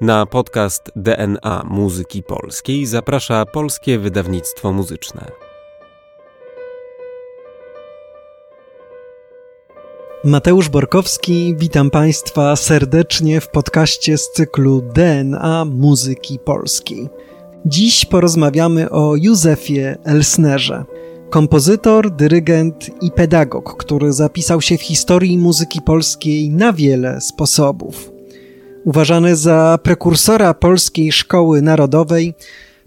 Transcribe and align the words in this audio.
Na 0.00 0.26
podcast 0.26 0.92
DNA 0.96 1.62
Muzyki 1.70 2.22
Polskiej 2.22 2.86
zaprasza 2.86 3.46
Polskie 3.46 3.98
Wydawnictwo 3.98 4.72
Muzyczne. 4.72 5.30
Mateusz 10.24 10.68
Borkowski, 10.68 11.54
witam 11.58 11.90
Państwa 11.90 12.56
serdecznie 12.56 13.40
w 13.40 13.48
podcaście 13.48 14.18
z 14.18 14.30
cyklu 14.32 14.82
DNA 14.94 15.64
Muzyki 15.64 16.38
Polskiej. 16.38 17.08
Dziś 17.66 18.04
porozmawiamy 18.04 18.90
o 18.90 19.16
Józefie 19.16 19.96
Elsnerze. 20.04 20.84
Kompozytor, 21.30 22.10
dyrygent 22.10 23.02
i 23.02 23.10
pedagog, 23.10 23.76
który 23.76 24.12
zapisał 24.12 24.60
się 24.60 24.78
w 24.78 24.82
historii 24.82 25.38
muzyki 25.38 25.80
polskiej 25.82 26.50
na 26.50 26.72
wiele 26.72 27.20
sposobów. 27.20 28.15
Uważany 28.86 29.36
za 29.36 29.78
prekursora 29.82 30.54
polskiej 30.54 31.12
szkoły 31.12 31.62
narodowej, 31.62 32.34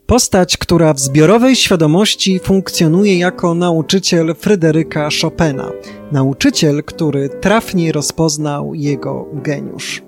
postać, 0.05 0.57
która 0.57 0.93
w 0.93 0.99
zbiorowej 0.99 1.55
świadomości 1.55 2.39
funkcjonuje 2.39 3.17
jako 3.17 3.53
nauczyciel 3.53 4.35
Fryderyka 4.35 5.09
Chopina, 5.21 5.71
nauczyciel, 6.11 6.83
który 6.83 7.29
trafnie 7.29 7.91
rozpoznał 7.91 8.73
jego 8.73 9.25
geniusz. 9.33 10.01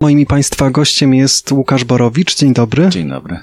Moim 0.00 0.26
Państwa 0.26 0.70
gościem 0.70 1.14
jest 1.14 1.52
Łukasz 1.52 1.84
Borowicz. 1.84 2.36
Dzień 2.36 2.52
dobry. 2.52 2.88
Dzień 2.88 3.08
dobry. 3.08 3.38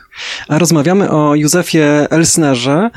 A 0.47 0.59
rozmawiamy 0.59 1.11
o 1.11 1.35
Józefie 1.35 1.81
Elsnerze, 2.09 2.89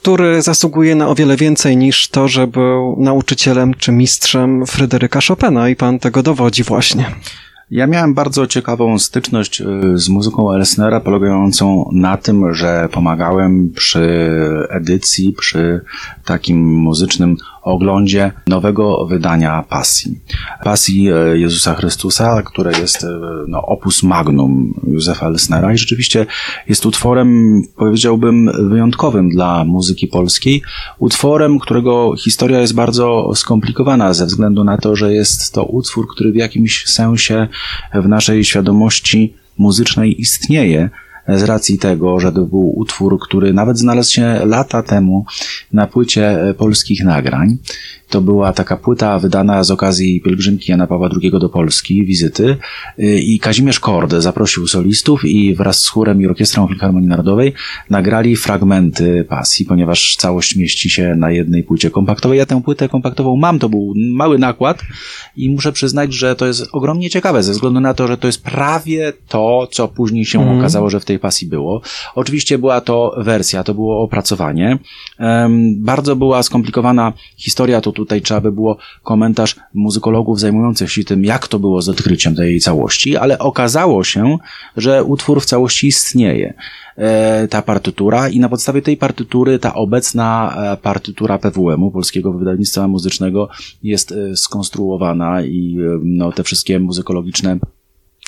który 0.00 0.42
zasługuje 0.42 0.94
na 0.94 1.08
o 1.08 1.14
wiele 1.14 1.36
więcej 1.36 1.76
niż 1.76 2.08
to, 2.08 2.28
że 2.28 2.46
był 2.46 2.96
nauczycielem 2.98 3.74
czy 3.74 3.92
mistrzem 3.92 4.66
Fryderyka 4.66 5.20
Chopina 5.28 5.68
i 5.68 5.76
pan 5.76 5.98
tego 5.98 6.22
dowodzi 6.22 6.62
właśnie. 6.62 7.14
Ja 7.70 7.86
miałem 7.86 8.14
bardzo 8.14 8.46
ciekawą 8.46 8.98
styczność 8.98 9.60
y, 9.60 9.64
z 9.94 10.08
muzyką 10.08 10.52
Elsnera, 10.52 11.00
polegającą 11.00 11.90
na 11.92 12.16
tym, 12.16 12.54
że 12.54 12.88
pomagałem 12.92 13.70
przy 13.70 14.28
edycji, 14.70 15.32
przy 15.32 15.80
takim 16.24 16.66
muzycznym 16.66 17.36
oglądzie 17.62 18.32
nowego 18.46 19.06
wydania 19.06 19.64
Pasji. 19.68 20.20
Pasji 20.64 21.08
e, 21.08 21.38
Jezusa 21.38 21.74
Chrystusa, 21.74 22.42
które 22.42 22.78
jest 22.78 23.04
e, 23.04 23.08
no, 23.48 23.62
opus 23.62 24.02
magnum 24.02 24.80
Józefa 24.86 25.26
Elsnera 25.26 25.72
i 25.72 25.78
rzeczywiście 25.78 26.26
jest 26.68 26.86
utworem, 26.86 27.62
powiedziałbym, 27.76 28.50
wyjątkowym 28.68 29.28
dla 29.28 29.64
muzyki 29.64 30.06
polskiej. 30.06 30.62
Utworem, 30.98 31.58
którego 31.58 32.14
historia 32.18 32.60
jest 32.60 32.74
bardzo 32.74 33.32
skomplikowana 33.34 34.14
ze 34.14 34.26
względu 34.26 34.64
na 34.64 34.76
to, 34.76 34.96
że 34.96 35.14
jest 35.14 35.52
to 35.52 35.64
utwór, 35.64 36.08
który 36.08 36.32
w 36.32 36.36
jakimś 36.36 36.86
sensie 36.86 37.48
w 37.94 38.08
naszej 38.08 38.44
świadomości 38.44 39.34
muzycznej 39.58 40.20
istnieje, 40.20 40.90
z 41.28 41.42
racji 41.42 41.78
tego, 41.78 42.20
że 42.20 42.32
to 42.32 42.40
był 42.40 42.78
utwór, 42.78 43.18
który 43.20 43.52
nawet 43.52 43.78
znalazł 43.78 44.12
się 44.12 44.40
lata 44.44 44.82
temu 44.82 45.26
na 45.72 45.86
płycie 45.86 46.54
polskich 46.58 47.04
nagrań. 47.04 47.58
To 48.08 48.20
była 48.20 48.52
taka 48.52 48.76
płyta 48.76 49.18
wydana 49.18 49.64
z 49.64 49.70
okazji 49.70 50.20
pielgrzymki 50.20 50.70
Jana 50.70 50.86
Pawła 50.86 51.08
II 51.22 51.30
do 51.30 51.48
Polski, 51.48 52.04
wizyty 52.04 52.56
i 52.98 53.40
Kazimierz 53.40 53.80
Kord 53.80 54.14
zaprosił 54.14 54.66
solistów 54.66 55.24
i 55.24 55.54
wraz 55.54 55.80
z 55.80 55.88
chórem 55.88 56.22
i 56.22 56.26
orkiestrą 56.26 56.68
Filharmonii 56.68 57.08
Narodowej 57.08 57.52
nagrali 57.90 58.36
fragmenty 58.36 59.24
pasji, 59.28 59.66
ponieważ 59.66 60.16
całość 60.16 60.56
mieści 60.56 60.90
się 60.90 61.14
na 61.14 61.30
jednej 61.30 61.62
płycie 61.62 61.90
kompaktowej. 61.90 62.38
Ja 62.38 62.46
tę 62.46 62.62
płytę 62.62 62.88
kompaktową 62.88 63.36
mam, 63.36 63.58
to 63.58 63.68
był 63.68 63.92
mały 63.96 64.38
nakład 64.38 64.82
i 65.36 65.50
muszę 65.50 65.72
przyznać, 65.72 66.14
że 66.14 66.36
to 66.36 66.46
jest 66.46 66.66
ogromnie 66.72 67.10
ciekawe 67.10 67.42
ze 67.42 67.52
względu 67.52 67.80
na 67.80 67.94
to, 67.94 68.08
że 68.08 68.16
to 68.16 68.26
jest 68.26 68.42
prawie 68.42 69.12
to, 69.28 69.68
co 69.70 69.88
później 69.88 70.24
się 70.24 70.42
mm. 70.42 70.58
okazało, 70.58 70.90
że 70.90 71.00
w 71.00 71.04
tej 71.04 71.18
pasji 71.18 71.46
było. 71.46 71.80
Oczywiście 72.14 72.58
była 72.58 72.80
to 72.80 73.14
wersja, 73.18 73.64
to 73.64 73.74
było 73.74 74.02
opracowanie. 74.02 74.78
Um, 75.18 75.84
bardzo 75.84 76.16
była 76.16 76.42
skomplikowana 76.42 77.12
historia, 77.36 77.80
to 77.80 77.92
tutaj 77.98 78.22
trzeba 78.22 78.40
by 78.40 78.52
było 78.52 78.76
komentarz 79.02 79.56
muzykologów 79.74 80.40
zajmujących 80.40 80.92
się 80.92 81.04
tym, 81.04 81.24
jak 81.24 81.48
to 81.48 81.58
było 81.58 81.82
z 81.82 81.88
odkryciem 81.88 82.34
tej 82.34 82.60
całości, 82.60 83.16
ale 83.16 83.38
okazało 83.38 84.04
się, 84.04 84.38
że 84.76 85.04
utwór 85.04 85.42
w 85.42 85.44
całości 85.44 85.86
istnieje. 85.86 86.54
E, 86.96 87.48
ta 87.48 87.62
partytura 87.62 88.28
i 88.28 88.40
na 88.40 88.48
podstawie 88.48 88.82
tej 88.82 88.96
partytury 88.96 89.58
ta 89.58 89.74
obecna 89.74 90.56
e, 90.56 90.76
partytura 90.76 91.38
PWM-u, 91.38 91.90
Polskiego 91.90 92.32
Wydawnictwa 92.32 92.88
Muzycznego 92.88 93.48
jest 93.82 94.12
e, 94.12 94.36
skonstruowana 94.36 95.42
i 95.42 95.78
no, 96.02 96.32
te 96.32 96.42
wszystkie 96.42 96.80
muzykologiczne 96.80 97.58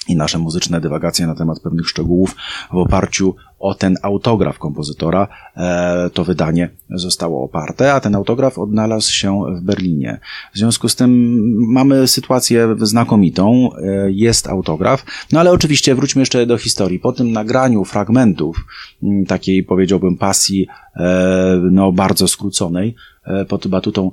i 0.08 0.16
nasze 0.16 0.38
muzyczne 0.38 0.80
dywagacje 0.80 1.26
na 1.26 1.34
temat 1.34 1.60
pewnych 1.60 1.88
szczegółów 1.88 2.36
w 2.72 2.76
oparciu 2.76 3.34
o 3.60 3.74
ten 3.74 3.96
autograf 4.02 4.58
kompozytora 4.58 5.28
e, 5.56 6.10
to 6.10 6.24
wydanie 6.24 6.70
zostało 6.90 7.44
oparte, 7.44 7.94
a 7.94 8.00
ten 8.00 8.14
autograf 8.14 8.58
odnalazł 8.58 9.12
się 9.12 9.42
w 9.56 9.60
Berlinie. 9.60 10.20
W 10.54 10.58
związku 10.58 10.88
z 10.88 10.96
tym 10.96 11.40
mamy 11.68 12.08
sytuację 12.08 12.76
znakomitą, 12.80 13.70
e, 13.74 14.10
jest 14.10 14.46
autograf, 14.46 15.04
no 15.32 15.40
ale 15.40 15.52
oczywiście 15.52 15.94
wróćmy 15.94 16.22
jeszcze 16.22 16.46
do 16.46 16.58
historii. 16.58 16.98
Po 16.98 17.12
tym 17.12 17.32
nagraniu 17.32 17.84
fragmentów 17.84 18.64
takiej 19.28 19.64
powiedziałbym 19.64 20.16
pasji 20.16 20.66
e, 20.96 21.60
no 21.70 21.92
bardzo 21.92 22.28
skróconej 22.28 22.94
pod 23.48 23.66
batutą 23.66 24.10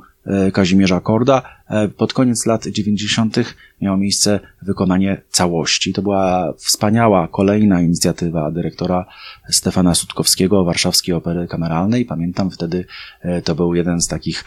Kazimierza 0.53 0.99
Korda. 0.99 1.41
E, 1.69 1.87
pod 1.87 2.13
koniec 2.13 2.45
lat 2.45 2.67
90. 2.67 3.37
miało 3.81 3.97
miejsce 3.97 4.39
wykonanie 4.61 5.21
całości. 5.29 5.93
To 5.93 6.01
była 6.01 6.53
wspaniała 6.57 7.27
kolejna 7.27 7.81
inicjatywa 7.81 8.51
dyrektora 8.51 9.05
Stefana 9.49 9.95
Sutkowskiego, 9.95 10.63
Warszawskiej 10.63 11.15
Opery 11.15 11.47
Kameralnej. 11.47 12.05
Pamiętam 12.05 12.51
wtedy 12.51 12.85
e, 13.21 13.41
to 13.41 13.55
był 13.55 13.75
jeden 13.75 14.01
z 14.01 14.07
takich 14.07 14.43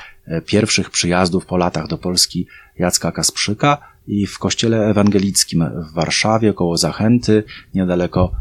pierwszych 0.47 0.91
przyjazdów 0.91 1.47
po 1.47 1.57
latach 1.57 1.87
do 1.87 1.99
Polski 1.99 2.47
Jacka 2.79 3.13
Kasprzyka 3.13 3.79
i 4.07 4.27
w 4.27 4.39
kościele 4.39 4.87
ewangelickim 4.87 5.65
w 5.91 5.95
Warszawie, 5.95 6.53
koło 6.53 6.77
Zachęty, 6.77 7.45
niedaleko 7.75 8.33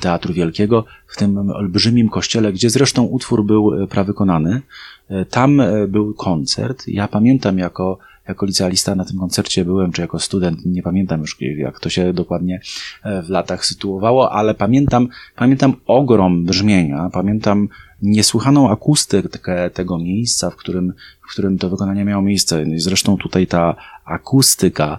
Teatru 0.00 0.34
Wielkiego, 0.34 0.84
w 1.06 1.16
tym 1.16 1.50
olbrzymim 1.50 2.08
kościele, 2.08 2.52
gdzie 2.52 2.70
zresztą 2.70 3.02
utwór 3.02 3.44
był 3.44 3.86
prawykonany, 3.88 4.62
E, 4.99 4.99
tam 5.30 5.60
e, 5.60 5.88
był 5.88 6.14
koncert. 6.14 6.88
Ja 6.88 7.08
pamiętam 7.08 7.58
jako, 7.58 7.98
jako 8.28 8.46
licealista 8.46 8.94
na 8.94 9.04
tym 9.04 9.18
koncercie 9.18 9.64
byłem, 9.64 9.92
czy 9.92 10.02
jako 10.02 10.18
student, 10.18 10.66
nie 10.66 10.82
pamiętam 10.82 11.20
już 11.20 11.36
jak 11.40 11.80
to 11.80 11.90
się 11.90 12.12
dokładnie 12.12 12.60
e, 13.02 13.22
w 13.22 13.28
latach 13.28 13.64
sytuowało, 13.64 14.32
ale 14.32 14.54
pamiętam, 14.54 15.08
pamiętam 15.36 15.74
ogrom 15.86 16.44
brzmienia, 16.44 17.10
pamiętam 17.12 17.68
niesłychaną 18.02 18.70
akustykę 18.70 19.70
tego 19.70 19.98
miejsca, 19.98 20.50
w 20.50 20.56
którym, 20.56 20.92
w 21.28 21.32
którym 21.32 21.58
to 21.58 21.70
wykonanie 21.70 22.04
miało 22.04 22.22
miejsce. 22.22 22.64
Zresztą 22.76 23.16
tutaj 23.16 23.46
ta 23.46 23.76
akustyka 24.04 24.98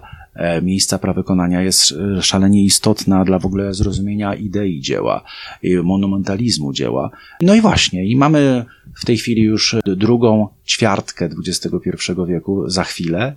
miejsca 0.62 0.98
prawykonania 0.98 1.62
jest 1.62 1.94
szalenie 2.20 2.64
istotna 2.64 3.24
dla 3.24 3.38
w 3.38 3.46
ogóle 3.46 3.74
zrozumienia 3.74 4.34
idei 4.34 4.80
dzieła, 4.80 5.24
monumentalizmu 5.82 6.72
dzieła. 6.72 7.10
No 7.40 7.54
i 7.54 7.60
właśnie, 7.60 8.06
i 8.06 8.16
mamy 8.16 8.64
w 9.00 9.04
tej 9.04 9.16
chwili 9.16 9.42
już 9.42 9.76
drugą 9.96 10.48
ćwiartkę 10.66 11.28
XXI 11.46 12.12
wieku 12.28 12.70
za 12.70 12.84
chwilę. 12.84 13.36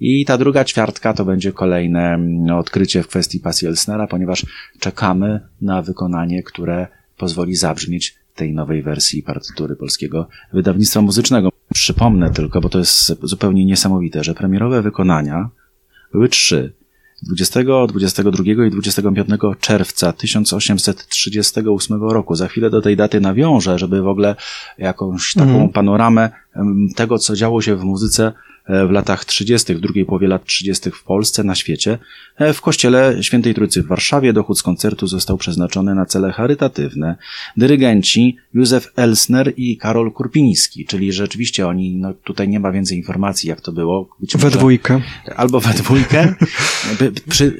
I 0.00 0.24
ta 0.24 0.38
druga 0.38 0.64
ćwiartka 0.64 1.14
to 1.14 1.24
będzie 1.24 1.52
kolejne 1.52 2.18
no, 2.18 2.58
odkrycie 2.58 3.02
w 3.02 3.08
kwestii 3.08 3.40
pasji 3.40 3.68
Elsnera, 3.68 4.06
ponieważ 4.06 4.46
czekamy 4.78 5.40
na 5.60 5.82
wykonanie, 5.82 6.42
które 6.42 6.86
pozwoli 7.16 7.54
zabrzmieć 7.54 8.14
tej 8.34 8.54
nowej 8.54 8.82
wersji 8.82 9.22
partytury 9.22 9.76
polskiego 9.76 10.28
wydawnictwa 10.52 11.00
muzycznego. 11.00 11.52
Przypomnę 11.74 12.30
tylko, 12.30 12.60
bo 12.60 12.68
to 12.68 12.78
jest 12.78 13.12
zupełnie 13.22 13.64
niesamowite, 13.64 14.24
że 14.24 14.34
premierowe 14.34 14.82
wykonania 14.82 15.48
były 16.12 16.28
trzy. 16.28 16.72
20, 17.22 17.60
22 17.88 18.44
i 18.66 18.70
25 18.70 19.28
czerwca 19.60 20.12
1838 20.12 22.02
roku. 22.02 22.34
Za 22.34 22.48
chwilę 22.48 22.70
do 22.70 22.82
tej 22.82 22.96
daty 22.96 23.20
nawiążę, 23.20 23.78
żeby 23.78 24.02
w 24.02 24.08
ogóle 24.08 24.36
jakąś 24.78 25.34
taką 25.34 25.56
mm. 25.56 25.68
panoramę 25.68 26.30
tego, 26.96 27.18
co 27.18 27.36
działo 27.36 27.62
się 27.62 27.76
w 27.76 27.84
muzyce 27.84 28.32
w 28.68 28.90
latach 28.90 29.24
30., 29.24 29.74
w 29.74 29.80
drugiej 29.80 30.04
połowie 30.04 30.28
lat 30.28 30.44
30. 30.44 30.90
w 30.90 31.02
Polsce, 31.02 31.44
na 31.44 31.54
świecie. 31.54 31.98
E, 32.36 32.52
w 32.52 32.60
kościele 32.60 33.22
Świętej 33.22 33.54
Trójcy 33.54 33.82
w 33.82 33.86
Warszawie 33.86 34.32
dochód 34.32 34.58
z 34.58 34.62
koncertu 34.62 35.06
został 35.06 35.36
przeznaczony 35.36 35.94
na 35.94 36.06
cele 36.06 36.32
charytatywne. 36.32 37.16
Dyrygenci 37.56 38.36
Józef 38.54 38.92
Elsner 38.96 39.52
i 39.56 39.76
Karol 39.76 40.12
Kurpiński, 40.12 40.86
czyli 40.86 41.12
rzeczywiście 41.12 41.66
oni, 41.66 41.96
no 41.96 42.14
tutaj 42.24 42.48
nie 42.48 42.60
ma 42.60 42.72
więcej 42.72 42.98
informacji, 42.98 43.48
jak 43.48 43.60
to 43.60 43.72
było. 43.72 44.08
Być 44.20 44.36
we 44.36 44.50
dwójkę. 44.50 45.00
Albo 45.36 45.60
we 45.60 45.74
dwójkę. 45.74 46.34
Przy, 47.30 47.56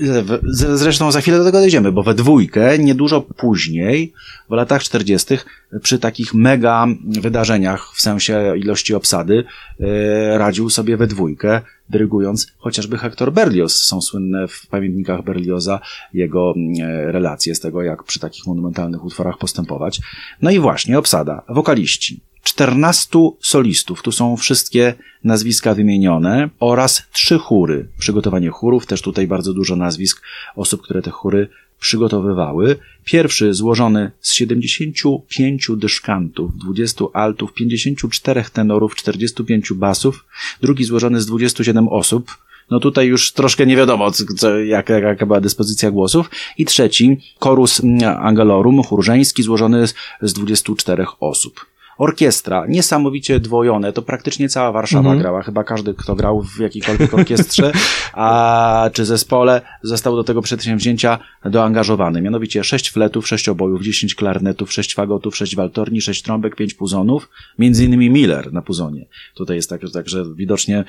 zresztą 0.53 1.13
za 1.13 1.21
chwilę 1.21 1.39
do 1.39 1.45
tego 1.45 1.59
dojdziemy, 1.59 1.93
bo 1.93 2.03
we 2.03 2.15
dwójkę, 2.15 2.79
niedużo 2.79 3.21
później, 3.21 4.13
w 4.51 4.53
latach 4.53 4.83
40., 4.83 5.35
przy 5.83 5.99
takich 5.99 6.35
mega 6.35 6.87
wydarzeniach 7.05 7.93
w 7.95 8.01
sensie 8.01 8.57
ilości 8.57 8.95
obsady, 8.95 9.45
e, 9.81 10.39
radził 10.39 10.71
sobie 10.71 10.92
sobie 10.93 10.97
we 10.97 11.07
dwójkę, 11.07 11.61
dyrygując 11.89 12.53
chociażby 12.59 12.99
Hector 12.99 13.33
Berlioz. 13.33 13.83
Są 13.83 14.01
słynne 14.01 14.49
w 14.49 14.67
pamiętnikach 14.67 15.25
Berlioza 15.25 15.81
jego 16.15 16.55
e, 16.81 17.13
relacje 17.13 17.55
z 17.55 17.61
tego, 17.61 17.83
jak 17.83 18.05
przy 18.05 18.21
takich 18.21 18.47
monumentalnych 18.47 19.05
utworach 19.05 19.39
postępować. 19.39 20.01
No 20.43 20.51
i 20.51 20.59
właśnie, 20.59 20.99
obsada, 20.99 21.43
wokaliści. 21.49 22.21
14 22.43 23.19
solistów, 23.41 24.03
tu 24.03 24.13
są 24.13 24.37
wszystkie 24.37 24.95
nazwiska 25.25 25.75
wymienione 25.75 26.51
oraz 26.61 27.03
trzy 27.13 27.39
chóry. 27.39 27.89
Przygotowanie 27.99 28.51
chórów, 28.51 28.87
też 28.87 29.03
tutaj 29.03 29.27
bardzo 29.27 29.55
dużo 29.55 29.77
nazwisk 29.77 30.23
osób, 30.57 30.83
które 30.83 31.03
te 31.03 31.11
chóry 31.11 31.49
przygotowywały. 31.81 32.77
Pierwszy 33.05 33.55
złożony 33.55 34.11
z 34.21 34.33
75 34.33 35.71
dyszkantów, 35.77 36.57
20 36.57 37.05
altów, 37.13 37.53
54 37.53 38.45
tenorów, 38.53 38.95
45 38.95 39.73
basów. 39.73 40.25
Drugi 40.63 40.85
złożony 40.85 41.21
z 41.21 41.27
27 41.27 41.89
osób. 41.89 42.39
No 42.71 42.81
tutaj 42.81 43.07
już 43.07 43.33
troszkę 43.33 43.67
nie 43.67 43.77
wiadomo, 43.77 44.11
co, 44.11 44.59
jaka, 44.59 44.99
jaka 44.99 45.27
była 45.27 45.41
dyspozycja 45.41 45.91
głosów. 45.91 46.31
I 46.59 46.65
trzeci, 46.65 47.17
chorus 47.41 47.83
angelorum, 48.19 48.83
chór 48.83 49.05
złożony 49.39 49.87
z 50.23 50.33
24 50.33 51.05
osób. 51.21 51.72
Orkiestra, 51.99 52.67
niesamowicie 52.69 53.41
dwojone, 53.41 53.93
to 53.93 54.03
praktycznie 54.03 54.49
cała 54.49 54.73
Warszawa 54.73 55.01
mhm. 55.01 55.19
grała, 55.19 55.43
chyba 55.43 55.65
każdy, 55.65 55.95
kto 55.95 56.15
grał 56.15 56.43
w 56.43 56.59
jakiejkolwiek 56.59 57.15
orkiestrze, 57.15 57.73
a, 58.13 58.91
czy 58.93 59.05
zespole, 59.05 59.61
został 59.83 60.17
do 60.17 60.25
tego 60.25 60.43
przedsięwzięcia 60.43 61.19
doangażowany. 61.45 62.23
Mianowicie 62.23 62.65
sześć 62.65 62.91
fletów, 62.91 63.29
sześć 63.29 63.49
obojów, 63.49 63.83
dziesięć 63.83 64.15
klarnetów, 64.15 64.73
sześć 64.73 64.95
fagotów, 64.95 65.37
sześć 65.37 65.57
waltorni, 65.57 66.01
sześć 66.01 66.23
trąbek, 66.23 66.57
pięć 66.57 66.75
puzonów, 66.75 67.29
między 67.59 67.85
innymi 67.85 68.11
Miller 68.11 68.53
na 68.53 68.63
puzonie. 68.63 69.07
Tutaj 69.35 69.57
jest 69.57 69.71
tak, 69.71 69.81
tak, 69.93 70.09
że 70.09 70.25
widocznie, 70.35 70.85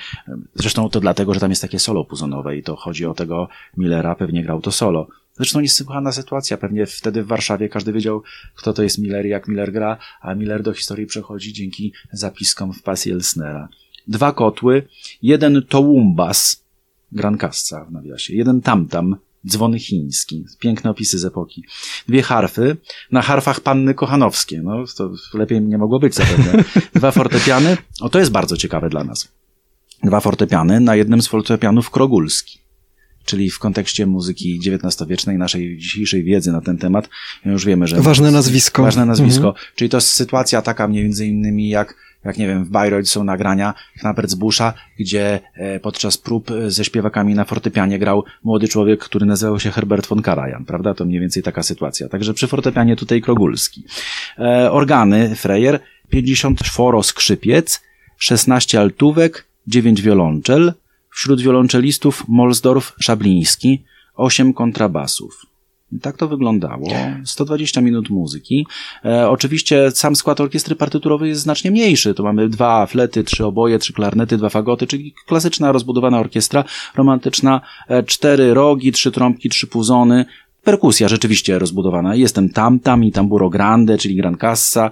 zresztą 0.55 0.89
to 0.89 0.99
dlatego, 0.99 1.33
że 1.33 1.39
tam 1.39 1.49
jest 1.49 1.61
takie 1.61 1.79
solo 1.79 2.05
puzonowe 2.05 2.57
i 2.57 2.63
to 2.63 2.75
chodzi 2.75 3.05
o 3.05 3.13
tego 3.13 3.47
Millera, 3.77 4.15
pewnie 4.15 4.43
grał 4.43 4.61
to 4.61 4.71
solo. 4.71 5.07
Zresztą 5.35 5.59
niesłychana 5.59 6.11
sytuacja. 6.11 6.57
Pewnie 6.57 6.85
wtedy 6.85 7.23
w 7.23 7.27
Warszawie 7.27 7.69
każdy 7.69 7.93
wiedział, 7.93 8.23
kto 8.55 8.73
to 8.73 8.83
jest 8.83 8.97
Miller 8.97 9.25
i 9.25 9.29
jak 9.29 9.47
Miller 9.47 9.71
gra, 9.71 9.97
a 10.21 10.35
Miller 10.35 10.63
do 10.63 10.73
historii 10.73 11.05
przechodzi 11.05 11.53
dzięki 11.53 11.93
zapiskom 12.11 12.73
w 12.73 12.81
pasji 12.81 13.11
Elsnera. 13.11 13.69
Dwa 14.07 14.31
kotły, 14.31 14.87
jeden 15.21 15.63
tołumbas, 15.69 16.63
grankasca 17.11 17.85
w 17.85 17.91
nawiasie, 17.91 18.35
jeden 18.35 18.61
tamtam, 18.61 19.15
dzwony 19.47 19.79
chiński, 19.79 20.45
piękne 20.59 20.89
opisy 20.89 21.19
z 21.19 21.25
epoki. 21.25 21.63
Dwie 22.07 22.21
harfy, 22.21 22.77
na 23.11 23.21
harfach 23.21 23.59
panny 23.59 23.93
kochanowskie, 23.93 24.61
no 24.61 24.83
to 24.97 25.11
lepiej 25.33 25.61
nie 25.61 25.77
mogło 25.77 25.99
być 25.99 26.15
zapewne. 26.15 26.63
Dwa 26.95 27.11
fortepiany, 27.11 27.77
o 28.01 28.09
to 28.09 28.19
jest 28.19 28.31
bardzo 28.31 28.57
ciekawe 28.57 28.89
dla 28.89 29.03
nas. 29.03 29.31
Dwa 30.03 30.19
fortepiany, 30.19 30.79
na 30.79 30.95
jednym 30.95 31.21
z 31.21 31.27
fortepianów 31.27 31.89
Krogulski 31.89 32.62
czyli 33.25 33.49
w 33.49 33.59
kontekście 33.59 34.05
muzyki 34.05 34.59
XIX-wiecznej, 34.65 35.37
naszej 35.37 35.77
dzisiejszej 35.77 36.23
wiedzy 36.23 36.51
na 36.51 36.61
ten 36.61 36.77
temat, 36.77 37.09
już 37.45 37.65
wiemy, 37.65 37.87
że... 37.87 38.01
Ważne 38.01 38.31
nazwisko. 38.31 38.83
Ważne 38.83 39.05
nazwisko. 39.05 39.47
Mhm. 39.47 39.65
Czyli 39.75 39.89
to 39.89 39.97
jest 39.97 40.07
sytuacja 40.07 40.61
taka 40.61 40.87
między 40.87 41.27
innymi 41.27 41.69
jak, 41.69 41.95
jak 42.25 42.37
nie 42.37 42.47
wiem, 42.47 42.65
w 42.65 42.69
Bayreuth 42.69 43.09
są 43.09 43.23
nagrania 43.23 43.73
Knappertsbusza, 43.99 44.73
gdzie 44.99 45.39
e, 45.53 45.79
podczas 45.79 46.17
prób 46.17 46.51
ze 46.67 46.85
śpiewakami 46.85 47.35
na 47.35 47.45
fortepianie 47.45 47.99
grał 47.99 48.23
młody 48.43 48.67
człowiek, 48.67 48.99
który 48.99 49.25
nazywał 49.25 49.59
się 49.59 49.71
Herbert 49.71 50.07
von 50.07 50.21
Karajan, 50.21 50.65
prawda? 50.65 50.93
To 50.93 51.05
mniej 51.05 51.19
więcej 51.19 51.43
taka 51.43 51.63
sytuacja. 51.63 52.09
Także 52.09 52.33
przy 52.33 52.47
fortepianie 52.47 52.95
tutaj 52.95 53.21
Krogulski. 53.21 53.83
E, 54.39 54.71
organy, 54.71 55.35
Freyer, 55.35 55.79
54 56.09 57.03
skrzypiec, 57.03 57.81
16 58.17 58.79
altówek, 58.79 59.45
9 59.67 60.01
wiolonczel, 60.01 60.73
Wśród 61.13 61.41
wiolonczelistów 61.41 62.23
Molsdorf 62.27 62.93
Szabliński, 62.99 63.83
8 64.15 64.53
kontrabasów. 64.53 65.45
Tak 66.01 66.17
to 66.17 66.27
wyglądało. 66.27 66.87
120 67.25 67.81
minut 67.81 68.09
muzyki. 68.09 68.67
E, 69.05 69.29
oczywiście 69.29 69.91
sam 69.91 70.15
skład 70.15 70.41
orkiestry 70.41 70.75
partyturowej 70.75 71.29
jest 71.29 71.41
znacznie 71.41 71.71
mniejszy. 71.71 72.13
To 72.13 72.23
mamy 72.23 72.49
dwa 72.49 72.85
flety, 72.85 73.23
trzy 73.23 73.45
oboje, 73.45 73.79
trzy 73.79 73.93
klarnety, 73.93 74.37
dwa 74.37 74.49
fagoty, 74.49 74.87
czyli 74.87 75.13
klasyczna, 75.27 75.71
rozbudowana 75.71 76.19
orkiestra, 76.19 76.63
romantyczna, 76.95 77.61
e, 77.87 78.03
cztery 78.03 78.53
rogi, 78.53 78.91
trzy 78.91 79.11
trąbki, 79.11 79.49
trzy 79.49 79.67
puzony, 79.67 80.25
Perkusja 80.63 81.07
rzeczywiście 81.07 81.59
rozbudowana. 81.59 82.15
Jestem 82.15 82.49
tam, 82.49 82.79
tam 82.79 83.03
i 83.03 83.11
tamburo 83.11 83.49
grande, 83.49 83.97
czyli 83.97 84.15
gran 84.15 84.37
cassa 84.37 84.91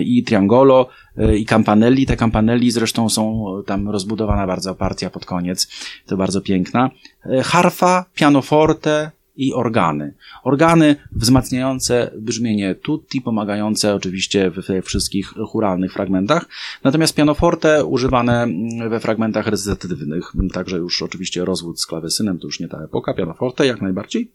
i 0.00 0.22
triangolo 0.24 0.88
e, 1.16 1.36
i 1.36 1.44
campanelli. 1.44 2.06
Te 2.06 2.16
campanelli 2.16 2.70
zresztą 2.70 3.08
są 3.08 3.44
tam 3.66 3.88
rozbudowana 3.88 4.46
bardzo 4.46 4.74
partia 4.74 5.10
pod 5.10 5.26
koniec. 5.26 5.68
To 6.06 6.16
bardzo 6.16 6.40
piękna. 6.40 6.90
E, 7.26 7.42
harfa, 7.42 8.04
pianoforte, 8.14 9.10
i 9.36 9.54
organy. 9.54 10.14
Organy 10.44 10.96
wzmacniające 11.12 12.10
brzmienie 12.18 12.74
tutti, 12.74 13.20
pomagające 13.20 13.94
oczywiście 13.94 14.50
we 14.50 14.82
wszystkich 14.82 15.34
churalnych 15.48 15.92
fragmentach, 15.92 16.46
natomiast 16.84 17.14
pianoforte 17.14 17.84
używane 17.84 18.46
we 18.88 19.00
fragmentach 19.00 19.46
recytatywnych, 19.46 20.32
także 20.52 20.76
już 20.76 21.02
oczywiście 21.02 21.44
rozwód 21.44 21.80
z 21.80 21.86
klawesynem 21.86 22.38
to 22.38 22.46
już 22.46 22.60
nie 22.60 22.68
ta 22.68 22.84
epoka, 22.84 23.14
pianoforte 23.14 23.66
jak 23.66 23.82
najbardziej. 23.82 24.30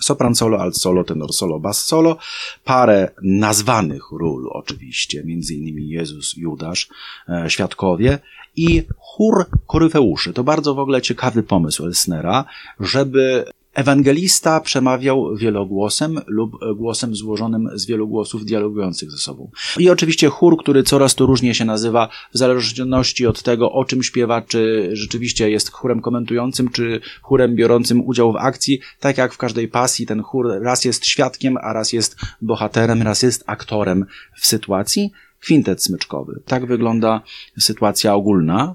Sopran 0.00 0.34
solo, 0.34 0.60
alt 0.60 0.76
solo, 0.76 1.04
tenor 1.04 1.32
solo, 1.32 1.60
bass 1.60 1.86
solo, 1.86 2.18
parę 2.64 3.08
nazwanych 3.22 4.02
ról 4.12 4.48
oczywiście, 4.52 5.24
między 5.24 5.54
innymi 5.54 5.88
Jezus, 5.88 6.36
Judasz, 6.36 6.88
e, 7.28 7.50
Świadkowie 7.50 8.18
i 8.56 8.82
chór 8.98 9.46
koryfeuszy. 9.66 10.32
To 10.32 10.44
bardzo 10.44 10.74
w 10.74 10.78
ogóle 10.78 11.02
ciekawy 11.02 11.42
pomysł 11.42 11.84
Elsnera, 11.86 12.44
żeby 12.80 13.44
Ewangelista 13.74 14.60
przemawiał 14.60 15.36
wielogłosem 15.36 16.20
lub 16.26 16.52
głosem 16.76 17.14
złożonym 17.14 17.68
z 17.74 17.86
wielu 17.86 18.08
głosów 18.08 18.44
dialogujących 18.44 19.10
ze 19.10 19.18
sobą. 19.18 19.50
I 19.78 19.90
oczywiście 19.90 20.28
chór, 20.28 20.56
który 20.58 20.82
coraz 20.82 21.14
to 21.14 21.26
różnie 21.26 21.54
się 21.54 21.64
nazywa, 21.64 22.08
w 22.34 22.38
zależności 22.38 23.26
od 23.26 23.42
tego, 23.42 23.72
o 23.72 23.84
czym 23.84 24.02
śpiewa, 24.02 24.42
czy 24.42 24.90
rzeczywiście 24.92 25.50
jest 25.50 25.70
chórem 25.70 26.00
komentującym, 26.00 26.68
czy 26.68 27.00
chórem 27.22 27.54
biorącym 27.54 28.06
udział 28.06 28.32
w 28.32 28.36
akcji. 28.36 28.80
Tak 29.00 29.18
jak 29.18 29.34
w 29.34 29.38
każdej 29.38 29.68
pasji, 29.68 30.06
ten 30.06 30.22
chór 30.22 30.48
raz 30.62 30.84
jest 30.84 31.06
świadkiem, 31.06 31.56
a 31.56 31.72
raz 31.72 31.92
jest 31.92 32.16
bohaterem, 32.42 33.02
raz 33.02 33.22
jest 33.22 33.44
aktorem 33.46 34.06
w 34.36 34.46
sytuacji. 34.46 35.12
Kwintet 35.40 35.82
smyczkowy. 35.82 36.40
Tak 36.46 36.66
wygląda 36.66 37.20
sytuacja 37.58 38.14
ogólna. 38.14 38.74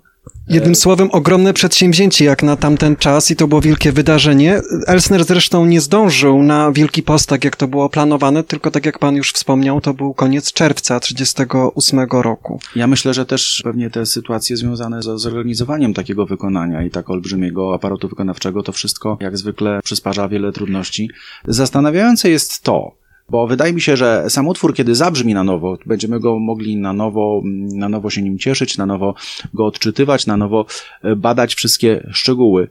Jednym 0.50 0.76
słowem, 0.76 1.10
ogromne 1.12 1.54
przedsięwzięcie 1.54 2.26
jak 2.26 2.44
na 2.44 2.56
tamten 2.56 2.96
czas 2.96 3.32
i 3.32 3.36
to 3.36 3.48
było 3.48 3.62
wielkie 3.62 3.92
wydarzenie. 3.92 4.62
Elsner 4.88 5.26
zresztą 5.26 5.66
nie 5.66 5.82
zdążył 5.82 6.44
na 6.44 6.72
Wielki 6.72 7.04
Post, 7.04 7.30
tak 7.30 7.44
jak 7.44 7.56
to 7.56 7.68
było 7.68 7.90
planowane, 7.90 8.44
tylko 8.44 8.72
tak 8.72 8.86
jak 8.86 9.00
pan 9.00 9.16
już 9.16 9.32
wspomniał, 9.32 9.82
to 9.82 9.94
był 9.94 10.14
koniec 10.14 10.54
czerwca 10.54 11.00
1938 11.00 12.22
roku. 12.22 12.60
Ja 12.76 12.88
myślę, 12.88 13.14
że 13.14 13.26
też 13.26 13.62
pewnie 13.64 13.90
te 13.90 14.06
sytuacje 14.06 14.58
związane 14.58 15.02
z 15.02 15.06
zorganizowaniem 15.06 15.94
takiego 15.94 16.26
wykonania 16.26 16.84
i 16.84 16.90
tak 16.90 17.10
olbrzymiego 17.10 17.74
aparatu 17.74 18.08
wykonawczego, 18.08 18.64
to 18.64 18.72
wszystko 18.72 19.18
jak 19.22 19.38
zwykle 19.38 19.80
przysparza 19.84 20.28
wiele 20.28 20.52
trudności. 20.52 21.10
Zastanawiające 21.48 22.30
jest 22.30 22.64
to, 22.64 22.92
bo 23.30 23.48
wydaje 23.48 23.74
mi 23.74 23.82
się, 23.82 23.98
że 23.98 24.26
sam 24.30 24.48
utwór, 24.48 24.74
kiedy 24.74 24.96
zabrzmi 24.96 25.34
na 25.34 25.44
nowo, 25.44 25.78
będziemy 25.86 26.20
go 26.20 26.40
mogli 26.40 26.78
na 26.78 26.94
nowo, 26.94 27.42
na 27.76 27.90
nowo 27.90 28.10
się 28.10 28.22
nim 28.22 28.38
cieszyć, 28.38 28.78
na 28.78 28.86
nowo 28.86 29.16
go 29.54 29.66
odczytywać, 29.66 30.26
na 30.28 30.38
nowo 30.38 30.66
e, 31.04 31.16
badać 31.16 31.56
wszystkie 31.56 32.08
szczegóły. 32.12 32.70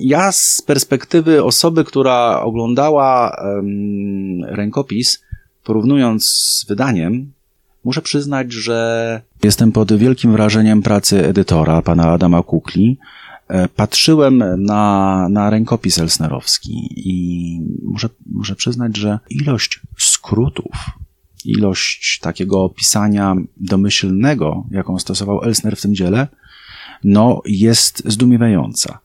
Ja 0.00 0.32
z 0.32 0.62
perspektywy 0.66 1.44
osoby, 1.44 1.84
która 1.84 2.40
oglądała 2.40 3.36
um, 3.44 4.44
rękopis, 4.44 5.24
porównując 5.64 6.24
z 6.28 6.66
wydaniem, 6.68 7.32
muszę 7.84 8.02
przyznać, 8.02 8.52
że 8.52 9.20
jestem 9.42 9.72
pod 9.72 9.92
wielkim 9.92 10.32
wrażeniem 10.32 10.82
pracy 10.82 11.26
edytora, 11.26 11.82
pana 11.82 12.12
Adama 12.12 12.42
Kukli, 12.42 12.98
patrzyłem 13.76 14.44
na, 14.58 15.26
na 15.30 15.50
rękopis 15.50 15.98
elsnerowski 15.98 16.92
i 16.96 17.60
muszę, 17.84 18.08
muszę 18.26 18.56
przyznać, 18.56 18.96
że 18.96 19.18
ilość 19.30 19.80
skrótów, 19.98 20.72
ilość 21.44 22.18
takiego 22.18 22.64
opisania 22.64 23.34
domyślnego, 23.56 24.64
jaką 24.70 24.98
stosował 24.98 25.42
Elsner 25.42 25.76
w 25.76 25.82
tym 25.82 25.94
dziele, 25.94 26.28
no 27.04 27.42
jest 27.44 28.02
zdumiewająca. 28.06 28.98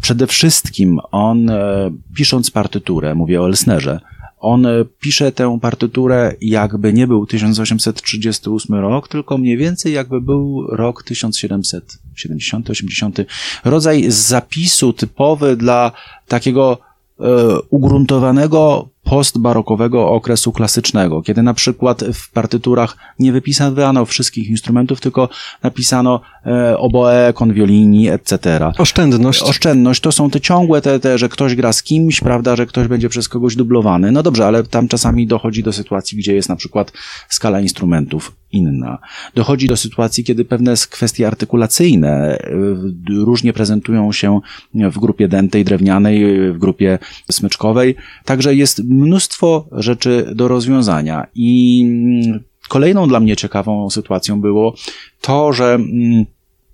Przede 0.00 0.26
wszystkim 0.26 1.00
on, 1.10 1.50
e, 1.50 1.90
pisząc 2.14 2.50
partyturę, 2.50 3.14
mówię 3.14 3.42
o 3.42 3.46
Elsnerze, 3.46 4.00
on 4.42 4.66
e, 4.66 4.84
pisze 5.00 5.32
tę 5.32 5.58
partyturę 5.60 6.34
jakby 6.40 6.92
nie 6.92 7.06
był 7.06 7.26
1838 7.26 8.74
rok, 8.74 9.08
tylko 9.08 9.38
mniej 9.38 9.56
więcej 9.56 9.92
jakby 9.92 10.20
był 10.20 10.66
rok 10.66 11.02
1770, 11.02 12.70
80. 12.70 13.18
Rodzaj 13.64 14.04
zapisu 14.08 14.92
typowy 14.92 15.56
dla 15.56 15.92
takiego 16.28 16.78
e, 17.20 17.24
ugruntowanego 17.70 18.88
postbarokowego 19.04 20.08
okresu 20.08 20.52
klasycznego, 20.52 21.22
kiedy 21.22 21.42
na 21.42 21.54
przykład 21.54 22.04
w 22.14 22.30
partyturach 22.30 22.96
nie 23.18 23.32
wypisano 23.32 24.04
wszystkich 24.04 24.50
instrumentów, 24.50 25.00
tylko 25.00 25.28
napisano 25.62 26.20
e, 26.46 26.78
oboe, 26.78 27.32
konwiolini, 27.34 28.08
etc. 28.08 28.72
Oszczędność. 28.78 29.42
Oszczędność 29.42 30.00
to 30.00 30.12
są 30.12 30.30
te 30.30 30.40
ciągłe, 30.40 30.80
te, 30.80 31.00
te, 31.00 31.18
że 31.18 31.28
ktoś 31.28 31.54
gra 31.54 31.72
z 31.72 31.82
kimś, 31.82 32.20
prawda, 32.20 32.56
że 32.56 32.66
ktoś 32.66 32.88
będzie 32.88 33.08
przez 33.08 33.28
kogoś 33.28 33.56
dublowany. 33.56 34.12
No 34.12 34.22
dobrze, 34.22 34.46
ale 34.46 34.64
tam 34.64 34.88
czasami 34.88 35.26
dochodzi 35.26 35.62
do 35.62 35.72
sytuacji, 35.72 36.18
gdzie 36.18 36.34
jest 36.34 36.48
na 36.48 36.56
przykład 36.56 36.92
skala 37.28 37.60
instrumentów 37.60 38.36
inna. 38.52 38.98
Dochodzi 39.34 39.68
do 39.68 39.76
sytuacji, 39.76 40.24
kiedy 40.24 40.44
pewne 40.44 40.74
kwestie 40.90 41.26
artykulacyjne 41.26 42.38
y, 42.38 43.24
różnie 43.24 43.52
prezentują 43.52 44.12
się 44.12 44.40
w 44.74 44.98
grupie 44.98 45.28
dętej, 45.28 45.64
drewnianej, 45.64 46.52
w 46.52 46.58
grupie 46.58 46.98
smyczkowej. 47.30 47.94
Także 48.24 48.54
jest 48.54 48.82
mnóstwo 48.92 49.66
rzeczy 49.72 50.32
do 50.34 50.48
rozwiązania 50.48 51.26
i 51.34 51.82
mm, 51.86 52.44
kolejną 52.68 53.08
dla 53.08 53.20
mnie 53.20 53.36
ciekawą 53.36 53.90
sytuacją 53.90 54.40
było 54.40 54.74
to, 55.20 55.52
że 55.52 55.74
mm, 55.74 56.24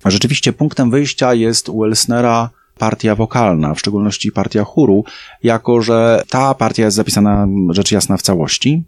rzeczywiście 0.04 0.52
punktem 0.52 0.90
wyjścia 0.90 1.34
jest 1.34 1.68
u 1.68 1.84
Elsnera 1.84 2.50
partia 2.78 3.14
wokalna, 3.14 3.74
w 3.74 3.80
szczególności 3.80 4.32
partia 4.32 4.64
chóru, 4.64 5.04
jako 5.42 5.82
że 5.82 6.22
ta 6.28 6.54
partia 6.54 6.84
jest 6.84 6.96
zapisana 6.96 7.48
rzecz 7.70 7.92
jasna 7.92 8.16
w 8.16 8.22
całości. 8.22 8.84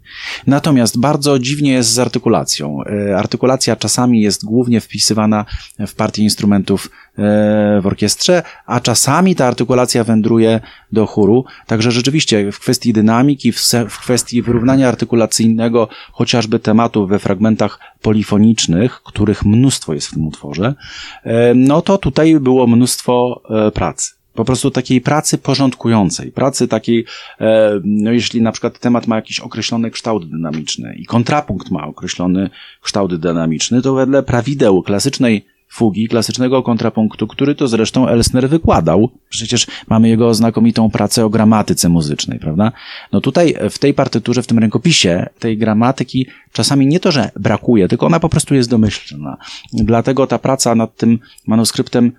Natomiast 0.47 0.99
bardzo 0.99 1.39
dziwnie 1.39 1.71
jest 1.71 1.89
z 1.89 1.99
artykulacją. 1.99 2.77
E, 2.83 3.17
artykulacja 3.17 3.75
czasami 3.75 4.21
jest 4.21 4.45
głównie 4.45 4.81
wpisywana 4.81 5.45
w 5.87 5.95
partię 5.95 6.23
instrumentów 6.23 6.89
w 7.17 7.81
orkiestrze, 7.83 8.43
a 8.65 8.79
czasami 8.79 9.35
ta 9.35 9.47
artykulacja 9.47 10.03
wędruje 10.03 10.59
do 10.91 11.05
chóru. 11.05 11.45
Także 11.67 11.91
rzeczywiście 11.91 12.51
w 12.51 12.59
kwestii 12.59 12.93
dynamiki, 12.93 13.51
w 13.89 13.99
kwestii 13.99 14.41
wyrównania 14.41 14.87
artykulacyjnego 14.87 15.87
chociażby 16.11 16.59
tematów 16.59 17.09
we 17.09 17.19
fragmentach 17.19 17.79
polifonicznych, 18.01 19.01
których 19.03 19.45
mnóstwo 19.45 19.93
jest 19.93 20.07
w 20.07 20.13
tym 20.13 20.27
utworze, 20.27 20.75
e, 21.23 21.53
no 21.53 21.81
to 21.81 21.97
tutaj 21.97 22.39
było 22.39 22.67
mnóstwo 22.67 23.41
pracy. 23.73 24.21
Po 24.33 24.45
prostu 24.45 24.71
takiej 24.71 25.01
pracy 25.01 25.37
porządkującej, 25.37 26.31
pracy 26.31 26.67
takiej, 26.67 27.05
e, 27.41 27.79
no 27.83 28.11
jeśli 28.11 28.41
na 28.41 28.51
przykład 28.51 28.79
temat 28.79 29.07
ma 29.07 29.15
jakiś 29.15 29.39
określony 29.39 29.91
kształt 29.91 30.29
dynamiczny 30.29 30.95
i 30.99 31.05
kontrapunkt 31.05 31.71
ma 31.71 31.87
określony 31.87 32.49
kształt 32.81 33.15
dynamiczny, 33.15 33.81
to 33.81 33.93
wedle 33.93 34.23
prawideł 34.23 34.83
klasycznej 34.83 35.45
fugi, 35.71 36.07
klasycznego 36.07 36.63
kontrapunktu, 36.63 37.27
który 37.27 37.55
to 37.55 37.67
zresztą 37.67 38.07
Elsner 38.07 38.49
wykładał. 38.49 39.09
Przecież 39.29 39.67
mamy 39.89 40.09
jego 40.09 40.33
znakomitą 40.33 40.89
pracę 40.89 41.25
o 41.25 41.29
gramatyce 41.29 41.89
muzycznej, 41.89 42.39
prawda? 42.39 42.71
No 43.11 43.21
tutaj 43.21 43.55
w 43.69 43.79
tej 43.79 43.93
partyturze, 43.93 44.43
w 44.43 44.47
tym 44.47 44.59
rękopisie, 44.59 45.29
tej 45.39 45.57
gramatyki 45.57 46.27
czasami 46.51 46.87
nie 46.87 46.99
to, 46.99 47.11
że 47.11 47.31
brakuje, 47.39 47.87
tylko 47.87 48.05
ona 48.05 48.19
po 48.19 48.29
prostu 48.29 48.55
jest 48.55 48.69
domyślna. 48.69 49.37
Dlatego 49.73 50.27
ta 50.27 50.39
praca 50.39 50.75
nad 50.75 50.95
tym 50.95 51.19
manuskryptem 51.47 52.11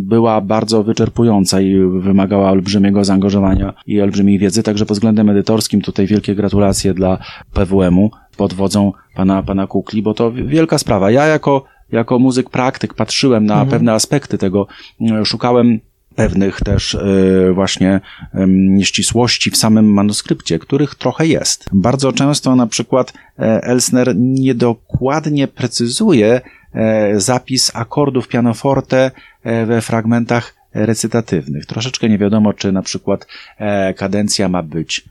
była 0.00 0.40
bardzo 0.40 0.82
wyczerpująca 0.82 1.60
i 1.60 1.74
wymagała 2.00 2.50
olbrzymiego 2.50 3.04
zaangażowania 3.04 3.74
i 3.86 4.00
olbrzymiej 4.00 4.38
wiedzy, 4.38 4.62
także 4.62 4.86
pod 4.86 4.96
względem 4.96 5.30
edytorskim 5.30 5.80
tutaj 5.82 6.06
wielkie 6.06 6.34
gratulacje 6.34 6.94
dla 6.94 7.18
PWM-u 7.52 8.10
pod 8.36 8.54
wodzą 8.54 8.92
pana, 9.14 9.42
pana 9.42 9.66
Kukli, 9.66 10.02
bo 10.02 10.14
to 10.14 10.32
wielka 10.32 10.78
sprawa. 10.78 11.10
Ja 11.10 11.26
jako, 11.26 11.64
jako 11.92 12.18
muzyk 12.18 12.50
praktyk 12.50 12.94
patrzyłem 12.94 13.46
na 13.46 13.54
mhm. 13.54 13.70
pewne 13.70 13.92
aspekty 13.92 14.38
tego, 14.38 14.66
szukałem 15.24 15.80
pewnych 16.18 16.60
też 16.60 16.94
y, 16.94 17.50
właśnie 17.54 18.00
nieścisłości 18.48 19.50
w 19.50 19.56
samym 19.56 19.92
manuskrypcie, 19.92 20.58
których 20.58 20.94
trochę 20.94 21.26
jest. 21.26 21.64
Bardzo 21.72 22.12
często 22.12 22.56
na 22.56 22.66
przykład 22.66 23.12
e, 23.38 23.42
Elsner 23.62 24.16
niedokładnie 24.16 25.48
precyzuje 25.48 26.40
e, 26.74 27.20
zapis 27.20 27.70
akordów 27.74 28.28
pianoforte 28.28 29.10
e, 29.42 29.66
we 29.66 29.80
fragmentach 29.80 30.54
recytatywnych. 30.74 31.66
Troszeczkę 31.66 32.08
nie 32.08 32.18
wiadomo, 32.18 32.52
czy 32.52 32.72
na 32.72 32.82
przykład 32.82 33.26
kadencja 33.96 34.48
ma 34.48 34.62
być 34.62 35.04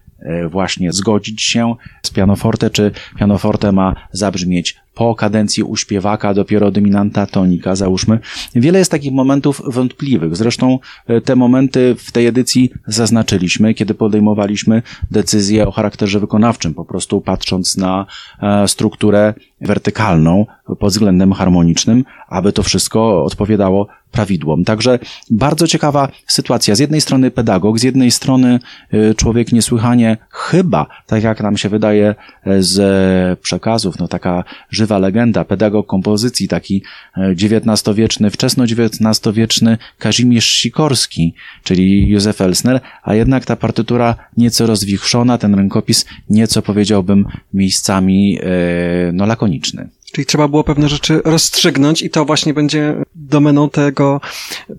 właśnie 0.50 0.92
zgodzić 0.92 1.42
się 1.42 1.76
z 2.04 2.12
pianoforte, 2.12 2.70
czy 2.70 2.92
pianoforte 3.20 3.72
ma 3.72 3.96
zabrzmieć 4.12 4.76
po 4.98 5.16
kadencji 5.16 5.64
u 5.64 5.76
śpiewaka 5.76 6.34
dopiero 6.34 6.72
dominanta 6.72 7.26
tonika, 7.26 7.76
załóżmy. 7.76 8.20
Wiele 8.56 8.80
jest 8.80 8.92
takich 8.92 9.14
momentów 9.14 9.62
wątpliwych. 9.66 10.36
Zresztą 10.36 10.80
e, 11.08 11.22
te 11.22 11.36
momenty 11.36 11.96
w 12.00 12.12
tej 12.12 12.26
edycji 12.28 12.72
zaznaczyliśmy, 12.88 13.74
kiedy 13.74 13.94
podejmowaliśmy 13.94 14.82
decyzję 15.12 15.68
o 15.68 15.72
charakterze 15.72 16.20
wykonawczym, 16.20 16.74
po 16.74 16.86
prostu 16.86 17.22
patrząc 17.22 17.78
na 17.78 18.06
e, 18.42 18.68
strukturę 18.68 19.34
wertykalną 19.62 20.46
pod 20.80 20.92
względem 20.92 21.34
harmonicznym, 21.34 22.04
aby 22.28 22.54
to 22.54 22.64
wszystko 22.64 23.24
odpowiadało 23.24 23.88
prawidłom. 24.12 24.64
Także 24.64 25.00
bardzo 25.30 25.68
ciekawa 25.68 26.10
sytuacja. 26.28 26.76
Z 26.76 26.80
jednej 26.80 27.02
strony 27.02 27.32
pedagog, 27.32 27.80
z 27.80 27.84
jednej 27.84 28.12
strony 28.12 28.60
e, 28.92 29.16
człowiek 29.16 29.52
niesłychanie 29.52 30.18
chyba, 30.30 30.88
tak 31.06 31.24
jak 31.24 31.42
nam 31.42 31.58
się 31.58 31.70
wydaje 31.70 32.16
z 32.60 33.40
przekazów, 33.40 34.00
no 34.00 34.08
taka 34.08 34.44
żywa 34.70 34.88
żywa 34.88 35.00
legenda, 35.00 35.46
pedagog 35.46 35.88
kompozycji, 35.88 36.48
taki 36.48 36.84
XIX-wieczny, 37.18 38.28
e, 38.28 38.32
wczesno-XIX-wieczny 38.32 39.78
Kazimierz 40.00 40.46
Sikorski, 40.46 41.34
czyli 41.64 42.10
Józef 42.10 42.42
Elsner, 42.42 42.80
a 43.04 43.16
jednak 43.16 43.46
ta 43.46 43.56
partytura 43.56 44.16
nieco 44.38 44.68
rozwichrzona, 44.68 45.38
ten 45.38 45.56
rękopis 45.56 46.06
nieco 46.30 46.62
powiedziałbym 46.62 47.26
miejscami 47.54 48.40
e, 48.42 49.12
no 49.14 49.26
lakoniczny. 49.26 49.90
Czyli 50.12 50.26
trzeba 50.26 50.48
było 50.48 50.64
pewne 50.64 50.90
rzeczy 50.90 51.22
rozstrzygnąć 51.26 52.02
i 52.02 52.10
to 52.10 52.26
właśnie 52.26 52.54
będzie 52.54 52.96
domeną 53.16 53.70
tego 53.70 54.22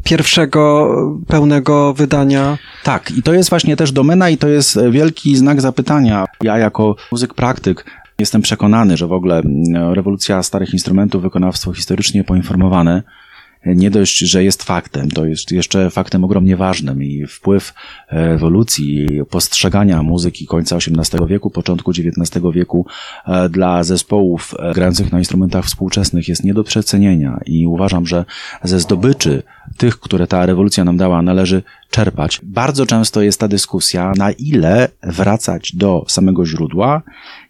pierwszego 0.05 0.95
pełnego 1.27 1.95
wydania. 1.95 2.59
Tak, 2.85 3.11
i 3.11 3.23
to 3.23 3.33
jest 3.33 3.51
właśnie 3.51 3.77
też 3.77 3.93
domena 3.93 4.31
i 4.31 4.39
to 4.39 4.49
jest 4.49 4.79
wielki 4.91 5.37
znak 5.37 5.61
zapytania. 5.61 6.25
Ja 6.43 6.59
jako 6.59 6.97
muzyk 7.13 7.35
praktyk 7.35 7.85
Jestem 8.19 8.43
przekonany, 8.43 8.97
że 8.97 9.07
w 9.07 9.13
ogóle 9.13 9.39
mm, 9.39 9.93
rewolucja 9.93 10.43
starych 10.43 10.73
instrumentów, 10.73 11.23
wykonawstwo 11.23 11.73
historycznie 11.73 12.25
poinformowane, 12.25 13.03
nie 13.67 13.91
dość, 13.91 14.19
że 14.19 14.45
jest 14.45 14.63
faktem, 14.63 15.11
to 15.11 15.27
jest 15.27 15.53
jeszcze 15.53 15.91
faktem 15.91 16.25
ogromnie 16.25 16.57
ważnym 16.57 17.03
i 17.03 17.27
wpływ 17.27 17.75
ewolucji, 18.09 19.09
postrzegania 19.31 20.03
muzyki 20.03 20.47
końca 20.47 20.77
XVIII 20.77 21.27
wieku, 21.29 21.51
początku 21.51 21.91
XIX 21.91 22.45
wieku 22.55 22.87
e, 23.27 23.49
dla 23.49 23.85
zespołów 23.85 24.55
e, 24.59 24.75
grających 24.75 25.13
na 25.13 25.19
instrumentach 25.19 25.65
współczesnych 25.65 26.29
jest 26.29 26.45
nie 26.45 26.55
do 26.55 26.65
przecenienia 26.65 27.41
i 27.47 27.67
uważam, 27.67 28.07
że 28.07 28.25
ze 28.63 28.81
zdobyczy 28.81 29.43
tych, 29.77 30.01
które 30.01 30.27
ta 30.27 30.47
rewolucja 30.47 30.85
nam 30.85 30.97
dała, 30.97 31.23
należy 31.23 31.63
czerpać. 31.91 32.41
Bardzo 32.43 32.87
często 32.87 33.23
jest 33.23 33.41
ta 33.41 33.49
dyskusja, 33.49 34.13
na 34.17 34.31
ile 34.31 34.89
wracać 35.03 35.77
do 35.77 36.05
samego 36.09 36.47
źródła 36.47 37.03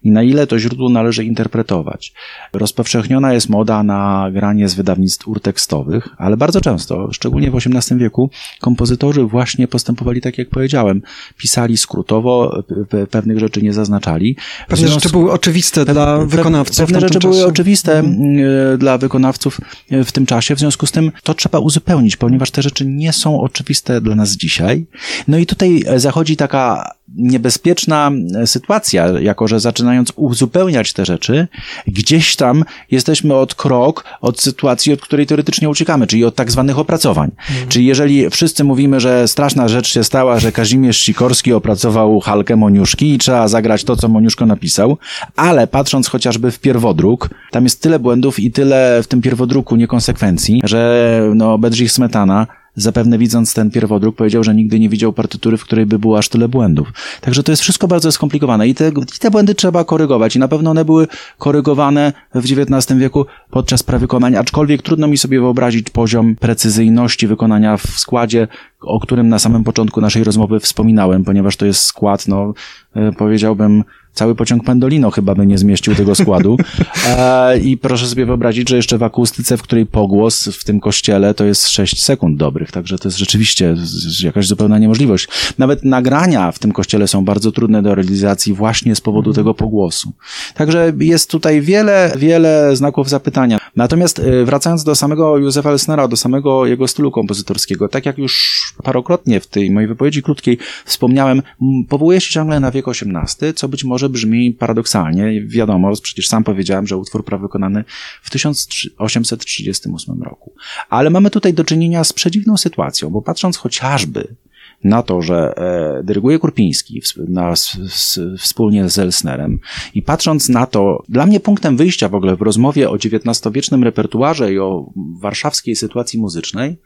i 0.03 0.11
na 0.11 0.23
ile 0.23 0.47
to 0.47 0.59
źródło 0.59 0.89
należy 0.89 1.25
interpretować. 1.25 2.13
Rozpowszechniona 2.53 3.33
jest 3.33 3.49
moda 3.49 3.83
na 3.83 4.31
granie 4.33 4.69
z 4.69 4.75
wydawnictw 4.75 5.29
urtekstowych, 5.29 6.09
ale 6.19 6.37
bardzo 6.37 6.61
często, 6.61 7.13
szczególnie 7.13 7.51
w 7.51 7.57
XVIII 7.57 8.01
wieku, 8.01 8.31
kompozytorzy 8.61 9.23
właśnie 9.23 9.69
postępowali 9.69 10.21
tak, 10.21 10.39
jak 10.39 10.49
powiedziałem. 10.49 11.03
Pisali 11.37 11.77
skrótowo, 11.77 12.63
pewnych 13.11 13.39
rzeczy 13.39 13.63
nie 13.63 13.73
zaznaczali. 13.73 14.37
Pewne 14.69 14.89
rzeczy 14.89 15.09
były 15.09 15.33
oczywiste 15.33 15.85
dla 15.85 16.19
wykonawców. 16.19 16.77
Pewne 16.77 17.01
rzeczy 17.01 17.19
były 17.19 17.47
oczywiste 17.47 17.99
mhm. 17.99 18.39
e, 18.75 18.79
dla 18.79 18.99
wykonawców 18.99 19.61
e, 19.91 20.05
w 20.05 20.13
tym 20.13 20.27
czasie, 20.27 20.57
w 20.57 20.59
związku 20.59 20.87
z 20.87 20.93
tym 20.93 21.13
to 21.23 21.35
trzeba 21.35 21.59
uzupełnić, 21.59 22.17
ponieważ 22.17 22.51
te 22.51 22.63
rzeczy 22.63 22.87
nie 22.87 23.13
są 23.13 23.41
oczywiste 23.41 24.01
dla 24.01 24.15
nas 24.15 24.28
dzisiaj. 24.37 24.87
No 25.29 25.39
i 25.39 25.47
tutaj 25.47 25.83
zachodzi 25.97 26.37
taka 26.37 26.93
niebezpieczna 27.17 28.11
sytuacja, 28.47 29.07
jako 29.21 29.49
że 29.49 29.61
zaczynając 29.61 30.13
uzupełniać 30.17 30.93
te 30.93 31.05
rzeczy, 31.05 31.49
gdzieś 31.87 32.37
tam 32.37 32.65
jesteśmy 32.91 33.35
od 33.35 33.55
krok 33.55 34.05
od 34.21 34.41
sytuacji, 34.41 34.93
od 34.93 35.01
której 35.01 35.27
teoretycznie 35.27 35.69
uciekamy, 35.69 36.07
czyli 36.07 36.25
od 36.25 36.35
tak 36.35 36.51
zwanych 36.51 36.79
opracowań. 36.79 37.31
Mhm. 37.51 37.69
Czyli 37.69 37.87
jeżeli 37.87 38.31
wszyscy 38.31 38.65
mówimy, 38.65 39.01
że 39.01 39.29
straszna 39.29 39.69
rzecz 39.69 39.89
się 39.89 40.05
stała, 40.05 40.39
że 40.41 40.53
Kazimierz 40.53 40.99
Sikorski 40.99 41.53
opracował 41.53 42.21
Halkę 42.21 42.57
Moniuszki 42.57 43.15
i 43.15 43.19
trzeba 43.19 43.49
zagrać 43.49 43.85
to, 43.85 43.97
co 43.97 44.09
Moniuszko 44.09 44.47
napisał, 44.47 44.99
ale 45.37 45.67
patrząc 45.67 46.09
chociażby 46.09 46.51
w 46.51 46.59
pierwodruk, 46.61 47.31
tam 47.51 47.65
jest 47.65 47.83
tyle 47.83 47.99
błędów 47.99 48.41
i 48.41 48.51
tyle 48.51 49.01
w 49.03 49.07
tym 49.07 49.23
pierwodruku 49.23 49.77
niekonsekwencji, 49.77 50.61
że 50.65 51.23
no 51.35 51.59
Bedřich 51.59 51.93
Smetana 51.93 52.47
zapewne 52.83 53.19
widząc 53.19 53.55
ten 53.55 53.71
pierwodruk 53.71 54.17
powiedział, 54.17 54.45
że 54.45 54.55
nigdy 54.55 54.81
nie 54.81 54.89
widział 54.89 55.13
partytury, 55.13 55.57
w 55.57 55.65
której 55.65 55.87
by 55.87 55.99
było 55.99 56.19
aż 56.19 56.29
tyle 56.29 56.49
błędów. 56.49 56.93
Także 57.21 57.43
to 57.43 57.53
jest 57.53 57.63
wszystko 57.63 57.89
bardzo 57.89 58.13
skomplikowane 58.13 58.69
i 58.69 58.75
te, 58.75 58.89
i 58.89 59.19
te 59.21 59.31
błędy 59.31 59.55
trzeba 59.55 59.85
korygować 59.85 60.37
i 60.37 60.39
na 60.39 60.49
pewno 60.49 60.71
one 60.71 60.85
były 60.85 61.07
korygowane 61.39 62.13
w 62.35 62.45
XIX 62.45 62.99
wieku 62.99 63.27
podczas 63.51 63.83
prawykonania, 63.83 64.41
aczkolwiek 64.41 64.83
trudno 64.83 65.07
mi 65.07 65.19
sobie 65.19 65.41
wyobrazić 65.41 65.91
poziom 65.91 66.37
precyzyjności 66.37 67.27
wykonania 67.27 67.77
w 67.77 67.87
składzie, 67.87 68.49
o 68.81 69.01
którym 69.01 69.29
na 69.29 69.39
samym 69.39 69.65
początku 69.65 70.01
naszej 70.01 70.25
rozmowy 70.25 70.61
wspominałem, 70.61 71.25
ponieważ 71.25 71.57
to 71.57 71.67
jest 71.67 71.83
skład, 71.83 72.29
no, 72.29 72.55
e, 72.95 73.13
powiedziałbym, 73.13 73.85
cały 74.15 74.35
pociąg 74.35 74.65
Pendolino 74.65 75.11
chyba 75.11 75.35
by 75.35 75.47
nie 75.47 75.59
zmieścił 75.59 75.95
tego 75.95 76.15
składu. 76.15 76.57
E, 77.09 77.59
I 77.59 77.77
proszę 77.77 78.07
sobie 78.07 78.27
wyobrazić, 78.27 78.69
że 78.69 78.77
jeszcze 78.77 78.99
w 78.99 79.03
akustyce, 79.03 79.57
w 79.57 79.63
której 79.63 79.87
pogłos 79.87 80.49
w 80.49 80.65
tym 80.65 80.81
kościele 80.81 81.35
to 81.35 81.45
jest 81.45 81.69
6 81.69 82.03
sekund 82.03 82.37
dobrych, 82.37 82.73
także 82.73 82.99
to 82.99 83.09
jest 83.09 83.19
rzeczywiście 83.19 83.77
jakaś 84.23 84.47
zupełna 84.47 84.79
niemożliwość. 84.79 85.29
Nawet 85.59 85.85
nagrania 85.85 86.53
w 86.53 86.59
tym 86.59 86.73
kościele 86.73 87.09
są 87.09 87.25
bardzo 87.25 87.53
trudne 87.53 87.83
do 87.83 87.95
realizacji 87.95 88.55
właśnie 88.55 88.97
z 88.97 89.01
powodu 89.01 89.33
tego 89.33 89.55
pogłosu. 89.55 90.13
Także 90.55 90.93
jest 91.01 91.31
tutaj 91.31 91.61
wiele, 91.61 92.13
wiele 92.17 92.77
znaków 92.77 93.09
zapytania. 93.09 93.59
Natomiast 93.77 94.19
e, 94.19 94.45
wracając 94.45 94.85
do 94.85 94.95
samego 94.95 95.39
Józefa 95.39 95.71
Lesnera, 95.71 96.09
do 96.09 96.17
samego 96.17 96.67
jego 96.67 96.89
stylu 96.89 97.11
kompozytorskiego, 97.11 97.89
tak 97.89 98.07
jak 98.07 98.19
już 98.19 98.63
parokrotnie 98.83 99.41
w 99.41 99.47
tej 99.47 99.71
mojej 99.71 99.89
wypowiedzi 99.89 100.23
krótkiej 100.23 100.59
wspomniałem, 100.85 101.43
powołuje 101.89 102.21
się 102.21 102.33
ciągle 102.33 102.61
na 102.61 102.71
wiek 102.71 102.87
XVIII, 102.89 103.55
co 103.55 103.69
być 103.69 103.85
może 103.85 104.08
brzmi 104.09 104.53
paradoksalnie. 104.53 105.47
Wiadomo, 105.47 105.93
przecież 106.03 106.29
sam 106.29 106.45
powiedziałem, 106.45 106.87
że 106.87 106.97
utwór 106.97 107.25
prawie 107.25 107.43
wykonany 107.43 107.85
w 108.23 108.31
1838 108.31 110.23
roku. 110.23 110.55
Ale 110.89 111.11
mamy 111.11 111.31
tutaj 111.31 111.55
do 111.55 111.65
czynienia 111.65 112.05
z 112.05 112.13
przedziwną 112.13 112.57
sytuacją, 112.57 113.11
bo 113.11 113.23
patrząc 113.23 113.57
chociażby 113.57 114.37
na 114.85 115.03
to, 115.03 115.23
że 115.23 115.55
e, 115.57 116.03
dyryguje 116.05 116.39
Kurpiński 116.39 117.03
na, 117.29 117.53
s, 117.53 118.21
wspólnie 118.39 118.89
z 118.89 118.99
Elsnerem 118.99 119.61
i 119.95 120.03
patrząc 120.03 120.49
na 120.49 120.67
to, 120.67 121.03
dla 121.09 121.27
mnie 121.27 121.41
punktem 121.41 121.77
wyjścia 121.77 122.09
w 122.09 122.15
ogóle 122.15 122.37
w 122.37 122.43
rozmowie 122.43 122.91
o 122.91 122.95
XIX-wiecznym 122.95 123.85
repertuarze 123.85 124.53
i 124.53 124.59
o 124.59 124.93
warszawskiej 125.21 125.77
sytuacji 125.77 126.19
muzycznej 126.19 126.77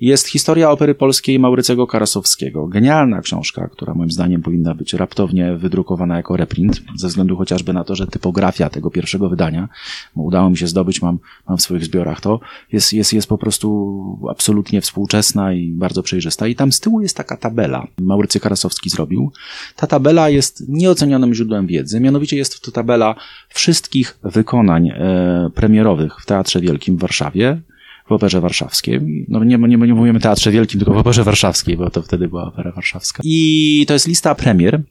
jest 0.00 0.28
historia 0.28 0.70
opery 0.70 0.94
polskiej 0.94 1.38
Maurycego 1.38 1.86
Karasowskiego. 1.86 2.66
Genialna 2.66 3.20
książka, 3.20 3.68
która 3.68 3.94
moim 3.94 4.10
zdaniem 4.10 4.42
powinna 4.42 4.74
być 4.74 4.94
raptownie 4.94 5.56
wydrukowana 5.56 6.16
jako 6.16 6.36
reprint, 6.36 6.82
ze 6.96 7.08
względu 7.08 7.36
chociażby 7.36 7.72
na 7.72 7.84
to, 7.84 7.94
że 7.94 8.06
typografia 8.06 8.70
tego 8.70 8.90
pierwszego 8.90 9.28
wydania, 9.28 9.68
udało 10.14 10.50
mi 10.50 10.56
się 10.56 10.66
zdobyć, 10.66 11.02
mam, 11.02 11.18
mam 11.48 11.58
w 11.58 11.62
swoich 11.62 11.84
zbiorach 11.84 12.20
to, 12.20 12.40
jest, 12.72 12.92
jest, 12.92 13.12
jest 13.12 13.28
po 13.28 13.38
prostu 13.38 14.28
absolutnie 14.30 14.80
współczesna 14.80 15.52
i 15.52 15.72
bardzo 15.72 16.02
przejrzysta. 16.02 16.46
I 16.46 16.54
tam 16.54 16.72
z 16.72 16.80
tyłu 16.80 17.00
jest 17.00 17.16
taka 17.16 17.36
tabela. 17.36 17.86
Maurycy 18.00 18.40
Karasowski 18.40 18.90
zrobił. 18.90 19.32
Ta 19.76 19.86
tabela 19.86 20.28
jest 20.28 20.68
nieocenionym 20.68 21.34
źródłem 21.34 21.66
wiedzy, 21.66 22.00
mianowicie 22.00 22.36
jest 22.36 22.60
to 22.60 22.70
tabela 22.70 23.14
wszystkich 23.48 24.18
wykonań 24.22 24.88
e, 24.88 25.50
premierowych 25.54 26.20
w 26.20 26.26
Teatrze 26.26 26.60
Wielkim 26.60 26.96
w 26.96 27.00
Warszawie, 27.00 27.60
w 28.06 28.12
Operze 28.12 28.40
Warszawskiej. 28.40 29.26
No 29.28 29.44
nie, 29.44 29.58
nie, 29.58 29.76
nie 29.76 29.94
mówimy 29.94 30.20
Teatrze 30.20 30.50
Wielkim, 30.50 30.80
tylko 30.80 30.94
w 30.94 30.96
Operze 30.96 31.24
Warszawskiej, 31.24 31.76
bo 31.76 31.90
to 31.90 32.02
wtedy 32.02 32.28
była 32.28 32.44
Opera 32.44 32.72
Warszawska. 32.72 33.22
I 33.24 33.84
to 33.88 33.92
jest 33.92 34.08
lista 34.08 34.34
premier. 34.34 34.82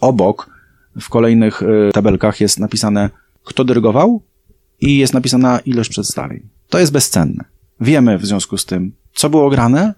Obok 0.00 0.50
w 1.00 1.08
kolejnych 1.08 1.62
y, 1.62 1.90
tabelkach 1.92 2.40
jest 2.40 2.58
napisane, 2.58 3.10
kto 3.44 3.64
dyrygował 3.64 4.22
i 4.80 4.98
jest 4.98 5.14
napisana 5.14 5.58
ilość 5.58 5.90
przedstawień. 5.90 6.48
To 6.68 6.78
jest 6.78 6.92
bezcenne. 6.92 7.44
Wiemy 7.80 8.18
w 8.18 8.26
związku 8.26 8.58
z 8.58 8.64
tym, 8.64 8.92
co 9.14 9.30
było 9.30 9.50
grane, 9.50 9.94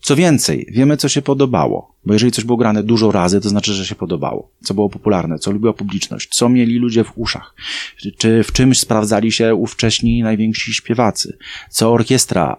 co 0.00 0.16
więcej, 0.16 0.66
wiemy, 0.70 0.96
co 0.96 1.08
się 1.08 1.22
podobało, 1.22 1.94
bo 2.06 2.12
jeżeli 2.12 2.32
coś 2.32 2.44
było 2.44 2.58
grane 2.58 2.82
dużo 2.82 3.12
razy, 3.12 3.40
to 3.40 3.48
znaczy, 3.48 3.72
że 3.72 3.86
się 3.86 3.94
podobało. 3.94 4.50
Co 4.64 4.74
było 4.74 4.88
popularne, 4.88 5.38
co 5.38 5.50
lubiła 5.50 5.72
publiczność, 5.72 6.28
co 6.28 6.48
mieli 6.48 6.78
ludzie 6.78 7.04
w 7.04 7.12
uszach, 7.14 7.54
czy 8.18 8.42
w 8.42 8.52
czymś 8.52 8.80
sprawdzali 8.80 9.32
się 9.32 9.54
ówcześni 9.54 10.22
najwięksi 10.22 10.74
śpiewacy, 10.74 11.38
co 11.70 11.92
orkiestra 11.92 12.56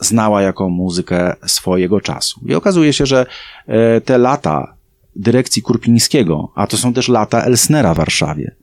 znała 0.00 0.42
jako 0.42 0.68
muzykę 0.68 1.36
swojego 1.46 2.00
czasu. 2.00 2.40
I 2.46 2.54
okazuje 2.54 2.92
się, 2.92 3.06
że 3.06 3.26
e, 3.66 4.00
te 4.00 4.18
lata 4.18 4.76
dyrekcji 5.16 5.62
Kurpińskiego, 5.62 6.52
a 6.54 6.66
to 6.66 6.76
są 6.76 6.92
też 6.92 7.08
lata 7.08 7.42
Elsnera 7.42 7.94
w 7.94 7.96
Warszawie, 7.96 8.56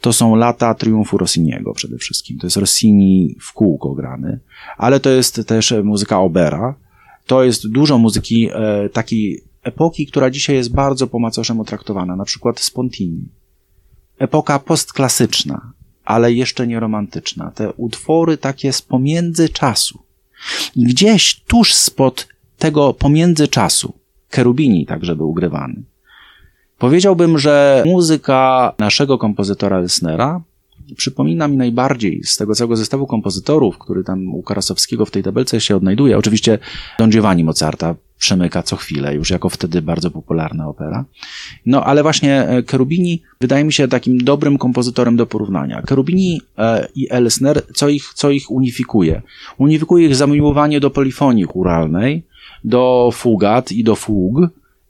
to 0.00 0.12
są 0.12 0.34
lata 0.34 0.74
triumfu 0.74 1.18
Rossiniego 1.18 1.72
przede 1.72 1.98
wszystkim. 1.98 2.38
To 2.38 2.46
jest 2.46 2.56
Rossini 2.56 3.36
w 3.40 3.52
kółko 3.52 3.94
grany, 3.94 4.40
ale 4.78 5.00
to 5.00 5.10
jest 5.10 5.40
też 5.46 5.74
muzyka 5.84 6.20
Obera, 6.20 6.74
to 7.26 7.44
jest 7.44 7.68
dużo 7.68 7.98
muzyki 7.98 8.48
e, 8.52 8.88
takiej 8.88 9.42
epoki, 9.62 10.06
która 10.06 10.30
dzisiaj 10.30 10.56
jest 10.56 10.72
bardzo 10.74 11.06
po 11.06 11.18
macoszemu 11.18 11.64
traktowana, 11.64 12.16
na 12.16 12.24
przykład 12.24 12.60
Spontini. 12.60 13.28
Epoka 14.18 14.58
postklasyczna, 14.58 15.72
ale 16.04 16.32
jeszcze 16.32 16.66
nie 16.66 16.80
romantyczna. 16.80 17.50
Te 17.50 17.72
utwory 17.72 18.36
takie 18.38 18.72
z 18.72 18.82
pomiędzy 18.82 19.48
czasu. 19.48 19.98
Gdzieś 20.76 21.40
tuż 21.40 21.74
spod 21.74 22.28
tego 22.58 22.94
pomiędzy 22.94 23.48
czasu, 23.48 23.94
Kerubini 24.30 24.86
także 24.86 25.16
był 25.16 25.30
ugrywany. 25.30 25.82
Powiedziałbym, 26.78 27.38
że 27.38 27.82
muzyka 27.86 28.72
naszego 28.78 29.18
kompozytora 29.18 29.78
Elsnera 29.78 30.40
przypomina 30.96 31.48
mi 31.48 31.56
najbardziej 31.56 32.24
z 32.24 32.36
tego 32.36 32.54
całego 32.54 32.76
zestawu 32.76 33.06
kompozytorów, 33.06 33.78
który 33.78 34.04
tam 34.04 34.34
u 34.34 34.42
Karasowskiego 34.42 35.06
w 35.06 35.10
tej 35.10 35.22
tabelce 35.22 35.60
się 35.60 35.76
odnajduje. 35.76 36.18
Oczywiście 36.18 36.58
Don 36.98 37.10
Giovanni 37.10 37.44
Mozarta 37.44 37.94
przemyka 38.18 38.62
co 38.62 38.76
chwilę, 38.76 39.14
już 39.14 39.30
jako 39.30 39.48
wtedy 39.48 39.82
bardzo 39.82 40.10
popularna 40.10 40.68
opera. 40.68 41.04
No 41.66 41.84
ale 41.84 42.02
właśnie 42.02 42.48
e, 42.48 42.62
Cherubini 42.70 43.22
wydaje 43.40 43.64
mi 43.64 43.72
się 43.72 43.88
takim 43.88 44.18
dobrym 44.18 44.58
kompozytorem 44.58 45.16
do 45.16 45.26
porównania. 45.26 45.82
Cherubini 45.88 46.40
e, 46.58 46.88
i 46.94 47.10
Elsner, 47.10 47.62
co 47.74 47.88
ich, 47.88 48.04
co 48.14 48.30
ich 48.30 48.50
unifikuje? 48.50 49.22
Unifikuje 49.58 50.06
ich 50.06 50.16
zamiłowanie 50.16 50.80
do 50.80 50.90
polifonii 50.90 51.44
churalnej, 51.44 52.22
do 52.64 53.10
fugat 53.12 53.72
i 53.72 53.84
do 53.84 53.96
fug, 53.96 54.34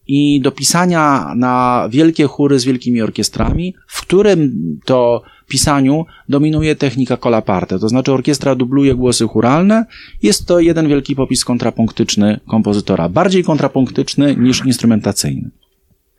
i 0.06 0.40
do 0.40 0.52
pisania 0.52 1.32
na 1.36 1.88
wielkie 1.90 2.26
chóry 2.26 2.58
z 2.58 2.64
wielkimi 2.64 3.02
orkiestrami, 3.02 3.74
w 3.86 4.00
którym 4.00 4.38
to 4.84 5.22
pisaniu 5.52 6.06
dominuje 6.28 6.76
technika 6.76 7.16
colaparte, 7.16 7.78
to 7.78 7.88
znaczy 7.88 8.12
orkiestra 8.12 8.54
dubluje 8.54 8.94
głosy 8.94 9.24
churalne. 9.28 9.86
Jest 10.22 10.46
to 10.46 10.60
jeden 10.60 10.88
wielki 10.88 11.16
popis 11.16 11.44
kontrapunktyczny 11.44 12.40
kompozytora, 12.48 13.08
bardziej 13.08 13.44
kontrapunktyczny 13.44 14.36
niż 14.36 14.64
instrumentacyjny. 14.66 15.50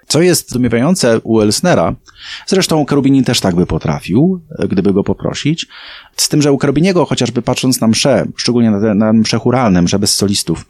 Co 0.08 0.22
jest 0.22 0.50
zdumiewające 0.50 1.20
u 1.24 1.42
Elsnera, 1.42 1.96
zresztą 2.48 2.86
Karubini 2.86 3.24
też 3.24 3.40
tak 3.40 3.56
by 3.56 3.66
potrafił, 3.66 4.42
gdyby 4.70 4.94
go 4.94 5.04
poprosić, 5.04 5.68
z 6.16 6.30
tym, 6.30 6.42
że 6.42 6.52
u 6.52 6.58
Karubiniego, 6.58 7.06
chociażby 7.06 7.42
patrząc 7.42 7.82
na 7.82 7.88
msze, 7.88 8.26
szczególnie 8.36 8.72
na, 8.72 8.94
na 8.94 9.14
msze 9.14 9.38
churalne, 9.38 9.82
msze 9.82 10.00
bez 10.00 10.16
solistów, 10.16 10.66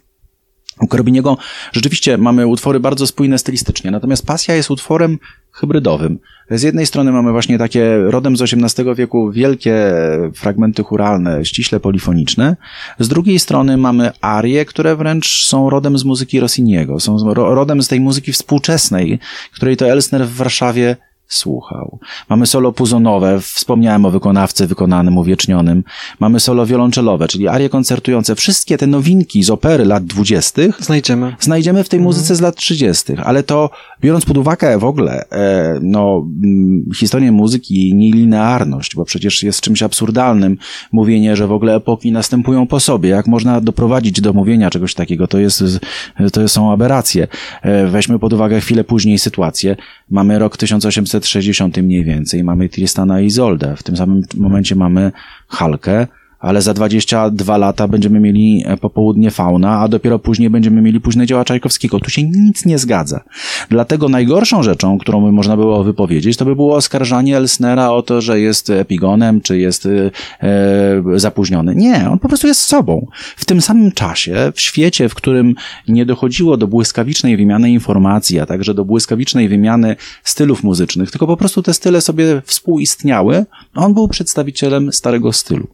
u 0.80 0.86
Karabiniego 0.86 1.36
rzeczywiście 1.72 2.18
mamy 2.18 2.46
utwory 2.46 2.80
bardzo 2.80 3.06
spójne 3.06 3.38
stylistycznie, 3.38 3.90
natomiast 3.90 4.26
Pasja 4.26 4.54
jest 4.54 4.70
utworem 4.70 5.18
hybrydowym. 5.52 6.18
Z 6.50 6.62
jednej 6.62 6.86
strony 6.86 7.12
mamy 7.12 7.32
właśnie 7.32 7.58
takie 7.58 7.98
rodem 7.98 8.36
z 8.36 8.42
XVIII 8.42 8.94
wieku 8.94 9.30
wielkie 9.30 9.92
fragmenty 10.34 10.82
churalne, 10.82 11.44
ściśle 11.44 11.80
polifoniczne, 11.80 12.56
z 12.98 13.08
drugiej 13.08 13.38
strony 13.38 13.76
mamy 13.76 14.10
arie, 14.20 14.64
które 14.64 14.96
wręcz 14.96 15.46
są 15.46 15.70
rodem 15.70 15.98
z 15.98 16.04
muzyki 16.04 16.40
Rossiniego, 16.40 17.00
są 17.00 17.34
rodem 17.34 17.82
z 17.82 17.88
tej 17.88 18.00
muzyki 18.00 18.32
współczesnej, 18.32 19.18
której 19.52 19.76
to 19.76 19.86
Elsner 19.86 20.26
w 20.26 20.34
Warszawie 20.34 20.96
słuchał. 21.28 21.98
Mamy 22.28 22.46
solo 22.46 22.72
puzonowe, 22.72 23.40
wspomniałem 23.40 24.04
o 24.04 24.10
wykonawcy 24.10 24.66
wykonanym, 24.66 25.18
uwiecznionym. 25.18 25.84
Mamy 26.20 26.40
solo 26.40 26.66
wiolonczelowe, 26.66 27.28
czyli 27.28 27.48
arie 27.48 27.68
koncertujące. 27.68 28.34
Wszystkie 28.34 28.78
te 28.78 28.86
nowinki 28.86 29.42
z 29.42 29.50
opery 29.50 29.84
lat 29.84 30.04
dwudziestych 30.04 30.76
znajdziemy. 30.80 31.36
znajdziemy 31.40 31.84
w 31.84 31.88
tej 31.88 32.00
muzyce 32.00 32.24
mhm. 32.24 32.36
z 32.36 32.40
lat 32.40 32.56
trzydziestych, 32.56 33.20
ale 33.26 33.42
to 33.42 33.70
biorąc 34.00 34.24
pod 34.24 34.36
uwagę 34.36 34.78
w 34.78 34.84
ogóle 34.84 35.24
e, 35.30 35.78
no, 35.82 36.26
m, 36.44 36.84
historię 36.96 37.32
muzyki 37.32 37.88
i 37.88 37.94
nielinearność, 37.94 38.96
bo 38.96 39.04
przecież 39.04 39.42
jest 39.42 39.60
czymś 39.60 39.82
absurdalnym 39.82 40.58
mówienie, 40.92 41.36
że 41.36 41.46
w 41.46 41.52
ogóle 41.52 41.74
epoki 41.74 42.12
następują 42.12 42.66
po 42.66 42.80
sobie. 42.80 43.08
Jak 43.08 43.26
można 43.26 43.60
doprowadzić 43.60 44.20
do 44.20 44.32
mówienia 44.32 44.70
czegoś 44.70 44.94
takiego? 44.94 45.26
To, 45.26 45.38
jest, 45.38 45.64
to 46.32 46.48
są 46.48 46.72
aberracje. 46.72 47.28
E, 47.62 47.86
weźmy 47.86 48.18
pod 48.18 48.32
uwagę 48.32 48.60
chwilę 48.60 48.84
później 48.84 49.18
sytuację. 49.18 49.76
Mamy 50.10 50.38
rok 50.38 50.56
1860 51.24 51.76
mniej 51.76 52.04
więcej. 52.04 52.44
Mamy 52.44 52.68
Tristana 52.68 53.20
i 53.20 53.26
Izoldę. 53.26 53.76
W 53.76 53.82
tym 53.82 53.96
samym 53.96 54.22
momencie 54.36 54.74
mamy 54.74 55.12
Halkę, 55.48 56.06
ale 56.44 56.62
za 56.62 56.74
22 56.74 57.56
lata 57.56 57.88
będziemy 57.88 58.20
mieli 58.20 58.64
e, 58.66 58.76
popołudnie 58.76 59.30
fauna, 59.30 59.80
a 59.80 59.88
dopiero 59.88 60.18
później 60.18 60.50
będziemy 60.50 60.82
mieli 60.82 61.00
późne 61.00 61.26
dzieła 61.26 61.44
Czajkowskiego. 61.44 62.00
Tu 62.00 62.10
się 62.10 62.22
nic 62.22 62.64
nie 62.64 62.78
zgadza. 62.78 63.20
Dlatego 63.70 64.08
najgorszą 64.08 64.62
rzeczą, 64.62 64.98
którą 64.98 65.24
by 65.24 65.32
można 65.32 65.56
było 65.56 65.84
wypowiedzieć, 65.84 66.36
to 66.36 66.44
by 66.44 66.56
było 66.56 66.76
oskarżanie 66.76 67.36
Elsnera 67.36 67.90
o 67.90 68.02
to, 68.02 68.20
że 68.20 68.40
jest 68.40 68.70
epigonem, 68.70 69.40
czy 69.40 69.58
jest 69.58 69.86
e, 69.86 70.10
e, 70.40 71.18
zapóźniony. 71.18 71.74
Nie, 71.74 72.10
on 72.10 72.18
po 72.18 72.28
prostu 72.28 72.46
jest 72.46 72.60
sobą. 72.60 73.06
W 73.36 73.44
tym 73.44 73.60
samym 73.60 73.92
czasie, 73.92 74.52
w 74.54 74.60
świecie, 74.60 75.08
w 75.08 75.14
którym 75.14 75.54
nie 75.88 76.06
dochodziło 76.06 76.56
do 76.56 76.66
błyskawicznej 76.66 77.36
wymiany 77.36 77.70
informacji, 77.70 78.40
a 78.40 78.46
także 78.46 78.74
do 78.74 78.84
błyskawicznej 78.84 79.48
wymiany 79.48 79.96
stylów 80.24 80.62
muzycznych, 80.62 81.10
tylko 81.10 81.26
po 81.26 81.36
prostu 81.36 81.62
te 81.62 81.74
style 81.74 82.00
sobie 82.00 82.42
współistniały, 82.44 83.46
on 83.74 83.94
był 83.94 84.08
przedstawicielem 84.08 84.92
starego 84.92 85.32
stylu. 85.32 85.66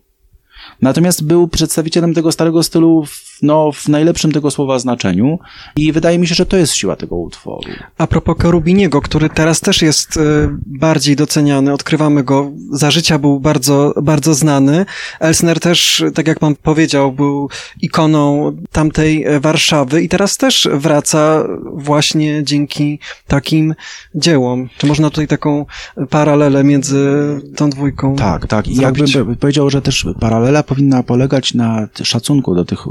Natomiast 0.82 1.24
był 1.24 1.48
przedstawicielem 1.48 2.14
tego 2.14 2.32
starego 2.32 2.62
stylu 2.62 3.04
w, 3.04 3.29
no, 3.42 3.72
w 3.72 3.88
najlepszym 3.88 4.32
tego 4.32 4.50
słowa 4.50 4.78
znaczeniu 4.78 5.38
i 5.76 5.92
wydaje 5.92 6.18
mi 6.18 6.26
się, 6.26 6.34
że 6.34 6.46
to 6.46 6.56
jest 6.56 6.74
siła 6.74 6.96
tego 6.96 7.16
utworu. 7.16 7.70
A 7.98 8.06
propos 8.06 8.36
Kerubiniego, 8.38 9.00
który 9.00 9.28
teraz 9.28 9.60
też 9.60 9.82
jest 9.82 10.16
e, 10.16 10.20
bardziej 10.66 11.16
doceniany, 11.16 11.72
odkrywamy 11.72 12.24
go, 12.24 12.50
za 12.72 12.90
życia 12.90 13.18
był 13.18 13.40
bardzo, 13.40 13.94
bardzo 14.02 14.34
znany. 14.34 14.86
Elsner 15.20 15.60
też, 15.60 16.04
tak 16.14 16.28
jak 16.28 16.38
pan 16.38 16.54
powiedział, 16.62 17.12
był 17.12 17.48
ikoną 17.80 18.52
tamtej 18.72 19.24
e, 19.24 19.40
Warszawy 19.40 20.02
i 20.02 20.08
teraz 20.08 20.36
też 20.36 20.68
wraca 20.72 21.44
właśnie 21.72 22.44
dzięki 22.44 22.98
takim 23.26 23.74
dziełom. 24.14 24.68
Czy 24.78 24.86
można 24.86 25.10
tutaj 25.10 25.28
taką 25.28 25.66
paralelę 26.10 26.64
między 26.64 27.10
tą 27.56 27.70
dwójką 27.70 28.16
Tak, 28.16 28.46
tak. 28.46 28.68
I 28.68 28.74
zrobić? 28.74 29.14
jakbym 29.14 29.36
powiedział, 29.36 29.70
że 29.70 29.82
też 29.82 30.06
paralela 30.20 30.62
powinna 30.62 31.02
polegać 31.02 31.54
na 31.54 31.88
szacunku 32.02 32.54
do 32.54 32.64
tych 32.64 32.86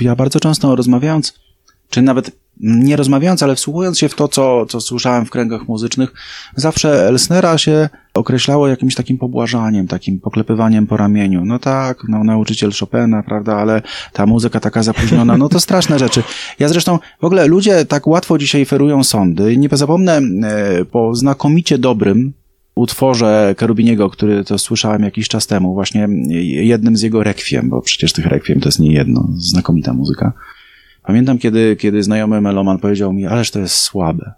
Ja 0.00 0.16
bardzo 0.16 0.40
często 0.40 0.76
rozmawiając, 0.76 1.34
czy 1.90 2.02
nawet 2.02 2.30
nie 2.60 2.96
rozmawiając, 2.96 3.42
ale 3.42 3.54
wsłuchując 3.54 3.98
się 3.98 4.08
w 4.08 4.14
to, 4.14 4.28
co, 4.28 4.66
co 4.66 4.80
słyszałem 4.80 5.26
w 5.26 5.30
kręgach 5.30 5.68
muzycznych, 5.68 6.12
zawsze 6.56 7.08
Elsnera 7.08 7.58
się 7.58 7.88
określało 8.14 8.68
jakimś 8.68 8.94
takim 8.94 9.18
pobłażaniem, 9.18 9.86
takim 9.86 10.20
poklepywaniem 10.20 10.86
po 10.86 10.96
ramieniu. 10.96 11.44
No 11.44 11.58
tak, 11.58 12.02
no 12.08 12.24
nauczyciel 12.24 12.70
Chopina, 12.80 13.22
prawda, 13.22 13.56
ale 13.56 13.82
ta 14.12 14.26
muzyka 14.26 14.60
taka 14.60 14.82
zapóźniona, 14.82 15.36
no 15.36 15.48
to 15.48 15.60
straszne 15.60 15.98
rzeczy. 15.98 16.22
Ja 16.58 16.68
zresztą, 16.68 16.98
w 17.20 17.24
ogóle 17.24 17.46
ludzie 17.46 17.84
tak 17.84 18.06
łatwo 18.06 18.38
dzisiaj 18.38 18.64
ferują 18.64 19.04
sądy. 19.04 19.56
Nie 19.56 19.68
zapomnę 19.72 20.16
e, 20.16 20.84
po 20.84 21.14
znakomicie 21.14 21.78
dobrym 21.78 22.32
utworze 22.78 23.54
Kerubiniego, 23.58 24.10
który 24.10 24.44
to 24.44 24.58
słyszałem 24.58 25.02
jakiś 25.02 25.28
czas 25.28 25.46
temu, 25.46 25.74
właśnie 25.74 26.08
jednym 26.42 26.96
z 26.96 27.02
jego 27.02 27.22
rekwiem, 27.22 27.68
bo 27.68 27.82
przecież 27.82 28.12
tych 28.12 28.26
rekwiem 28.26 28.60
to 28.60 28.68
jest 28.68 28.80
nie 28.80 28.92
jedno, 28.92 29.28
znakomita 29.36 29.92
muzyka. 29.92 30.32
Pamiętam, 31.02 31.38
kiedy, 31.38 31.76
kiedy 31.76 32.02
znajomy 32.02 32.40
meloman 32.40 32.78
powiedział 32.78 33.12
mi, 33.12 33.26
ależ 33.26 33.50
to 33.50 33.58
jest 33.58 33.74
słabe. 33.74 34.32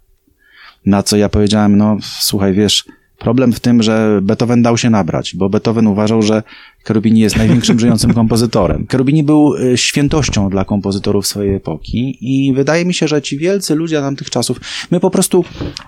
Na 0.87 1.03
co 1.03 1.16
ja 1.16 1.29
powiedziałem, 1.29 1.76
no 1.76 1.96
słuchaj, 2.00 2.55
wiesz, 2.55 2.85
problem 3.18 3.53
w 3.53 3.61
tym, 3.61 3.83
że 3.83 4.20
Beethoven 4.22 4.62
dał 4.62 4.79
się 4.79 4.90
nabrać, 4.90 5.37
bo 5.37 5.48
Beethoven 5.48 5.87
uważał, 5.87 6.22
że 6.22 6.42
Cherubini 6.85 7.20
jest 7.20 7.37
największym 7.37 7.81
żyjącym 7.81 8.14
kompozytorem. 8.14 8.87
Cherubini 8.90 9.24
był 9.24 9.55
y, 9.55 9.76
świętością 9.76 10.50
dla 10.50 10.64
kompozytorów 10.64 11.26
swojej 11.26 11.55
epoki 11.55 12.18
i 12.20 12.55
wydaje 12.55 12.85
mi 12.85 12.94
się, 12.94 13.09
że 13.09 13.22
ci 13.22 13.38
wielcy 13.38 13.74
ludzie 13.74 14.00
tamtych 14.00 14.31
czasów, 14.31 14.61
my 14.90 15.00
po 15.00 15.11
prostu 15.11 15.44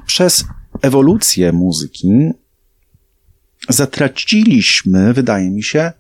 przez 0.07 0.45
ewolucję 0.83 1.53
muzyki 1.53 2.09
zatraciliśmy, 3.69 5.13
wydaje 5.13 5.51
mi 5.51 5.63
się, 5.63 5.93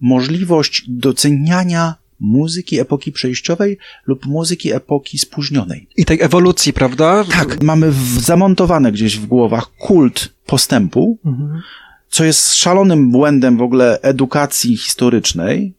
możliwość 0.00 0.84
doceniania 0.88 1.94
muzyki 2.20 2.80
epoki 2.80 3.12
przejściowej 3.12 3.78
lub 4.06 4.26
muzyki 4.26 4.72
epoki 4.72 5.18
spóźnionej. 5.18 5.88
I 5.96 6.04
tej 6.04 6.22
ewolucji, 6.22 6.72
prawda? 6.72 7.24
Tak, 7.24 7.62
mamy 7.62 7.90
w, 7.90 8.20
zamontowane 8.20 8.92
gdzieś 8.92 9.18
w 9.18 9.26
głowach 9.26 9.70
kult 9.78 10.34
postępu, 10.46 11.18
Mhm. 11.26 11.62
co 12.08 12.24
jest 12.24 12.54
szalonym 12.54 13.10
błędem 13.10 13.56
w 13.56 13.62
ogóle 13.62 14.00
edukacji 14.02 14.76
historycznej 14.76 15.74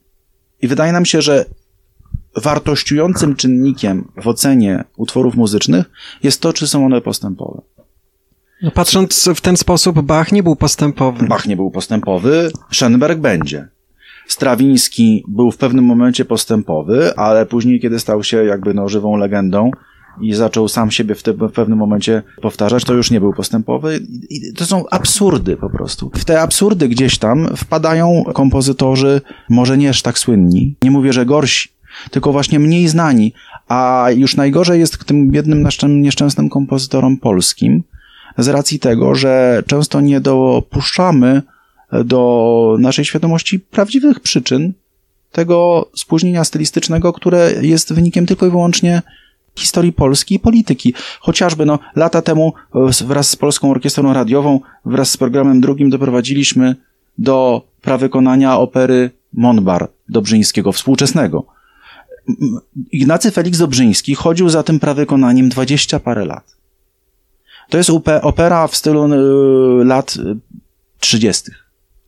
i 0.61 0.67
wydaje 0.67 0.91
nam 0.91 1.05
się, 1.05 1.21
że 1.21 1.45
wartościującym 2.35 3.35
czynnikiem 3.35 4.11
w 4.23 4.27
ocenie 4.27 4.83
utworów 4.97 5.35
muzycznych 5.35 5.89
jest 6.23 6.41
to, 6.41 6.53
czy 6.53 6.67
są 6.67 6.85
one 6.85 7.01
postępowe. 7.01 7.61
No, 8.61 8.71
patrząc 8.71 9.29
w 9.35 9.41
ten 9.41 9.57
sposób, 9.57 10.01
Bach 10.01 10.31
nie 10.31 10.43
był 10.43 10.55
postępowy. 10.55 11.27
Bach 11.27 11.47
nie 11.47 11.55
był 11.55 11.71
postępowy, 11.71 12.51
Schoenberg 12.71 13.19
będzie. 13.19 13.67
Strawiński 14.27 15.23
był 15.27 15.51
w 15.51 15.57
pewnym 15.57 15.85
momencie 15.85 16.25
postępowy, 16.25 17.15
ale 17.15 17.45
później, 17.45 17.79
kiedy 17.79 17.99
stał 17.99 18.23
się 18.23 18.43
jakby 18.43 18.73
no, 18.73 18.89
żywą 18.89 19.17
legendą 19.17 19.71
i 20.21 20.33
zaczął 20.33 20.67
sam 20.67 20.91
siebie 20.91 21.15
w, 21.15 21.23
te, 21.23 21.33
w 21.33 21.51
pewnym 21.51 21.77
momencie 21.77 22.23
powtarzać, 22.41 22.83
to 22.83 22.93
już 22.93 23.11
nie 23.11 23.19
był 23.19 23.33
postępowy. 23.33 23.99
I 24.29 24.53
to 24.53 24.65
są 24.65 24.89
absurdy 24.89 25.57
po 25.57 25.69
prostu. 25.69 26.11
W 26.15 26.25
te 26.25 26.41
absurdy 26.41 26.87
gdzieś 26.87 27.17
tam 27.17 27.47
wpadają 27.55 28.23
kompozytorzy, 28.33 29.21
może 29.49 29.77
nie 29.77 29.89
aż 29.89 30.01
tak 30.01 30.19
słynni, 30.19 30.75
nie 30.83 30.91
mówię, 30.91 31.13
że 31.13 31.25
gorsi, 31.25 31.69
tylko 32.11 32.31
właśnie 32.31 32.59
mniej 32.59 32.87
znani, 32.87 33.33
a 33.67 34.07
już 34.15 34.35
najgorzej 34.35 34.79
jest 34.79 35.05
tym 35.05 35.31
biednym, 35.31 35.67
nieszczęsnym 35.87 36.49
kompozytorom 36.49 37.17
polskim, 37.17 37.83
z 38.37 38.47
racji 38.47 38.79
tego, 38.79 39.15
że 39.15 39.63
często 39.67 40.01
nie 40.01 40.21
dopuszczamy 40.21 41.41
do 42.05 42.75
naszej 42.79 43.05
świadomości 43.05 43.59
prawdziwych 43.59 44.19
przyczyn 44.19 44.73
tego 45.31 45.89
spóźnienia 45.95 46.43
stylistycznego, 46.43 47.13
które 47.13 47.53
jest 47.61 47.93
wynikiem 47.93 48.25
tylko 48.25 48.45
i 48.45 48.49
wyłącznie 48.49 49.01
historii 49.55 49.93
Polski 49.93 50.35
i 50.35 50.39
polityki. 50.39 50.93
Chociażby 51.19 51.65
no, 51.65 51.79
lata 51.95 52.21
temu 52.21 52.53
e, 52.75 53.05
wraz 53.05 53.29
z 53.29 53.35
Polską 53.35 53.71
Orkiestrą 53.71 54.13
Radiową, 54.13 54.59
wraz 54.85 55.11
z 55.11 55.17
programem 55.17 55.61
drugim 55.61 55.89
doprowadziliśmy 55.89 56.75
do 57.17 57.61
prawykonania 57.81 58.57
opery 58.57 59.11
Monbar 59.33 59.87
Dobrzyńskiego, 60.09 60.71
współczesnego. 60.71 61.45
Ignacy 62.91 63.31
Felix 63.31 63.57
Dobrzyński 63.57 64.15
chodził 64.15 64.49
za 64.49 64.63
tym 64.63 64.79
prawykonaniem 64.79 65.49
dwadzieścia 65.49 65.99
parę 65.99 66.25
lat. 66.25 66.58
To 67.69 67.77
jest 67.77 67.89
opera 68.21 68.67
w 68.67 68.75
stylu 68.75 69.13
y, 69.81 69.85
lat 69.85 70.15
y, 70.15 70.35
30. 70.99 71.51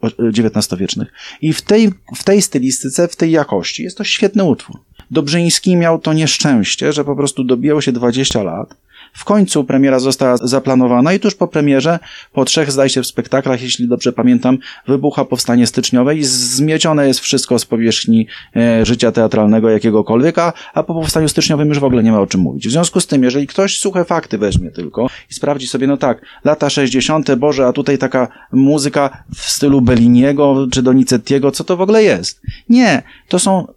o- 0.01 0.07
y, 0.07 0.11
XIX-wiecznych. 0.31 1.07
I 1.41 1.53
w 1.53 1.61
tej, 1.61 1.89
w 2.15 2.23
tej 2.23 2.41
stylistyce, 2.41 3.07
w 3.07 3.15
tej 3.15 3.31
jakości 3.31 3.83
jest 3.83 3.97
to 3.97 4.03
świetny 4.03 4.43
utwór. 4.43 4.79
Dobrzyński 5.11 5.75
miał 5.75 5.99
to 5.99 6.13
nieszczęście, 6.13 6.93
że 6.93 7.05
po 7.05 7.15
prostu 7.15 7.43
dobijało 7.43 7.81
się 7.81 7.91
20 7.91 8.43
lat. 8.43 8.75
W 9.13 9.25
końcu 9.25 9.63
premiera 9.63 9.99
została 9.99 10.37
zaplanowana 10.37 11.13
i 11.13 11.19
tuż 11.19 11.35
po 11.35 11.47
premierze, 11.47 11.99
po 12.33 12.45
trzech, 12.45 12.71
zdaje 12.71 12.89
się, 12.89 13.01
w 13.01 13.07
spektaklach, 13.07 13.61
jeśli 13.61 13.87
dobrze 13.87 14.13
pamiętam, 14.13 14.57
wybucha 14.87 15.25
powstanie 15.25 15.67
styczniowe 15.67 16.15
i 16.15 16.23
zmiecione 16.23 17.07
jest 17.07 17.19
wszystko 17.19 17.59
z 17.59 17.65
powierzchni 17.65 18.27
e, 18.55 18.85
życia 18.85 19.11
teatralnego 19.11 19.69
jakiegokolwiek, 19.69 20.37
a, 20.39 20.53
po 20.73 20.83
powstaniu 20.83 21.29
styczniowym 21.29 21.69
już 21.69 21.79
w 21.79 21.83
ogóle 21.83 22.03
nie 22.03 22.11
ma 22.11 22.19
o 22.19 22.27
czym 22.27 22.41
mówić. 22.41 22.67
W 22.67 22.71
związku 22.71 22.99
z 22.99 23.07
tym, 23.07 23.23
jeżeli 23.23 23.47
ktoś 23.47 23.79
suche 23.79 24.05
fakty 24.05 24.37
weźmie 24.37 24.71
tylko 24.71 25.07
i 25.31 25.33
sprawdzi 25.33 25.67
sobie, 25.67 25.87
no 25.87 25.97
tak, 25.97 26.21
lata 26.43 26.69
60., 26.69 27.35
Boże, 27.35 27.67
a 27.67 27.73
tutaj 27.73 27.97
taka 27.97 28.27
muzyka 28.51 29.23
w 29.35 29.41
stylu 29.41 29.81
Belliniego 29.81 30.67
czy 30.71 30.81
Donizettiego, 30.81 31.51
co 31.51 31.63
to 31.63 31.77
w 31.77 31.81
ogóle 31.81 32.03
jest? 32.03 32.41
Nie, 32.69 33.03
to 33.27 33.39
są 33.39 33.67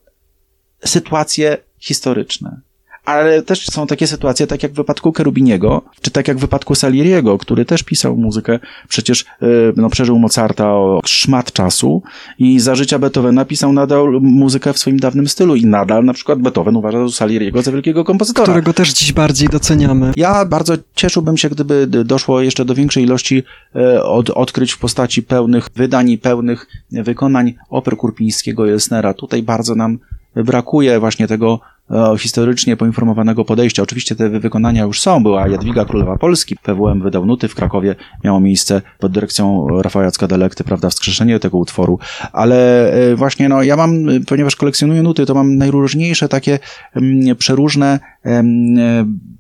sytuacje 0.85 1.57
historyczne. 1.79 2.61
Ale 3.05 3.43
też 3.43 3.67
są 3.67 3.87
takie 3.87 4.07
sytuacje, 4.07 4.47
tak 4.47 4.63
jak 4.63 4.73
w 4.73 4.77
wypadku 4.77 5.13
Kerubiniego, 5.13 5.83
czy 6.01 6.11
tak 6.11 6.29
jak 6.29 6.37
w 6.37 6.41
wypadku 6.41 6.75
Salieriego, 6.75 7.39
który 7.39 7.65
też 7.65 7.83
pisał 7.83 8.17
muzykę, 8.17 8.59
przecież 8.89 9.25
yy, 9.41 9.73
no, 9.77 9.91
przeżył 9.91 10.19
Mozarta 10.19 10.73
o 10.73 11.01
szmat 11.05 11.53
czasu 11.53 12.03
i 12.39 12.61
za 12.61 12.75
życia 12.75 12.99
Beethovena 12.99 13.45
pisał 13.45 13.73
nadal 13.73 14.21
muzykę 14.21 14.73
w 14.73 14.79
swoim 14.79 14.99
dawnym 14.99 15.29
stylu 15.29 15.57
i 15.57 15.67
nadal 15.67 16.05
na 16.05 16.13
przykład 16.13 16.39
Beethoven 16.39 16.77
uważał 16.77 17.09
Salieriego 17.09 17.63
za 17.63 17.73
wielkiego 17.73 18.05
kompozytora. 18.05 18.45
Którego 18.45 18.73
też 18.73 18.93
dziś 18.93 19.13
bardziej 19.13 19.49
doceniamy. 19.49 20.13
Ja 20.17 20.45
bardzo 20.45 20.75
cieszyłbym 20.95 21.37
się, 21.37 21.51
gdyby 21.51 21.87
doszło 21.87 22.41
jeszcze 22.41 22.65
do 22.65 22.75
większej 22.75 23.05
ilości 23.05 23.43
e, 23.77 24.05
od, 24.05 24.31
odkryć 24.31 24.73
w 24.73 24.79
postaci 24.79 25.23
pełnych 25.23 25.69
wydań 25.77 26.11
i 26.11 26.19
pełnych 26.19 26.67
wykonań 26.93 27.55
oper 27.71 27.97
Kurpińskiego 27.97 28.67
i 28.67 28.71
Elsnera. 28.71 29.15
Tutaj 29.15 29.43
bardzo 29.43 29.75
nam 29.75 29.99
brakuje 30.35 31.01
właśnie 31.01 31.29
tego 31.29 31.61
e, 31.63 31.74
historycznie 32.19 32.77
poinformowanego 32.77 33.45
podejścia. 33.45 33.83
Oczywiście 33.83 34.17
te 34.17 34.29
wykonania 34.29 34.83
już 34.83 35.01
są. 35.01 35.23
Była 35.23 35.49
Jadwiga 35.49 35.85
Królowa 35.85 36.19
Polski, 36.19 36.57
PWM 36.57 37.03
wydał 37.03 37.27
nuty 37.27 37.49
w 37.49 37.55
Krakowie, 37.55 37.97
miało 38.25 38.41
miejsce 38.41 38.83
pod 38.99 39.13
dyrekcją 39.13 39.69
Rafała 39.83 40.05
Jacka-Delekty, 40.05 40.65
prawda, 40.65 40.91
wskrzeszenie 40.91 41.41
tego 41.41 41.59
utworu. 41.59 41.99
Ale 42.33 42.91
e, 42.93 43.17
właśnie, 43.17 43.49
no, 43.49 43.63
ja 43.63 43.77
mam, 43.77 44.09
e, 44.09 44.21
ponieważ 44.21 44.57
kolekcjonuję 44.57 45.03
nuty, 45.03 45.27
to 45.27 45.35
mam 45.35 45.57
najróżniejsze 45.57 46.29
takie 46.29 46.59
mm, 46.97 47.37
przeróżne, 47.37 48.01
e, 48.25 48.45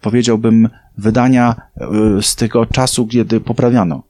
powiedziałbym, 0.00 0.68
wydania 0.98 1.54
e, 1.76 1.86
z 2.22 2.36
tego 2.36 2.66
czasu, 2.66 3.06
kiedy 3.06 3.40
poprawiano. 3.40 4.02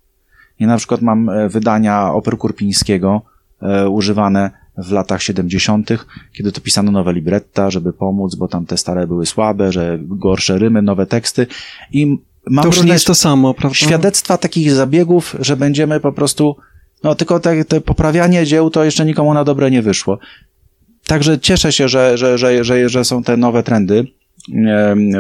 Ja 0.60 0.66
na 0.66 0.76
przykład 0.76 1.02
mam 1.02 1.28
e, 1.28 1.48
wydania 1.48 2.12
oper 2.12 2.38
Kurpińskiego, 2.38 3.22
e, 3.62 3.88
używane 3.88 4.63
w 4.78 4.92
latach 4.92 5.22
70., 5.22 5.90
kiedy 6.32 6.52
to 6.52 6.60
pisano 6.60 6.92
nowe 6.92 7.12
libretta, 7.12 7.70
żeby 7.70 7.92
pomóc, 7.92 8.34
bo 8.34 8.48
tam 8.48 8.66
te 8.66 8.76
stare 8.76 9.06
były 9.06 9.26
słabe, 9.26 9.72
że 9.72 9.98
gorsze 10.02 10.58
rymy, 10.58 10.82
nowe 10.82 11.06
teksty 11.06 11.46
i 11.92 12.18
mam 12.50 12.62
To 12.62 12.68
już 12.68 12.82
nie 12.82 12.92
jest 12.92 13.06
to 13.06 13.14
samo, 13.14 13.54
prawda? 13.54 13.76
świadectwa 13.76 14.38
takich 14.38 14.72
zabiegów, 14.72 15.36
że 15.40 15.56
będziemy 15.56 16.00
po 16.00 16.12
prostu, 16.12 16.56
no 17.02 17.14
tylko 17.14 17.40
te, 17.40 17.64
te 17.64 17.80
poprawianie 17.80 18.46
dzieł 18.46 18.70
to 18.70 18.84
jeszcze 18.84 19.04
nikomu 19.04 19.34
na 19.34 19.44
dobre 19.44 19.70
nie 19.70 19.82
wyszło. 19.82 20.18
Także 21.06 21.38
cieszę 21.38 21.72
się, 21.72 21.88
że, 21.88 22.18
że, 22.18 22.38
że, 22.38 22.64
że, 22.64 22.88
że 22.88 23.04
są 23.04 23.22
te 23.22 23.36
nowe 23.36 23.62
trendy 23.62 24.06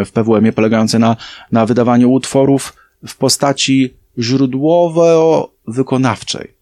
w 0.06 0.10
PWM-ie 0.12 0.52
polegające 0.52 0.98
na, 0.98 1.16
na 1.52 1.66
wydawaniu 1.66 2.12
utworów 2.12 2.74
w 3.06 3.16
postaci 3.16 3.94
źródłowo-wykonawczej. 4.18 6.53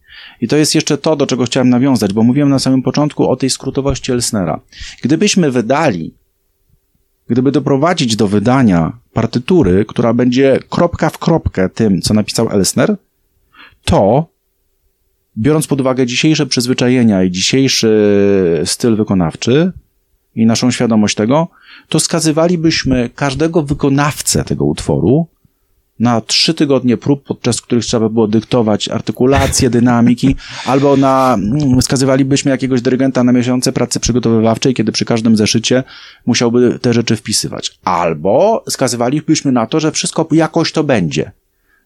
I 0.43 0.49
to 0.49 0.57
jest 0.57 0.75
jeszcze 0.75 0.99
to, 0.99 1.17
do 1.17 1.27
czego 1.27 1.45
chciałem 1.45 1.69
nawiązać, 1.69 2.13
bo 2.13 2.23
mówiłem 2.23 2.49
na 2.49 2.59
samym 2.59 2.83
początku 2.83 3.29
o 3.29 3.37
tej 3.37 3.51
skrótowości 3.51 4.13
Elsnera. 4.13 4.61
Gdybyśmy 5.03 5.51
wydali, 5.51 6.15
gdyby 7.29 7.53
doprowadzić 7.53 8.17
do 8.17 8.29
wydania 8.29 8.93
partytury, 9.13 9.85
która 9.85 10.15
będzie 10.15 10.59
kropka 10.71 11.11
w 11.11 11.19
kropkę 11.19 11.69
tym, 11.69 12.01
co 12.01 12.15
napisał 12.15 12.51
Elsner, 12.51 12.97
to 13.85 14.27
biorąc 15.39 15.67
pod 15.67 15.81
uwagę 15.81 16.07
dzisiejsze 16.07 16.47
przyzwyczajenia 16.47 17.23
i 17.23 17.31
dzisiejszy 17.31 17.93
styl 18.65 18.97
wykonawczy 18.97 19.73
i 20.35 20.47
naszą 20.47 20.71
świadomość 20.71 21.15
tego, 21.15 21.49
to 21.89 22.01
skazywalibyśmy 22.01 23.11
każdego 23.15 23.63
wykonawcę 23.63 24.45
tego 24.45 24.65
utworu 24.65 25.27
na 26.03 26.21
trzy 26.21 26.55
tygodnie 26.55 26.97
prób, 26.97 27.25
podczas 27.25 27.61
których 27.61 27.85
trzeba 27.85 28.09
było 28.09 28.29
dyktować 28.29 28.89
artykulację, 28.89 29.71
dynamiki, 29.71 30.37
albo 30.67 30.97
na, 30.97 31.35
mm, 31.35 31.83
skazywalibyśmy 31.83 32.51
jakiegoś 32.51 32.83
dyrygenta 32.83 33.25
na 33.25 33.33
miesiące 33.33 33.73
pracy 33.73 34.01
przygotowywawczej, 34.01 34.75
kiedy 34.75 34.93
przy 34.93 35.05
każdym 35.05 35.37
zeszycie 35.37 35.85
musiałby 36.27 36.79
te 36.79 36.93
rzeczy 36.93 37.17
wpisywać. 37.17 37.79
Albo 37.85 38.65
skazywalibyśmy 38.69 39.53
na 39.53 39.67
to, 39.67 39.81
że 39.81 39.93
wszystko 39.93 40.29
jakoś 40.33 40.73
to 40.73 40.85
będzie. 40.85 41.33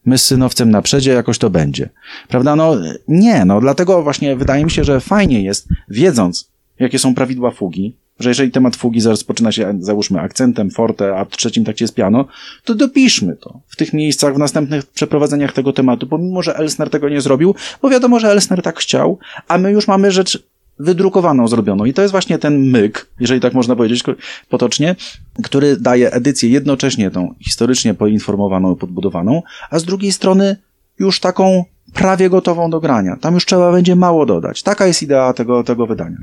My 0.05 0.17
z 0.17 0.23
synowcem 0.23 0.71
na 0.71 0.81
przedzie 0.81 1.11
jakoś 1.11 1.37
to 1.37 1.49
będzie. 1.49 1.89
Prawda? 2.27 2.55
No 2.55 2.75
nie, 3.07 3.45
no 3.45 3.61
dlatego 3.61 4.03
właśnie 4.03 4.35
wydaje 4.35 4.65
mi 4.65 4.71
się, 4.71 4.83
że 4.83 4.99
fajnie 4.99 5.43
jest, 5.43 5.67
wiedząc, 5.89 6.51
jakie 6.79 6.99
są 6.99 7.15
prawidła 7.15 7.51
fugi, 7.51 7.95
że 8.19 8.29
jeżeli 8.29 8.51
temat 8.51 8.75
fugi 8.75 9.01
rozpoczyna 9.01 9.51
się, 9.51 9.77
załóżmy, 9.79 10.19
akcentem, 10.19 10.71
forte, 10.71 11.17
a 11.17 11.25
w 11.25 11.37
trzecim 11.37 11.65
takcie 11.65 11.83
jest 11.83 11.95
piano, 11.95 12.25
to 12.63 12.75
dopiszmy 12.75 13.35
to 13.35 13.59
w 13.67 13.75
tych 13.75 13.93
miejscach, 13.93 14.35
w 14.35 14.37
następnych 14.37 14.85
przeprowadzeniach 14.85 15.53
tego 15.53 15.73
tematu, 15.73 16.07
pomimo, 16.07 16.41
że 16.41 16.55
Elsner 16.55 16.89
tego 16.89 17.09
nie 17.09 17.21
zrobił, 17.21 17.55
bo 17.81 17.89
wiadomo, 17.89 18.19
że 18.19 18.31
Elsner 18.31 18.61
tak 18.61 18.79
chciał, 18.79 19.19
a 19.47 19.57
my 19.57 19.71
już 19.71 19.87
mamy 19.87 20.11
rzecz 20.11 20.43
wydrukowaną, 20.79 21.47
zrobioną. 21.47 21.85
I 21.85 21.93
to 21.93 22.01
jest 22.01 22.11
właśnie 22.11 22.37
ten 22.37 22.69
myk, 22.69 23.07
jeżeli 23.19 23.41
tak 23.41 23.53
można 23.53 23.75
powiedzieć 23.75 24.03
potocznie, 24.49 24.95
który 25.43 25.77
daje 25.77 26.11
edycję 26.11 26.49
jednocześnie 26.49 27.11
tą 27.11 27.33
historycznie 27.39 27.93
poinformowaną 27.93 28.75
i 28.75 28.77
podbudowaną, 28.77 29.41
a 29.69 29.79
z 29.79 29.83
drugiej 29.83 30.11
strony 30.11 30.57
już 30.99 31.19
taką 31.19 31.65
prawie 31.93 32.29
gotową 32.29 32.69
do 32.69 32.79
grania. 32.79 33.15
Tam 33.21 33.33
już 33.33 33.45
trzeba 33.45 33.71
będzie 33.71 33.95
mało 33.95 34.25
dodać. 34.25 34.63
Taka 34.63 34.87
jest 34.87 35.03
idea 35.03 35.33
tego, 35.33 35.63
tego 35.63 35.87
wydania. 35.87 36.17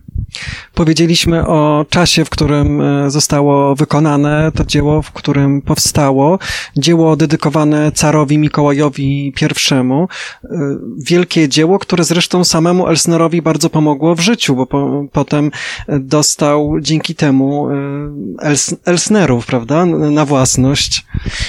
Powiedzieliśmy 0.75 1.47
o 1.47 1.87
czasie, 1.89 2.25
w 2.25 2.31
którym 2.31 2.81
e, 2.81 3.11
zostało 3.11 3.75
wykonane 3.75 4.53
to 4.55 4.65
dzieło, 4.65 5.03
w 5.03 5.13
którym 5.13 5.63
powstało. 5.63 6.39
Dzieło 6.77 7.17
dedykowane 7.17 7.93
carowi 7.93 8.39
Mikołajowi 8.39 9.27
I. 9.29 9.33
E, 9.73 9.89
Wielkie 10.99 11.49
dzieło, 11.49 11.79
które 11.79 12.05
zresztą 12.05 12.45
samemu 12.45 12.89
Elsnerowi 12.89 13.43
bardzo 13.43 13.71
pomogło 13.71 14.15
w 14.15 14.21
życiu, 14.21 14.57
bo 14.57 14.67
po, 14.67 15.05
potem 15.13 15.51
dostał 15.89 16.81
dzięki 16.81 17.15
temu 17.15 17.69
e, 17.71 17.75
Els, 18.43 18.75
Elsnerów, 18.85 19.47
prawda, 19.47 19.87
na 19.87 20.25
własność. 20.25 21.07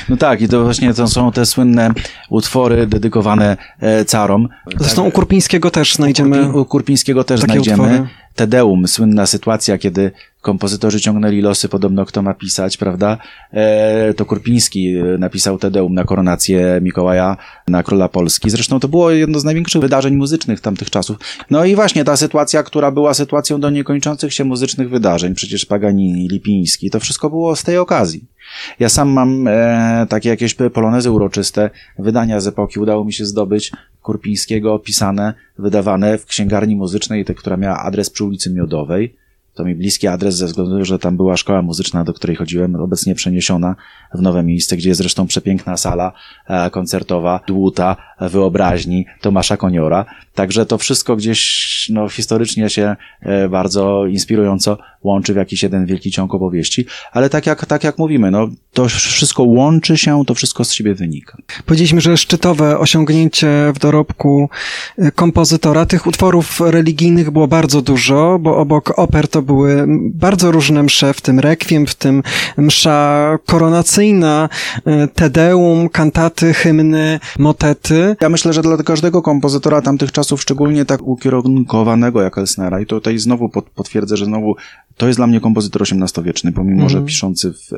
No 0.09 0.17
tak, 0.17 0.41
i 0.41 0.47
to 0.47 0.63
właśnie 0.63 0.93
to 0.93 1.07
są 1.07 1.31
te 1.31 1.45
słynne 1.45 1.91
utwory 2.29 2.87
dedykowane 2.87 3.57
carom. 4.05 4.49
Zresztą 4.79 5.05
u 5.05 5.11
Kurpińskiego 5.11 5.71
też 5.71 5.95
znajdziemy. 5.95 6.53
U 6.53 6.65
Kurpińskiego 6.65 7.23
też 7.23 7.39
znajdziemy. 7.39 7.83
Utwory. 7.83 8.07
Tedeum, 8.35 8.87
słynna 8.87 9.25
sytuacja, 9.25 9.77
kiedy 9.77 10.11
kompozytorzy 10.41 11.01
ciągnęli 11.01 11.41
losy, 11.41 11.69
podobno 11.69 12.05
kto 12.05 12.21
ma 12.21 12.33
pisać, 12.33 12.77
prawda? 12.77 13.17
E, 13.53 14.13
to 14.13 14.25
Kurpiński 14.25 14.93
napisał 15.19 15.57
Tedeum 15.57 15.93
na 15.93 16.03
koronację 16.03 16.79
Mikołaja, 16.81 17.37
na 17.67 17.83
króla 17.83 18.09
Polski. 18.09 18.49
Zresztą 18.49 18.79
to 18.79 18.87
było 18.87 19.11
jedno 19.11 19.39
z 19.39 19.43
największych 19.43 19.81
wydarzeń 19.81 20.15
muzycznych 20.15 20.61
tamtych 20.61 20.89
czasów. 20.89 21.17
No 21.49 21.65
i 21.65 21.75
właśnie 21.75 22.03
ta 22.03 22.17
sytuacja, 22.17 22.63
która 22.63 22.91
była 22.91 23.13
sytuacją 23.13 23.59
do 23.59 23.69
niekończących 23.69 24.33
się 24.33 24.43
muzycznych 24.43 24.89
wydarzeń, 24.89 25.35
przecież 25.35 25.65
Paganini, 25.65 26.27
Lipiński, 26.27 26.89
to 26.89 26.99
wszystko 26.99 27.29
było 27.29 27.55
z 27.55 27.63
tej 27.63 27.77
okazji. 27.77 28.25
Ja 28.79 28.89
sam 28.89 29.09
mam 29.09 29.47
e, 29.47 30.05
takie 30.09 30.29
jakieś 30.29 30.55
polonezy 30.73 31.11
uroczyste, 31.11 31.69
wydania 31.99 32.39
z 32.39 32.47
epoki 32.47 32.79
udało 32.79 33.05
mi 33.05 33.13
się 33.13 33.25
zdobyć, 33.25 33.71
Kurpińskiego, 34.01 34.79
pisane, 34.79 35.33
wydawane 35.57 36.17
w 36.17 36.25
księgarni 36.25 36.75
muzycznej, 36.75 37.25
te, 37.25 37.33
która 37.33 37.57
miała 37.57 37.79
adres 37.79 38.09
przy 38.09 38.23
ulicy 38.23 38.53
Miodowej. 38.53 39.15
To 39.55 39.63
mi 39.63 39.75
bliski 39.75 40.07
adres 40.07 40.35
ze 40.35 40.45
względu, 40.45 40.85
że 40.85 40.99
tam 40.99 41.17
była 41.17 41.37
szkoła 41.37 41.61
muzyczna, 41.61 42.03
do 42.03 42.13
której 42.13 42.35
chodziłem, 42.35 42.75
obecnie 42.75 43.15
przeniesiona 43.15 43.75
w 44.13 44.21
nowe 44.21 44.43
miejsce, 44.43 44.77
gdzie 44.77 44.89
jest 44.89 44.97
zresztą 44.97 45.27
przepiękna 45.27 45.77
sala 45.77 46.11
e, 46.47 46.69
koncertowa, 46.69 47.39
dłuta, 47.47 47.95
wyobraźni 48.21 49.05
Tomasza 49.21 49.57
Koniora. 49.57 50.05
Także 50.33 50.65
to 50.65 50.77
wszystko 50.77 51.15
gdzieś 51.15 51.91
no, 51.93 52.09
historycznie 52.09 52.69
się 52.69 52.95
e, 53.21 53.49
bardzo 53.49 54.05
inspirująco 54.05 54.77
łączy 55.03 55.33
w 55.33 55.37
jakiś 55.37 55.63
jeden 55.63 55.85
wielki 55.85 56.11
ciąg 56.11 56.33
opowieści, 56.33 56.85
ale 57.11 57.29
tak 57.29 57.45
jak, 57.45 57.65
tak 57.65 57.83
jak 57.83 57.97
mówimy, 57.97 58.31
no, 58.31 58.47
to 58.73 58.87
wszystko 58.87 59.43
łączy 59.43 59.97
się, 59.97 60.23
to 60.27 60.33
wszystko 60.33 60.65
z 60.65 60.73
siebie 60.73 60.95
wynika. 60.95 61.37
Powiedzieliśmy, 61.65 62.01
że 62.01 62.17
szczytowe 62.17 62.79
osiągnięcie 62.79 63.71
w 63.75 63.79
dorobku 63.79 64.49
e, 64.97 65.11
kompozytora 65.11 65.85
tych 65.85 66.07
utworów 66.07 66.61
religijnych 66.61 67.31
było 67.31 67.47
bardzo 67.47 67.81
dużo, 67.81 68.39
bo 68.39 68.57
obok 68.57 68.99
oper 68.99 69.27
to 69.27 69.41
były 69.45 69.85
bardzo 70.13 70.51
różne 70.51 70.83
msze, 70.83 71.13
w 71.13 71.21
tym 71.21 71.39
rekwiem, 71.39 71.87
w 71.87 71.95
tym 71.95 72.23
msza 72.57 73.37
koronacyjna, 73.45 74.49
e, 74.85 75.07
tedeum, 75.07 75.89
kantaty, 75.89 76.53
hymny, 76.53 77.19
motety. 77.39 78.15
Ja 78.21 78.29
myślę, 78.29 78.53
że 78.53 78.61
dla 78.61 78.77
każdego 78.77 79.21
kompozytora 79.21 79.81
tamtych 79.81 80.11
czasów, 80.11 80.41
szczególnie 80.41 80.85
tak 80.85 81.01
ukierunkowanego 81.01 82.21
jak 82.21 82.37
Elsnera, 82.37 82.79
i 82.79 82.85
tutaj 82.85 83.17
znowu 83.17 83.49
potwierdzę, 83.75 84.17
że 84.17 84.25
znowu 84.25 84.55
to 84.97 85.07
jest 85.07 85.19
dla 85.19 85.27
mnie 85.27 85.39
kompozytor 85.39 85.81
XVIII-wieczny, 85.81 86.51
pomimo, 86.51 86.77
mm. 86.77 86.89
że 86.89 86.97
mhm. 86.97 87.07
piszący 87.07 87.53
w, 87.53 87.69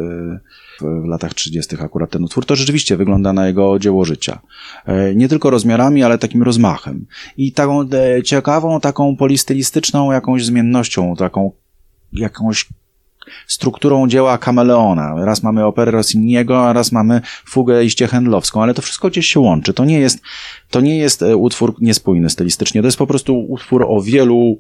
w, 0.82 1.06
latach 1.06 1.34
30. 1.34 1.76
akurat 1.80 2.10
ten 2.10 2.24
utwór, 2.24 2.46
to 2.46 2.56
rzeczywiście 2.56 2.98
wygląda 2.98 3.34
na 3.34 3.48
jego 3.48 3.80
dzieło 3.80 4.06
życia. 4.06 4.40
E, 4.86 5.16
nie 5.16 5.30
tylko 5.30 5.50
rozmiarami, 5.50 6.04
ale 6.04 6.18
takim 6.18 6.44
rozmachem. 6.44 7.06
I 7.38 7.52
taką 7.52 7.82
e, 7.82 8.24
ciekawą, 8.24 8.80
taką 8.80 9.16
polistylistyczną 9.16 10.12
jakąś 10.12 10.46
zmiennością, 10.46 11.16
taką 11.16 11.52
jakąś 12.14 12.68
strukturą 13.48 14.08
dzieła 14.08 14.38
kameleona. 14.38 15.26
Raz 15.26 15.44
mamy 15.44 15.66
operę 15.66 15.92
Rossiniego, 15.92 16.70
a 16.70 16.74
raz 16.74 16.92
mamy 16.92 17.22
fugę 17.46 17.84
iście 17.84 18.08
handlowską, 18.08 18.64
ale 18.64 18.74
to 18.74 18.82
wszystko 18.82 19.10
gdzieś 19.10 19.28
się 19.28 19.40
łączy. 19.40 19.74
To 19.74 19.86
nie 19.86 20.00
jest, 20.00 20.20
to 20.70 20.82
nie 20.82 20.98
jest 20.98 21.22
e, 21.22 21.38
utwór 21.38 21.76
niespójny 21.82 22.30
stylistycznie, 22.30 22.82
to 22.82 22.88
jest 22.88 22.98
po 22.98 23.08
prostu 23.08 23.40
utwór 23.40 23.86
o 23.90 24.02
wielu 24.02 24.58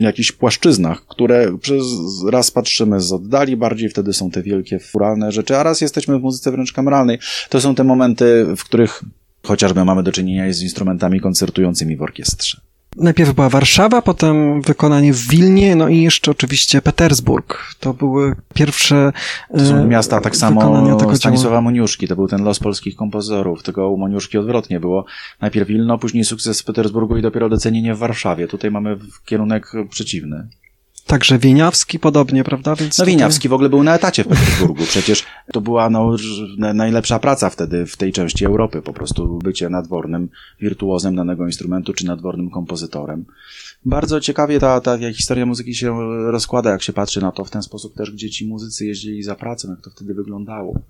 jakichś 0.00 0.32
płaszczyznach, 0.32 1.06
które 1.06 1.58
przez 1.58 1.84
raz 2.30 2.50
patrzymy 2.50 3.00
z 3.00 3.12
oddali 3.12 3.56
bardziej, 3.56 3.88
wtedy 3.88 4.12
są 4.12 4.30
te 4.30 4.42
wielkie, 4.42 4.78
furalne 4.78 5.32
rzeczy, 5.32 5.56
a 5.56 5.62
raz 5.62 5.80
jesteśmy 5.80 6.18
w 6.18 6.22
muzyce 6.22 6.50
wręcz 6.52 6.72
kameralnej. 6.72 7.18
To 7.48 7.60
są 7.60 7.74
te 7.74 7.84
momenty, 7.84 8.46
w 8.56 8.64
których 8.64 9.02
chociażby 9.42 9.84
mamy 9.84 10.02
do 10.02 10.12
czynienia 10.12 10.52
z 10.52 10.62
instrumentami 10.62 11.20
koncertującymi 11.20 11.96
w 11.96 12.02
orkiestrze. 12.02 12.60
Najpierw 12.96 13.32
była 13.32 13.48
Warszawa, 13.48 14.02
potem 14.02 14.62
wykonanie 14.62 15.12
w 15.12 15.28
Wilnie, 15.28 15.76
no 15.76 15.88
i 15.88 16.02
jeszcze 16.02 16.30
oczywiście 16.30 16.82
Petersburg. 16.82 17.74
To 17.80 17.94
były 17.94 18.36
pierwsze 18.54 19.12
To 19.52 19.66
są 19.66 19.76
e, 19.76 19.86
miasta 19.86 20.20
tak 20.20 20.36
samo 20.36 20.96
tego 20.98 21.16
Stanisława 21.16 21.50
dzieła. 21.50 21.60
Moniuszki. 21.60 22.08
To 22.08 22.16
był 22.16 22.28
ten 22.28 22.44
los 22.44 22.58
polskich 22.58 22.96
kompozytorów. 22.96 23.62
Tylko 23.62 23.90
u 23.90 23.96
Moniuszki 23.96 24.38
odwrotnie 24.38 24.80
było. 24.80 25.04
Najpierw 25.40 25.68
Wilno, 25.68 25.98
później 25.98 26.24
sukces 26.24 26.60
w 26.60 26.64
Petersburgu 26.64 27.16
i 27.16 27.22
dopiero 27.22 27.48
docenienie 27.48 27.94
w 27.94 27.98
Warszawie. 27.98 28.48
Tutaj 28.48 28.70
mamy 28.70 28.98
kierunek 29.24 29.72
przeciwny. 29.90 30.48
Także 31.06 31.38
Wieniawski 31.38 31.98
podobnie, 31.98 32.44
prawda? 32.44 32.74
Więc 32.74 32.98
no 32.98 33.02
tutaj... 33.02 33.14
Wieniawski 33.14 33.48
w 33.48 33.52
ogóle 33.52 33.68
był 33.68 33.82
na 33.82 33.94
etacie 33.94 34.24
w 34.24 34.28
Petersburgu. 34.28 34.84
Przecież 34.84 35.24
to 35.52 35.60
była 35.60 35.90
no, 35.90 36.16
najlepsza 36.74 37.18
praca 37.18 37.50
wtedy 37.50 37.86
w 37.86 37.96
tej 37.96 38.12
części 38.12 38.44
Europy. 38.44 38.82
Po 38.82 38.92
prostu 38.92 39.38
bycie 39.38 39.68
nadwornym 39.68 40.28
wirtuozem 40.60 41.16
danego 41.16 41.46
instrumentu, 41.46 41.94
czy 41.94 42.06
nadwornym 42.06 42.50
kompozytorem. 42.50 43.24
Bardzo 43.84 44.20
ciekawie 44.20 44.60
ta, 44.60 44.80
ta 44.80 45.12
historia 45.12 45.46
muzyki 45.46 45.74
się 45.74 45.98
rozkłada, 46.30 46.70
jak 46.70 46.82
się 46.82 46.92
patrzy 46.92 47.20
na 47.20 47.32
to 47.32 47.44
w 47.44 47.50
ten 47.50 47.62
sposób 47.62 47.94
też, 47.94 48.10
gdzie 48.10 48.30
ci 48.30 48.46
muzycy 48.46 48.86
jeździli 48.86 49.22
za 49.22 49.34
pracą, 49.34 49.70
jak 49.70 49.80
to 49.80 49.90
wtedy 49.90 50.14
wyglądało. 50.14 50.80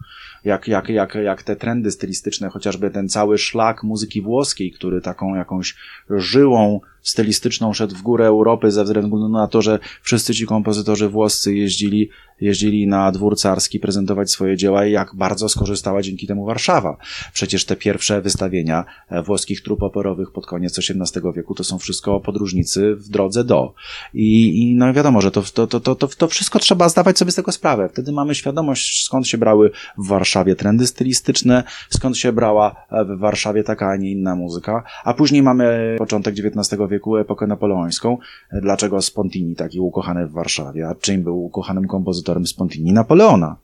Jak, 0.44 0.68
jak, 0.68 0.88
jak, 0.88 1.14
jak 1.14 1.42
te 1.42 1.56
trendy 1.56 1.90
stylistyczne, 1.90 2.48
chociażby 2.48 2.90
ten 2.90 3.08
cały 3.08 3.38
szlak 3.38 3.82
muzyki 3.82 4.22
włoskiej, 4.22 4.72
który 4.72 5.00
taką 5.00 5.34
jakąś 5.34 5.76
żyłą 6.10 6.80
stylistyczną 7.02 7.72
szedł 7.72 7.96
w 7.96 8.02
górę 8.02 8.26
Europy 8.26 8.70
ze 8.70 8.84
względu 8.84 9.28
na 9.28 9.48
to, 9.48 9.62
że 9.62 9.78
wszyscy 10.02 10.34
ci 10.34 10.46
kompozytorzy 10.46 11.08
włoscy 11.08 11.54
jeździli, 11.54 12.10
jeździli 12.40 12.86
na 12.86 13.12
dwór 13.12 13.36
carski 13.36 13.80
prezentować 13.80 14.30
swoje 14.30 14.56
dzieła 14.56 14.86
i 14.86 14.92
jak 14.92 15.14
bardzo 15.14 15.48
skorzystała 15.48 16.02
dzięki 16.02 16.26
temu 16.26 16.44
Warszawa. 16.44 16.96
Przecież 17.32 17.64
te 17.64 17.76
pierwsze 17.76 18.20
wystawienia 18.20 18.84
e, 19.08 19.22
włoskich 19.22 19.62
trup 19.62 19.82
operowych 19.82 20.30
pod 20.32 20.46
koniec 20.46 20.78
XVIII 20.78 21.32
wieku 21.36 21.54
to 21.54 21.64
są 21.64 21.78
wszystko 21.78 22.20
podróżnicy 22.20 22.96
w 22.96 23.08
drodze 23.08 23.44
do. 23.44 23.74
I, 24.14 24.62
i 24.62 24.74
no 24.74 24.92
wiadomo, 24.92 25.20
że 25.20 25.30
to, 25.30 25.42
to, 25.42 25.66
to, 25.66 25.94
to, 25.94 26.08
to 26.08 26.28
wszystko 26.28 26.58
trzeba 26.58 26.88
zdawać 26.88 27.18
sobie 27.18 27.30
z 27.30 27.34
tego 27.34 27.52
sprawę. 27.52 27.88
Wtedy 27.88 28.12
mamy 28.12 28.34
świadomość, 28.34 29.04
skąd 29.04 29.28
się 29.28 29.38
brały 29.38 29.70
w 29.98 30.08
Warszawie 30.08 30.56
trendy 30.56 30.86
stylistyczne, 30.86 31.64
skąd 31.90 32.18
się 32.18 32.32
brała 32.32 32.86
e, 32.90 33.04
w 33.04 33.18
Warszawie 33.18 33.64
taka, 33.64 33.88
a 33.88 33.96
nie 33.96 34.10
inna 34.10 34.36
muzyka. 34.36 34.82
A 35.04 35.14
później 35.14 35.42
mamy 35.42 35.96
początek 35.98 36.34
XIX 36.38 36.80
wieku, 36.90 37.16
epokę 37.16 37.46
napoleońską. 37.46 38.18
Dlaczego 38.52 39.02
Spontini 39.02 39.56
taki 39.56 39.80
ukochany 39.80 40.26
w 40.26 40.32
Warszawie? 40.32 40.88
A 40.88 40.94
czym 40.94 41.22
był 41.22 41.44
ukochanym 41.44 41.86
kompozytorem 41.86 42.46
Spontini? 42.46 42.92
Napoleona. 42.92 43.56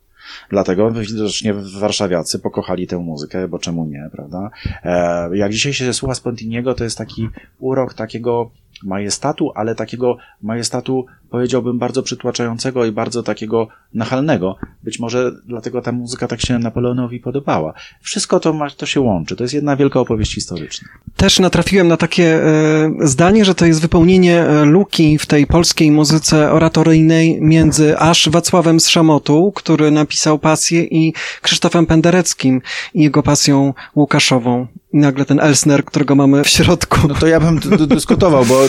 Dlatego 0.51 0.91
widocznie 0.91 1.55
warszawiacy 1.55 2.39
pokochali 2.39 2.87
tę 2.87 2.99
muzykę, 2.99 3.49
bo 3.49 3.59
czemu 3.59 3.85
nie, 3.85 4.09
prawda? 4.12 4.51
E, 4.85 5.37
jak 5.37 5.53
dzisiaj 5.53 5.73
się 5.73 5.93
słucha 5.93 6.15
Spontiniego, 6.15 6.75
to 6.75 6.85
jest 6.85 6.99
taki 6.99 7.29
urok 7.59 7.95
takiego 7.95 8.51
majestatu, 8.83 9.53
ale 9.55 9.75
takiego 9.75 10.17
majestatu 10.43 11.07
powiedziałbym 11.31 11.79
bardzo 11.79 12.03
przytłaczającego 12.03 12.85
i 12.85 12.93
bardzo 12.93 13.23
takiego 13.23 13.69
nachalnego. 13.95 14.57
Być 14.83 14.99
może 14.99 15.33
dlatego 15.47 15.83
ta 15.83 15.93
muzyka 15.93 16.29
tak 16.29 16.41
się 16.41 16.59
Napoleonowi 16.59 17.21
podobała. 17.21 17.73
Wszystko 18.03 18.41
to, 18.41 18.53
ma, 18.53 18.71
to 18.71 18.87
się 18.87 19.01
łączy. 19.01 19.37
To 19.37 19.45
jest 19.45 19.55
jedna 19.55 19.77
wielka 19.77 20.01
opowieść 20.01 20.35
historyczna. 20.35 20.89
Też 21.17 21.41
natrafiłem 21.41 21.89
na 21.89 21.97
takie 21.97 22.45
e, 22.45 22.91
zdanie, 23.01 23.45
że 23.45 23.55
to 23.55 23.67
jest 23.67 23.81
wypełnienie 23.81 24.41
e, 24.41 24.65
luki 24.65 25.19
w 25.19 25.27
tej 25.27 25.47
polskiej 25.47 25.91
muzyce 25.91 26.53
oratoryjnej 26.53 27.39
między 27.41 27.99
aż 27.99 28.29
Wacławem 28.29 28.81
z 28.81 28.89
Szamotu, 28.89 29.53
który 29.55 29.91
napisał 29.91 30.39
pasję, 30.39 30.83
i 30.83 31.15
Krzysztofem 31.43 31.87
Pendereckim 31.87 32.62
i 32.95 33.03
jego 33.03 33.23
pasją 33.23 33.75
Łukaszową 33.97 34.67
i 34.92 34.99
nagle 34.99 35.25
ten 35.25 35.40
Elsner, 35.40 35.85
którego 35.85 36.14
mamy 36.14 36.44
w 36.44 36.49
środku. 36.49 37.09
No 37.09 37.14
to 37.14 37.27
ja 37.27 37.40
bym 37.40 37.61
dyskutował, 37.87 38.44
bo 38.44 38.61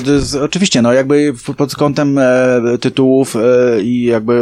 oczywiście, 0.41 0.82
no 0.82 0.93
jakby 0.93 1.34
pod 1.58 1.75
kątem 1.75 2.17
e, 2.17 2.62
tytułów 2.80 3.36
e, 3.36 3.82
i 3.82 4.03
jakby 4.03 4.34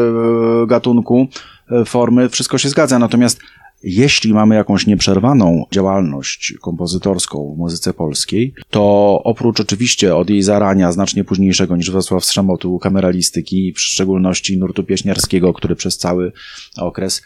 e, 0.63 0.67
gatunku, 0.67 1.27
e, 1.71 1.85
formy, 1.85 2.29
wszystko 2.29 2.57
się 2.57 2.69
zgadza. 2.69 2.99
Natomiast 2.99 3.39
jeśli 3.83 4.33
mamy 4.33 4.55
jakąś 4.55 4.87
nieprzerwaną 4.87 5.65
działalność 5.71 6.53
kompozytorską 6.61 7.53
w 7.55 7.57
muzyce 7.57 7.93
polskiej, 7.93 8.53
to 8.69 9.21
oprócz 9.23 9.59
oczywiście 9.59 10.15
od 10.15 10.29
jej 10.29 10.41
zarania 10.41 10.91
znacznie 10.91 11.23
późniejszego 11.23 11.75
niż 11.75 11.91
Wacław 11.91 12.25
Strzamotu 12.25 12.79
kameralistyki, 12.79 13.73
w 13.73 13.79
szczególności 13.79 14.57
nurtu 14.57 14.83
pieśniarskiego, 14.83 15.53
który 15.53 15.75
przez 15.75 15.97
cały 15.97 16.31
okres 16.77 17.21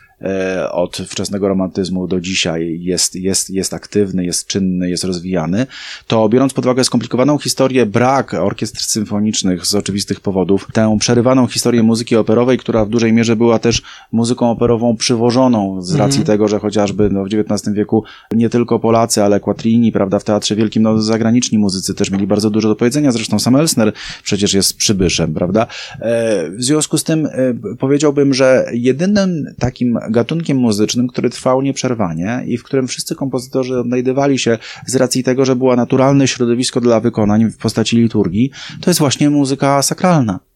od 0.72 0.98
wczesnego 0.98 1.48
romantyzmu 1.48 2.08
do 2.08 2.22
dzisiaj 2.22 2.78
jest, 2.82 3.16
jest, 3.16 3.50
jest 3.50 3.74
aktywny, 3.74 4.26
jest 4.26 4.48
czynny, 4.48 4.90
jest 4.90 5.04
rozwijany, 5.04 5.68
to 6.08 6.30
biorąc 6.30 6.54
pod 6.54 6.66
uwagę 6.66 6.84
skomplikowaną 6.84 7.38
historię, 7.38 7.86
brak 7.86 8.34
orkiestr 8.34 8.82
symfonicznych 8.82 9.66
z 9.66 9.76
oczywistych 9.76 10.20
powodów, 10.20 10.68
tę 10.74 10.98
przerywaną 11.00 11.48
historię 11.48 11.84
muzyki 11.84 12.16
operowej, 12.16 12.58
która 12.58 12.86
w 12.86 12.90
dużej 12.90 13.14
mierze 13.14 13.36
była 13.36 13.60
też 13.60 13.82
muzyką 14.12 14.52
operową 14.52 14.98
przywożoną 14.98 15.82
z 15.82 15.96
racji 15.96 16.18
mm. 16.18 16.28
tego, 16.28 16.48
że 16.48 16.60
chociażby 16.60 17.10
no, 17.10 17.24
w 17.24 17.28
XIX 17.34 17.76
wieku 17.76 18.04
nie 18.32 18.50
tylko 18.50 18.80
Polacy, 18.80 19.24
ale 19.24 19.40
Quattrini, 19.40 19.92
prawda, 19.92 20.20
w 20.20 20.24
Teatrze 20.24 20.56
Wielkim, 20.56 20.84
no 20.84 21.02
zagraniczni 21.02 21.58
muzycy 21.58 21.94
też 21.94 22.12
mieli 22.12 22.28
bardzo 22.28 22.50
dużo 22.50 22.70
do 22.70 22.76
powiedzenia, 22.76 23.12
zresztą 23.12 23.40
sam 23.40 23.56
Elsner 23.56 23.94
przecież 24.24 24.54
jest 24.54 24.78
przybyszem, 24.78 25.34
prawda. 25.34 25.68
E, 26.02 26.50
w 26.52 26.64
związku 26.64 26.98
z 26.98 27.04
tym 27.04 27.26
e, 27.26 27.32
powiedziałbym, 27.80 28.34
że 28.34 28.66
jedynym 28.74 29.46
takim 29.60 30.00
gatunkiem 30.10 30.58
muzycznym, 30.58 31.08
który 31.08 31.30
trwał 31.30 31.62
nieprzerwanie 31.62 32.44
i 32.48 32.58
w 32.58 32.64
którym 32.64 32.88
wszyscy 32.88 33.16
kompozytorzy 33.16 33.80
odnajdywali 33.80 34.40
się 34.40 34.58
z 34.86 34.96
racji 34.96 35.24
tego, 35.24 35.46
że 35.46 35.56
było 35.56 35.76
naturalne 35.76 36.28
środowisko 36.28 36.82
dla 36.82 37.00
wykonań 37.00 37.52
w 37.52 37.58
postaci 37.58 37.98
liturgii, 37.98 38.52
to 38.82 38.90
jest 38.90 39.00
właśnie 39.00 39.30
muzyka 39.30 39.82
sakralna. 39.82 40.49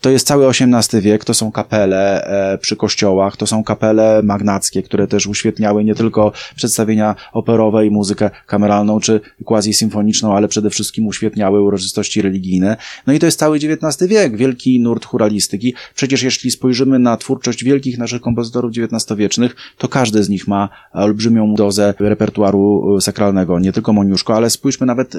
To 0.00 0.10
jest 0.10 0.26
cały 0.26 0.48
XVIII 0.48 1.02
wiek, 1.02 1.24
to 1.24 1.34
są 1.34 1.52
kapele 1.52 2.24
e, 2.24 2.58
przy 2.58 2.76
kościołach, 2.76 3.36
to 3.36 3.46
są 3.46 3.64
kapele 3.64 4.22
magnackie, 4.22 4.82
które 4.82 5.06
też 5.06 5.26
uświetniały 5.26 5.84
nie 5.84 5.94
tylko 5.94 6.32
przedstawienia 6.56 7.14
operowe 7.32 7.86
i 7.86 7.90
muzykę 7.90 8.30
kameralną 8.46 9.00
czy 9.00 9.20
quasi-symfoniczną, 9.44 10.36
ale 10.36 10.48
przede 10.48 10.70
wszystkim 10.70 11.06
uświetniały 11.06 11.62
uroczystości 11.62 12.22
religijne. 12.22 12.76
No 13.06 13.12
i 13.12 13.18
to 13.18 13.26
jest 13.26 13.38
cały 13.38 13.56
XIX 13.56 14.08
wiek, 14.10 14.36
wielki 14.36 14.80
nurt 14.80 15.04
churalistyki. 15.04 15.74
Przecież 15.94 16.22
jeśli 16.22 16.50
spojrzymy 16.50 16.98
na 16.98 17.16
twórczość 17.16 17.64
wielkich 17.64 17.98
naszych 17.98 18.20
kompozytorów 18.20 18.72
XIX-wiecznych, 18.76 19.56
to 19.78 19.88
każdy 19.88 20.22
z 20.22 20.28
nich 20.28 20.48
ma 20.48 20.68
olbrzymią 20.92 21.54
dozę 21.54 21.94
repertuaru 21.98 22.96
e, 22.96 23.00
sakralnego, 23.00 23.58
nie 23.58 23.72
tylko 23.72 23.92
Moniuszko, 23.92 24.36
ale 24.36 24.50
spójrzmy 24.50 24.86
nawet 24.86 25.14
e, 25.14 25.18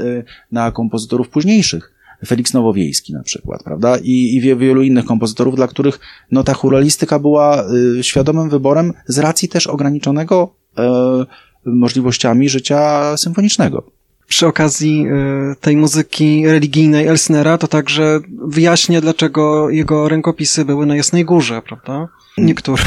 na 0.51 0.71
kompozytorów 0.71 1.29
późniejszych 1.29 1.98
Felix 2.27 2.53
Nowowiejski 2.53 3.13
na 3.13 3.23
przykład, 3.23 3.63
prawda? 3.63 3.97
I, 4.03 4.35
i 4.35 4.41
wielu 4.41 4.81
innych 4.81 5.05
kompozytorów, 5.05 5.55
dla 5.55 5.67
których 5.67 5.99
no, 6.31 6.43
ta 6.43 6.53
churalistyka 6.53 7.19
była 7.19 7.63
y, 7.99 8.03
świadomym 8.03 8.49
wyborem 8.49 8.93
z 9.07 9.19
racji 9.19 9.49
też 9.49 9.67
ograniczonego 9.67 10.53
y, 10.79 10.81
możliwościami 11.65 12.49
życia 12.49 13.17
symfonicznego 13.17 13.99
przy 14.29 14.47
okazji 14.47 15.05
y, 15.51 15.55
tej 15.61 15.77
muzyki 15.77 16.47
religijnej 16.47 17.07
Elsnera, 17.07 17.57
to 17.57 17.67
także 17.67 18.19
wyjaśnię, 18.47 19.01
dlaczego 19.01 19.69
jego 19.69 20.09
rękopisy 20.09 20.65
były 20.65 20.85
na 20.85 20.95
Jasnej 20.95 21.25
Górze, 21.25 21.61
prawda? 21.61 22.07
Niektóre. 22.37 22.83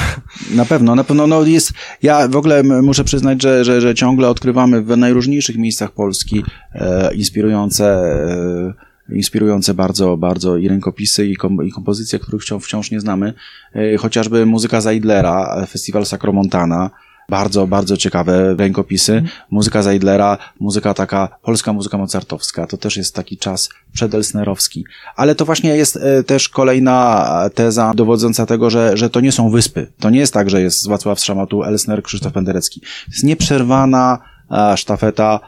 Na 0.54 0.64
pewno, 0.64 0.94
na 0.94 1.04
pewno, 1.04 1.26
no 1.26 1.42
jest, 1.42 1.72
ja 2.02 2.28
w 2.28 2.36
ogóle 2.36 2.62
muszę 2.62 3.04
przyznać, 3.04 3.42
że, 3.42 3.64
że, 3.64 3.80
że 3.80 3.94
ciągle 3.94 4.28
odkrywamy 4.28 4.82
w 4.82 4.96
najróżniejszych 4.96 5.56
miejscach 5.56 5.90
Polski 5.90 6.44
e, 6.74 7.14
inspirujące 7.14 7.86
e, 7.86 8.91
inspirujące 9.14 9.74
bardzo, 9.74 10.16
bardzo 10.16 10.56
i 10.56 10.68
rękopisy, 10.68 11.26
i, 11.26 11.36
kom, 11.36 11.66
i 11.66 11.72
kompozycje, 11.72 12.18
których 12.18 12.42
wciąż, 12.42 12.64
wciąż 12.64 12.90
nie 12.90 13.00
znamy. 13.00 13.34
E, 13.74 13.96
chociażby 13.96 14.46
muzyka 14.46 14.80
Zaidlera, 14.80 15.66
festiwal 15.66 16.06
Sacromontana, 16.06 16.90
bardzo, 17.28 17.66
bardzo 17.66 17.96
ciekawe 17.96 18.54
rękopisy. 18.58 19.12
Mm. 19.12 19.28
Muzyka 19.50 19.82
Zaidlera, 19.82 20.38
muzyka 20.60 20.94
taka, 20.94 21.28
polska 21.42 21.72
muzyka 21.72 21.98
mozartowska, 21.98 22.66
to 22.66 22.76
też 22.76 22.96
jest 22.96 23.14
taki 23.14 23.38
czas 23.38 23.68
przedelsnerowski. 23.92 24.84
Ale 25.16 25.34
to 25.34 25.44
właśnie 25.44 25.76
jest 25.76 25.96
e, 25.96 26.22
też 26.24 26.48
kolejna 26.48 27.26
teza 27.54 27.92
dowodząca 27.94 28.46
tego, 28.46 28.70
że, 28.70 28.96
że 28.96 29.10
to 29.10 29.20
nie 29.20 29.32
są 29.32 29.50
wyspy. 29.50 29.86
To 30.00 30.10
nie 30.10 30.18
jest 30.18 30.34
tak, 30.34 30.50
że 30.50 30.62
jest 30.62 30.88
Wacław 30.88 31.20
Strzamatu, 31.20 31.62
Elsner, 31.62 32.02
Krzysztof 32.02 32.32
Penderecki. 32.32 32.80
To 32.80 32.86
jest 33.12 33.24
nieprzerwana 33.24 34.18
sztafeta 34.76 35.40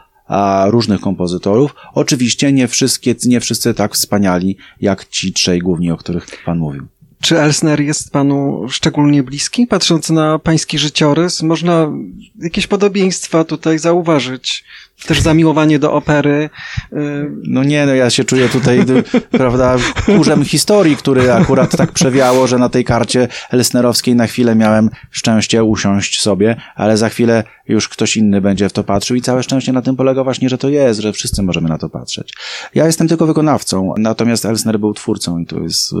różnych 0.67 1.01
kompozytorów. 1.01 1.75
Oczywiście 1.93 2.51
nie 2.51 2.67
wszystkie, 2.67 3.15
nie 3.25 3.39
wszyscy 3.39 3.73
tak 3.73 3.93
wspaniali, 3.93 4.57
jak 4.81 5.09
ci 5.09 5.33
trzej 5.33 5.59
główni, 5.59 5.91
o 5.91 5.97
których 5.97 6.27
pan 6.45 6.57
mówił. 6.57 6.87
Czy 7.21 7.39
Elsner 7.39 7.81
jest 7.81 8.11
panu 8.11 8.65
szczególnie 8.69 9.23
bliski? 9.23 9.67
Patrząc 9.67 10.09
na 10.09 10.39
pański 10.39 10.77
życiorys, 10.77 11.41
można 11.41 11.91
jakieś 12.41 12.67
podobieństwa 12.67 13.43
tutaj 13.43 13.79
zauważyć 13.79 14.63
też 15.07 15.21
zamiłowanie 15.21 15.79
do 15.79 15.93
opery. 15.93 16.49
Y, 16.93 17.31
no 17.43 17.63
nie, 17.63 17.85
no 17.85 17.95
ja 17.95 18.09
się 18.09 18.23
czuję 18.23 18.49
tutaj, 18.49 18.79
prawda, 19.31 19.75
kurzem 20.05 20.45
historii, 20.45 20.95
który 20.95 21.31
akurat 21.31 21.77
tak 21.77 21.91
przewiało, 21.91 22.47
że 22.47 22.57
na 22.57 22.69
tej 22.69 22.83
karcie 22.83 23.27
Elsnerowskiej 23.51 24.15
na 24.15 24.27
chwilę 24.27 24.55
miałem 24.55 24.89
szczęście 25.11 25.63
usiąść 25.63 26.21
sobie, 26.21 26.55
ale 26.75 26.97
za 26.97 27.09
chwilę 27.09 27.43
już 27.67 27.89
ktoś 27.89 28.17
inny 28.17 28.41
będzie 28.41 28.69
w 28.69 28.73
to 28.73 28.83
patrzył 28.83 29.15
i 29.15 29.21
całe 29.21 29.43
szczęście 29.43 29.73
na 29.73 29.81
tym 29.81 29.95
polega 29.95 30.23
właśnie, 30.23 30.49
że 30.49 30.57
to 30.57 30.69
jest, 30.69 30.99
że 30.99 31.13
wszyscy 31.13 31.43
możemy 31.43 31.69
na 31.69 31.77
to 31.77 31.89
patrzeć. 31.89 32.33
Ja 32.75 32.85
jestem 32.85 33.07
tylko 33.07 33.25
wykonawcą, 33.25 33.93
natomiast 33.97 34.45
Elsner 34.45 34.79
był 34.79 34.93
twórcą 34.93 35.37
i 35.37 35.45
to 35.45 35.59
jest 35.59 35.91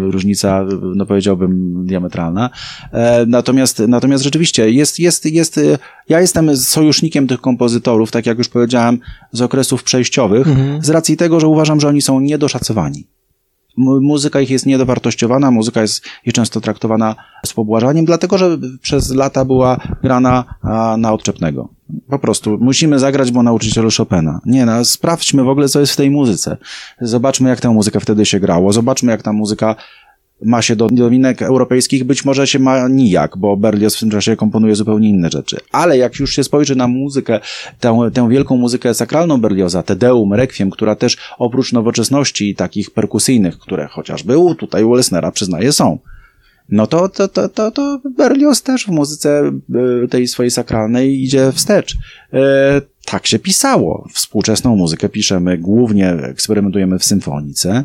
różnica, 0.00 0.64
no 0.94 1.06
powiedziałbym, 1.06 1.84
diametralna. 1.86 2.50
E, 2.92 3.26
natomiast, 3.26 3.82
natomiast 3.88 4.24
rzeczywiście 4.24 4.70
jest, 4.70 4.98
jest, 4.98 5.26
jest, 5.26 5.60
ja 6.08 6.20
jestem 6.20 6.56
sojusznikiem 6.56 7.26
tych 7.26 7.40
kompozytorów, 7.40 8.10
tak 8.10 8.26
jak 8.26 8.38
już 8.38 8.48
powiedziałem, 8.48 8.98
z 9.32 9.42
okresów 9.42 9.82
przejściowych, 9.82 10.48
mhm. 10.48 10.84
z 10.84 10.90
racji 10.90 11.16
tego, 11.16 11.40
że 11.40 11.48
uważam, 11.48 11.80
że 11.80 11.88
oni 11.88 12.02
są 12.02 12.20
niedoszacowani. 12.20 13.06
Muzyka 13.76 14.40
ich 14.40 14.50
jest 14.50 14.66
niedowartościowana, 14.66 15.50
muzyka 15.50 15.82
jest, 15.82 16.04
często 16.32 16.60
traktowana 16.60 17.16
z 17.46 17.52
pobłażaniem, 17.52 18.04
dlatego 18.04 18.38
że 18.38 18.58
przez 18.82 19.10
lata 19.14 19.44
była 19.44 19.76
grana 20.02 20.44
na 20.98 21.12
odczepnego. 21.12 21.68
Po 22.08 22.18
prostu 22.18 22.58
musimy 22.60 22.98
zagrać, 22.98 23.32
bo 23.32 23.42
nauczyciel 23.42 23.88
Chopina. 23.96 24.40
Nie, 24.46 24.66
no, 24.66 24.84
sprawdźmy 24.84 25.44
w 25.44 25.48
ogóle, 25.48 25.68
co 25.68 25.80
jest 25.80 25.92
w 25.92 25.96
tej 25.96 26.10
muzyce. 26.10 26.56
Zobaczmy, 27.00 27.48
jak 27.48 27.60
tę 27.60 27.70
muzykę 27.70 28.00
wtedy 28.00 28.26
się 28.26 28.40
grało. 28.40 28.72
Zobaczmy, 28.72 29.12
jak 29.12 29.22
ta 29.22 29.32
muzyka 29.32 29.76
ma 30.42 30.62
się 30.62 30.76
do 30.76 30.88
nowinek 30.88 31.42
europejskich, 31.42 32.04
być 32.04 32.24
może 32.24 32.46
się 32.46 32.58
ma 32.58 32.88
nijak, 32.88 33.38
bo 33.38 33.56
Berlioz 33.56 33.96
w 33.96 34.00
tym 34.00 34.10
czasie 34.10 34.36
komponuje 34.36 34.74
zupełnie 34.74 35.08
inne 35.08 35.30
rzeczy. 35.30 35.56
Ale 35.72 35.98
jak 35.98 36.18
już 36.18 36.32
się 36.32 36.44
spojrzy 36.44 36.76
na 36.76 36.88
muzykę, 36.88 37.40
tę, 37.80 38.10
tę 38.12 38.28
wielką 38.28 38.56
muzykę 38.56 38.94
sakralną 38.94 39.40
Berlioza, 39.40 39.82
Te 39.82 39.96
Deum, 39.96 40.32
Requiem, 40.32 40.70
która 40.70 40.96
też 40.96 41.16
oprócz 41.38 41.72
nowoczesności 41.72 42.54
takich 42.54 42.90
perkusyjnych, 42.90 43.58
które 43.58 43.86
chociażby 43.86 44.38
u, 44.38 44.54
tutaj 44.54 44.84
u 44.84 44.94
Lesnera 44.94 45.32
są, 45.70 45.98
no 46.68 46.86
to, 46.86 47.08
to, 47.08 47.28
to, 47.28 47.48
to, 47.48 47.70
to 47.70 48.00
Berlioz 48.16 48.62
też 48.62 48.84
w 48.84 48.88
muzyce 48.88 49.52
e, 50.04 50.08
tej 50.08 50.28
swojej 50.28 50.50
sakralnej 50.50 51.22
idzie 51.22 51.52
wstecz. 51.52 51.96
E, 52.32 52.82
tak 53.04 53.26
się 53.26 53.38
pisało. 53.38 54.08
Współczesną 54.12 54.76
muzykę 54.76 55.08
piszemy, 55.08 55.58
głównie 55.58 56.10
eksperymentujemy 56.10 56.98
w 56.98 57.04
symfonice. 57.04 57.84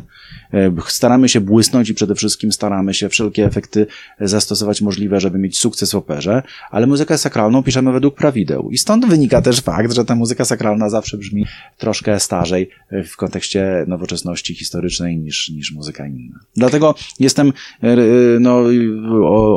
E, 0.54 0.72
staramy 0.86 1.28
się 1.28 1.40
błysnąć 1.40 1.90
i 1.90 1.94
przede 1.94 2.14
wszystkim 2.14 2.52
staramy 2.52 2.94
się 2.94 3.08
wszelkie 3.08 3.44
efekty 3.44 3.86
zastosować 4.20 4.82
możliwe, 4.82 5.20
żeby 5.20 5.38
mieć 5.38 5.58
sukces 5.58 5.92
w 5.92 5.94
operze, 5.94 6.42
ale 6.70 6.86
muzykę 6.86 7.18
sakralną 7.18 7.62
piszemy 7.62 7.92
według 7.92 8.14
prawideł. 8.14 8.70
I 8.70 8.78
stąd 8.78 9.06
wynika 9.06 9.42
też 9.42 9.60
fakt, 9.60 9.92
że 9.92 10.04
ta 10.04 10.14
muzyka 10.14 10.44
sakralna 10.44 10.88
zawsze 10.88 11.18
brzmi 11.18 11.46
troszkę 11.78 12.20
starzej 12.20 12.70
w 12.90 13.16
kontekście 13.16 13.84
nowoczesności 13.88 14.54
historycznej 14.54 15.18
niż, 15.18 15.48
niż 15.48 15.72
muzyka 15.72 16.06
inna. 16.06 16.38
Dlatego 16.56 16.94
jestem 17.20 17.52
e, 17.82 17.96
no, 18.40 18.62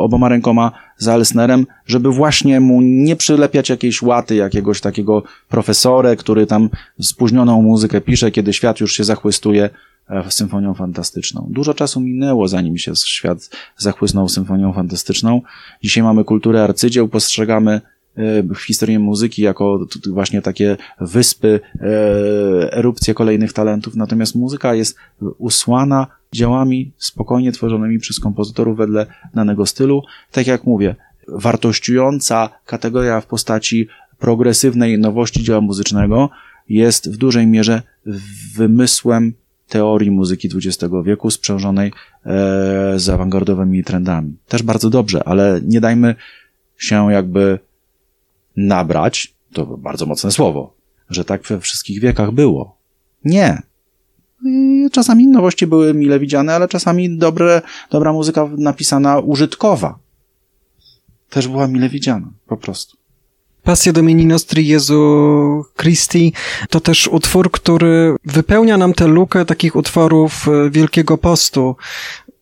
oboma 0.03 0.29
rękoma 0.29 0.71
za 0.97 1.13
Elsnerem, 1.13 1.65
żeby 1.85 2.11
właśnie 2.11 2.59
mu 2.59 2.81
nie 2.81 3.15
przylepiać 3.15 3.69
jakiejś 3.69 4.01
łaty, 4.01 4.35
jakiegoś 4.35 4.81
takiego 4.81 5.23
profesorę, 5.49 6.15
który 6.15 6.45
tam 6.45 6.69
spóźnioną 7.01 7.61
muzykę 7.61 8.01
pisze, 8.01 8.31
kiedy 8.31 8.53
świat 8.53 8.79
już 8.79 8.93
się 8.93 9.03
zachłystuje 9.03 9.63
e, 9.63 9.71
symfonią 10.29 10.73
fantastyczną. 10.73 11.47
Dużo 11.49 11.73
czasu 11.73 12.01
minęło, 12.01 12.47
zanim 12.47 12.77
się 12.77 12.95
świat 12.95 13.49
zachłysnął 13.77 14.29
symfonią 14.29 14.73
fantastyczną. 14.73 15.41
Dzisiaj 15.83 16.03
mamy 16.03 16.23
kulturę 16.23 16.63
arcydzieł, 16.63 17.07
postrzegamy 17.07 17.81
e, 18.17 18.21
historię 18.65 18.99
muzyki 18.99 19.41
jako 19.41 19.85
właśnie 20.09 20.41
takie 20.41 20.77
wyspy, 21.01 21.59
e, 21.75 22.73
erupcje 22.73 23.13
kolejnych 23.13 23.53
talentów, 23.53 23.95
natomiast 23.95 24.35
muzyka 24.35 24.75
jest 24.75 24.97
usłana 25.37 26.07
dziełami 26.33 26.91
spokojnie 26.97 27.51
tworzonymi 27.51 27.99
przez 27.99 28.19
kompozytorów 28.19 28.77
wedle 28.77 29.05
danego 29.33 29.65
stylu. 29.65 30.03
Tak 30.31 30.47
jak 30.47 30.63
mówię, 30.63 30.95
wartościująca 31.27 32.49
kategoria 32.65 33.21
w 33.21 33.25
postaci 33.25 33.87
progresywnej 34.19 34.99
nowości 34.99 35.43
dzieła 35.43 35.61
muzycznego 35.61 36.29
jest 36.69 37.11
w 37.13 37.17
dużej 37.17 37.47
mierze 37.47 37.81
wymysłem 38.55 39.33
teorii 39.73 40.11
muzyki 40.11 40.49
XX 40.55 40.93
wieku 41.03 41.31
sprzężonej 41.31 41.87
e, 41.89 41.91
z 42.95 43.09
awangardowymi 43.09 43.83
trendami. 43.83 44.37
Też 44.47 44.63
bardzo 44.63 44.89
dobrze, 44.89 45.23
ale 45.23 45.61
nie 45.65 45.81
dajmy 45.81 46.15
się 46.77 47.11
jakby 47.11 47.59
nabrać, 48.57 49.33
to 49.53 49.65
bardzo 49.65 50.05
mocne 50.05 50.31
słowo, 50.31 50.73
że 51.09 51.25
tak 51.25 51.43
we 51.43 51.59
wszystkich 51.59 52.01
wiekach 52.01 52.31
było. 52.31 52.77
Nie. 53.25 53.61
Czasami 54.91 55.27
nowości 55.27 55.67
były 55.67 55.93
mile 55.93 56.19
widziane, 56.19 56.55
ale 56.55 56.67
czasami 56.67 57.17
dobre, 57.17 57.61
dobra 57.91 58.13
muzyka 58.13 58.49
napisana 58.57 59.19
użytkowa 59.19 59.99
też 61.29 61.47
była 61.47 61.67
mile 61.67 61.89
widziana, 61.89 62.31
po 62.47 62.57
prostu. 62.57 62.97
Pasja 63.63 63.93
Domini 63.93 64.25
Nostri 64.25 64.67
Jezu 64.67 65.65
Christi 65.77 66.33
to 66.69 66.79
też 66.79 67.07
utwór, 67.07 67.51
który 67.51 68.15
wypełnia 68.25 68.77
nam 68.77 68.93
tę 68.93 69.07
lukę 69.07 69.45
takich 69.45 69.75
utworów 69.75 70.47
e, 70.47 70.69
Wielkiego 70.69 71.17
Postu. 71.17 71.75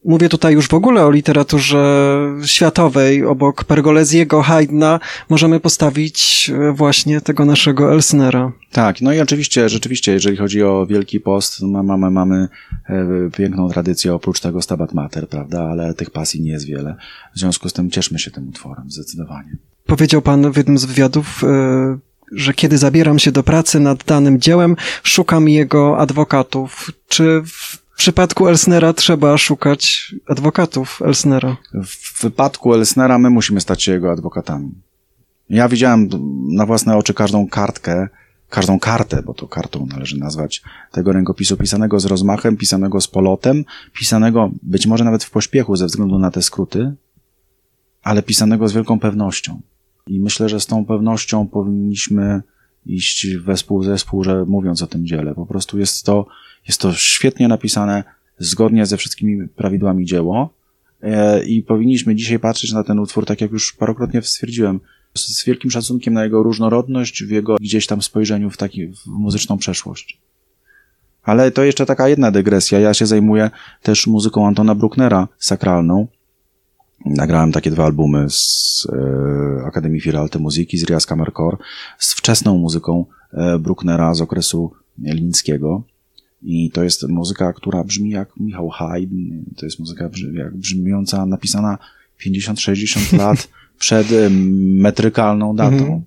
Mówię 0.05 0.30
tutaj 0.30 0.53
już 0.53 0.67
w 0.67 0.74
ogóle 0.74 1.05
o 1.05 1.11
literaturze 1.11 2.17
światowej. 2.45 3.26
Obok 3.26 3.63
Pergoleziego, 3.63 4.41
Haydna 4.41 4.99
możemy 5.30 5.59
postawić 5.59 6.51
e, 6.53 6.72
właśnie 6.72 7.22
tego 7.22 7.45
naszego 7.45 7.91
Elsnera. 7.91 8.51
Tak, 8.72 9.01
no 9.01 9.13
i 9.13 9.19
oczywiście, 9.19 9.69
rzeczywiście, 9.69 10.11
jeżeli 10.11 10.38
chodzi 10.38 10.63
o 10.63 10.86
Wielki 10.86 11.19
Post, 11.19 11.61
mamy, 11.61 12.11
mamy 12.11 12.47
e, 12.89 13.05
piękną 13.38 13.69
tradycję 13.69 14.13
oprócz 14.13 14.39
tego 14.39 14.61
Stabat 14.61 14.93
Mater, 14.93 15.28
prawda, 15.28 15.61
ale 15.61 15.93
tych 15.93 16.09
pasji 16.09 16.41
nie 16.41 16.51
jest 16.51 16.65
wiele. 16.65 16.95
W 17.36 17.39
związku 17.39 17.69
z 17.69 17.74
tym 17.74 17.91
cieszmy 17.91 18.19
się 18.19 18.32
tym 18.32 18.49
utworem, 18.49 18.91
zdecydowanie. 18.91 19.57
Powiedział 19.92 20.22
pan 20.22 20.52
w 20.52 20.58
jednym 20.58 20.78
z 20.78 20.86
wywiadów, 20.86 21.44
e, 21.44 21.98
że 22.32 22.54
kiedy 22.54 22.78
zabieram 22.78 23.20
się 23.20 23.32
do 23.32 23.44
pracy 23.44 23.80
nad 23.80 24.04
danym 24.04 24.39
dziełem, 24.39 24.76
szukam 25.04 25.50
jego 25.50 25.98
adwokatów. 25.98 26.92
Czy 27.08 27.42
w 27.46 27.96
przypadku 27.96 28.48
Elsnera 28.48 28.94
trzeba 28.94 29.38
szukać 29.38 30.16
adwokatów 30.28 31.02
Elsnera? 31.06 31.58
W 31.74 32.22
wypadku 32.22 32.74
Elsnera 32.74 33.18
my 33.18 33.30
musimy 33.30 33.62
stać 33.62 33.84
się 33.84 33.92
jego 33.92 34.12
adwokatami. 34.12 34.72
Ja 35.50 35.70
widziałem 35.70 36.10
na 36.50 36.66
własne 36.66 36.98
oczy 36.98 37.14
każdą 37.14 37.48
kartkę, 37.48 38.08
każdą 38.50 38.80
kartę, 38.80 39.24
bo 39.24 39.34
to 39.34 39.48
kartą 39.48 39.86
należy 39.86 40.18
nazwać, 40.18 40.62
tego 40.92 41.14
rękopisu 41.14 41.58
pisanego 41.58 42.00
z 42.00 42.06
rozmachem, 42.06 42.58
pisanego 42.58 43.02
z 43.02 43.08
polotem, 43.08 43.66
pisanego 43.94 44.52
być 44.64 44.88
może 44.88 45.04
nawet 45.04 45.24
w 45.24 45.30
pośpiechu 45.30 45.76
ze 45.76 45.86
względu 45.86 46.20
na 46.20 46.32
te 46.32 46.42
skróty, 46.42 46.94
ale 48.04 48.24
pisanego 48.24 48.68
z 48.68 48.74
wielką 48.74 49.00
pewnością. 49.00 49.62
I 50.08 50.20
myślę, 50.20 50.49
że 50.49 50.60
z 50.60 50.66
tą 50.66 50.86
pewnością 50.86 51.47
powinniśmy 51.47 52.41
iść 52.86 53.28
wespół 53.36 53.84
zespół, 53.84 54.24
że 54.24 54.45
mówiąc 54.45 54.82
o 54.82 54.88
tym 54.88 55.06
dziele. 55.06 55.36
Po 55.36 55.45
prostu 55.45 55.80
jest 55.80 56.06
to, 56.06 56.26
jest 56.68 56.82
to 56.82 56.93
świetnie 56.93 57.47
napisane, 57.47 58.04
zgodnie 58.39 58.86
ze 58.86 58.97
wszystkimi 58.97 59.47
prawidłami 59.47 60.06
dzieło. 60.06 60.54
E, 61.04 61.45
I 61.45 61.64
powinniśmy 61.64 62.16
dzisiaj 62.16 62.39
patrzeć 62.39 62.72
na 62.72 62.84
ten 62.84 62.99
utwór, 62.99 63.26
tak 63.26 63.41
jak 63.41 63.52
już 63.52 63.74
parokrotnie 63.74 64.22
stwierdziłem, 64.22 64.80
z 65.16 65.45
wielkim 65.45 65.72
szacunkiem 65.72 66.14
na 66.14 66.24
jego 66.24 66.43
różnorodność, 66.43 67.24
w 67.24 67.30
jego 67.30 67.56
gdzieś 67.56 67.88
tam 67.88 68.02
spojrzeniu 68.02 68.49
w 68.49 68.58
taki, 68.58 68.88
w 68.88 69.06
muzyczną 69.06 69.58
przeszłość. 69.58 70.18
Ale 71.24 71.52
to 71.52 71.64
jeszcze 71.64 71.86
taka 71.86 72.10
jedna 72.10 72.32
dygresja. 72.32 72.80
Ja 72.80 72.93
się 72.93 73.06
zajmuję 73.06 73.49
też 73.82 74.08
muzyką 74.08 74.47
Antona 74.47 74.76
Brucknera, 74.76 75.28
sakralną. 75.39 76.08
Nagrałem 77.06 77.52
takie 77.52 77.72
dwa 77.72 77.86
albumy 77.86 78.30
z 78.30 78.88
e, 78.93 79.66
Akademii 79.66 80.02
Firalte 80.02 80.39
Muzyki, 80.39 80.78
z 80.78 80.86
Rias 80.86 81.06
Kammerchor, 81.06 81.58
z 81.99 82.14
wczesną 82.14 82.58
muzyką 82.58 83.06
e, 83.34 83.60
Brucknera 83.60 84.14
z 84.14 84.22
okresu 84.22 84.72
lińskiego. 85.04 85.84
I 86.43 86.72
to 86.72 86.84
jest 86.84 87.08
muzyka, 87.08 87.54
która 87.54 87.84
brzmi 87.84 88.10
jak 88.10 88.30
Michał 88.38 88.70
Haydn. 88.70 89.43
To 89.58 89.66
jest 89.66 89.80
muzyka 89.80 90.10
jak 90.34 90.58
brzmiąca, 90.58 91.26
napisana 91.26 91.78
50-60 92.26 93.18
lat 93.24 93.47
przed 93.80 94.08
metrykalną 94.60 95.56
datą. 95.56 95.78
Mhm. 95.78 96.02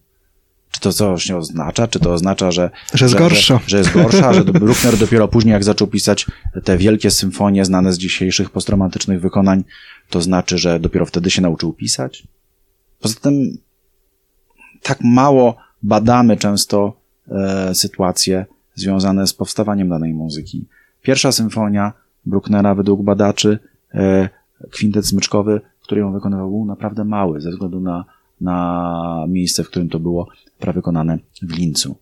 Czy 0.74 0.80
to 0.80 0.92
coś 0.92 1.28
nie 1.28 1.36
oznacza? 1.36 1.88
Czy 1.88 2.00
to 2.00 2.12
oznacza, 2.12 2.50
że, 2.50 2.70
że 2.94 3.04
jest 3.04 3.14
gorsza? 3.14 3.58
Że, 3.58 3.68
że 3.68 3.78
jest 3.78 3.92
gorsza, 3.92 4.32
że 4.32 4.44
Bruckner 4.64 4.96
dopiero 4.96 5.28
później, 5.28 5.52
jak 5.52 5.64
zaczął 5.64 5.88
pisać 5.88 6.26
te 6.64 6.78
wielkie 6.78 7.10
symfonie 7.10 7.64
znane 7.64 7.92
z 7.92 7.98
dzisiejszych 7.98 8.50
postromantycznych 8.50 9.20
wykonań, 9.20 9.64
to 10.10 10.20
znaczy, 10.20 10.58
że 10.58 10.80
dopiero 10.80 11.06
wtedy 11.06 11.30
się 11.30 11.42
nauczył 11.42 11.72
pisać? 11.72 12.26
Poza 13.00 13.14
tym, 13.20 13.58
tak 14.82 14.98
mało 15.04 15.56
badamy 15.82 16.36
często 16.36 17.00
e, 17.28 17.74
sytuacje 17.74 18.46
związane 18.74 19.26
z 19.26 19.34
powstawaniem 19.34 19.88
danej 19.88 20.14
muzyki. 20.14 20.66
Pierwsza 21.02 21.32
symfonia 21.32 21.92
Brucknera 22.26 22.74
według 22.74 23.02
badaczy, 23.02 23.58
e, 23.94 24.28
kwintet 24.70 25.06
smyczkowy, 25.06 25.60
który 25.82 26.00
ją 26.00 26.12
wykonywał, 26.12 26.50
był 26.50 26.64
naprawdę 26.64 27.04
mały 27.04 27.40
ze 27.40 27.50
względu 27.50 27.80
na, 27.80 28.04
na 28.40 29.26
miejsce, 29.28 29.64
w 29.64 29.68
którym 29.68 29.88
to 29.88 29.98
było 29.98 30.28
prawykonane 30.58 31.18
w 31.42 31.56
Lincu. 31.56 31.96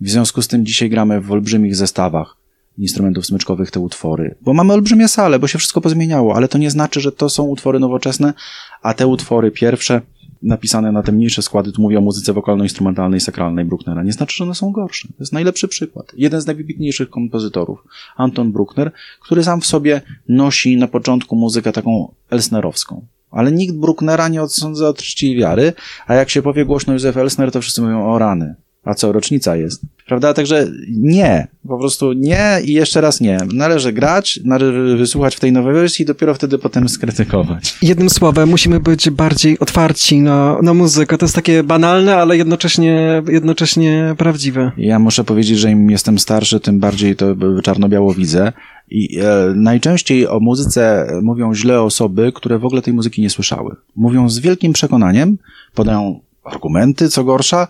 W 0.00 0.08
związku 0.08 0.42
z 0.42 0.48
tym 0.48 0.66
dzisiaj 0.66 0.90
gramy 0.90 1.20
w 1.20 1.32
olbrzymich 1.32 1.76
zestawach 1.76 2.36
instrumentów 2.78 3.26
smyczkowych 3.26 3.70
te 3.70 3.80
utwory, 3.80 4.34
bo 4.40 4.54
mamy 4.54 4.72
olbrzymie 4.72 5.08
sale, 5.08 5.38
bo 5.38 5.46
się 5.46 5.58
wszystko 5.58 5.80
pozmieniało, 5.80 6.36
ale 6.36 6.48
to 6.48 6.58
nie 6.58 6.70
znaczy, 6.70 7.00
że 7.00 7.12
to 7.12 7.28
są 7.28 7.42
utwory 7.42 7.80
nowoczesne, 7.80 8.34
a 8.82 8.94
te 8.94 9.06
utwory 9.06 9.50
pierwsze, 9.50 10.00
napisane 10.42 10.92
na 10.92 11.02
te 11.02 11.12
mniejsze 11.12 11.42
składy, 11.42 11.72
tu 11.72 11.82
mówię 11.82 11.98
o 11.98 12.00
muzyce 12.00 12.32
wokalno-instrumentalnej, 12.32 13.20
sakralnej 13.20 13.64
Brucknera, 13.64 14.02
nie 14.02 14.12
znaczy, 14.12 14.36
że 14.36 14.44
one 14.44 14.54
są 14.54 14.72
gorsze. 14.72 15.08
To 15.08 15.14
jest 15.18 15.32
najlepszy 15.32 15.68
przykład. 15.68 16.12
Jeden 16.16 16.40
z 16.40 16.46
najwybitniejszych 16.46 17.10
kompozytorów, 17.10 17.84
Anton 18.16 18.52
Bruckner, 18.52 18.92
który 19.20 19.44
sam 19.44 19.60
w 19.60 19.66
sobie 19.66 20.00
nosi 20.28 20.76
na 20.76 20.88
początku 20.88 21.36
muzykę 21.36 21.72
taką 21.72 22.14
elsnerowską. 22.30 23.06
Ale 23.30 23.52
nikt 23.52 23.74
Brucknera 23.74 24.28
nie 24.28 24.42
odsądza 24.42 24.88
od 24.88 25.02
czci 25.02 25.36
wiary, 25.36 25.72
a 26.06 26.14
jak 26.14 26.30
się 26.30 26.42
powie 26.42 26.64
głośno 26.64 26.92
Józef 26.92 27.16
Elsner, 27.16 27.52
to 27.52 27.60
wszyscy 27.60 27.82
mówią 27.82 28.06
o 28.06 28.18
rany. 28.18 28.54
A 28.84 28.94
co, 28.94 29.12
rocznica 29.12 29.56
jest? 29.56 29.82
Prawda? 30.06 30.34
Także 30.34 30.66
nie. 30.88 31.46
Po 31.68 31.78
prostu 31.78 32.12
nie 32.12 32.60
i 32.64 32.72
jeszcze 32.72 33.00
raz 33.00 33.20
nie. 33.20 33.38
Należy 33.52 33.92
grać, 33.92 34.40
należy 34.44 34.96
wysłuchać 34.96 35.36
w 35.36 35.40
tej 35.40 35.52
nowej 35.52 35.74
wersji 35.74 36.02
i 36.02 36.06
dopiero 36.06 36.34
wtedy 36.34 36.58
potem 36.58 36.88
skrytykować. 36.88 37.78
Jednym 37.82 38.10
słowem, 38.10 38.48
musimy 38.48 38.80
być 38.80 39.10
bardziej 39.10 39.58
otwarci 39.58 40.20
na, 40.20 40.62
na 40.62 40.74
muzykę. 40.74 41.18
To 41.18 41.24
jest 41.24 41.34
takie 41.34 41.62
banalne, 41.62 42.16
ale 42.16 42.36
jednocześnie, 42.36 43.22
jednocześnie 43.28 44.14
prawdziwe. 44.18 44.72
Ja 44.76 44.98
muszę 44.98 45.24
powiedzieć, 45.24 45.58
że 45.58 45.70
im 45.70 45.90
jestem 45.90 46.18
starszy, 46.18 46.60
tym 46.60 46.80
bardziej 46.80 47.16
to 47.16 47.26
czarno-biało 47.62 48.14
widzę 48.14 48.52
I 48.90 49.18
e, 49.18 49.52
najczęściej 49.54 50.28
o 50.28 50.40
muzyce 50.40 51.06
mówią 51.22 51.54
źle 51.54 51.82
osoby, 51.82 52.32
które 52.34 52.58
w 52.58 52.64
ogóle 52.64 52.82
tej 52.82 52.94
muzyki 52.94 53.22
nie 53.22 53.30
słyszały. 53.30 53.76
Mówią 53.96 54.28
z 54.28 54.38
wielkim 54.38 54.72
przekonaniem, 54.72 55.38
podają 55.74 56.20
argumenty, 56.44 57.08
co 57.08 57.24
gorsza. 57.24 57.68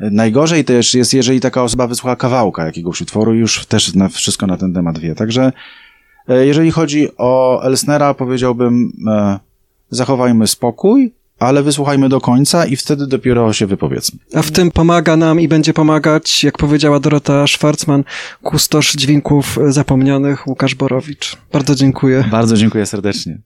Najgorzej 0.00 0.64
też 0.64 0.94
jest, 0.94 1.14
jeżeli 1.14 1.40
taka 1.40 1.62
osoba 1.62 1.86
wysłucha 1.86 2.16
kawałka 2.16 2.66
jakiegoś 2.66 3.00
utworu 3.00 3.34
i 3.34 3.38
już 3.38 3.66
też 3.66 3.94
na, 3.94 4.08
wszystko 4.08 4.46
na 4.46 4.56
ten 4.56 4.74
temat 4.74 4.98
wie. 4.98 5.14
Także 5.14 5.52
e, 6.28 6.46
jeżeli 6.46 6.70
chodzi 6.70 7.08
o 7.18 7.62
Elsnera, 7.62 8.14
powiedziałbym, 8.14 8.92
e, 9.06 9.38
zachowajmy 9.90 10.46
spokój, 10.46 11.12
ale 11.38 11.62
wysłuchajmy 11.62 12.08
do 12.08 12.20
końca 12.20 12.66
i 12.66 12.76
wtedy 12.76 13.06
dopiero 13.06 13.52
się 13.52 13.66
wypowiedzmy. 13.66 14.18
A 14.34 14.42
w 14.42 14.50
tym 14.50 14.70
pomaga 14.70 15.16
nam 15.16 15.40
i 15.40 15.48
będzie 15.48 15.72
pomagać, 15.72 16.44
jak 16.44 16.58
powiedziała 16.58 17.00
Dorota 17.00 17.46
Schwarzman, 17.46 18.04
kustosz 18.42 18.92
dźwięków 18.92 19.58
zapomnianych 19.68 20.46
Łukasz 20.46 20.74
Borowicz. 20.74 21.36
Bardzo 21.52 21.74
dziękuję. 21.74 22.24
Bardzo 22.30 22.56
dziękuję 22.56 22.86
serdecznie. 22.86 23.38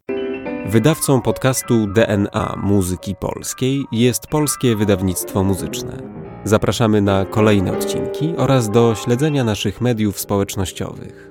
Wydawcą 0.67 1.21
podcastu 1.21 1.87
DNA 1.87 2.55
Muzyki 2.63 3.15
Polskiej 3.21 3.85
jest 3.93 4.27
Polskie 4.27 4.77
Wydawnictwo 4.77 5.45
Muzyczne. 5.45 6.18
Zapraszamy 6.49 7.03
na 7.03 7.25
kolejne 7.25 7.73
odcinki 7.73 8.35
oraz 8.37 8.71
do 8.71 8.95
śledzenia 8.95 9.45
naszych 9.45 9.81
mediów 9.81 10.21
społecznościowych. 10.21 11.28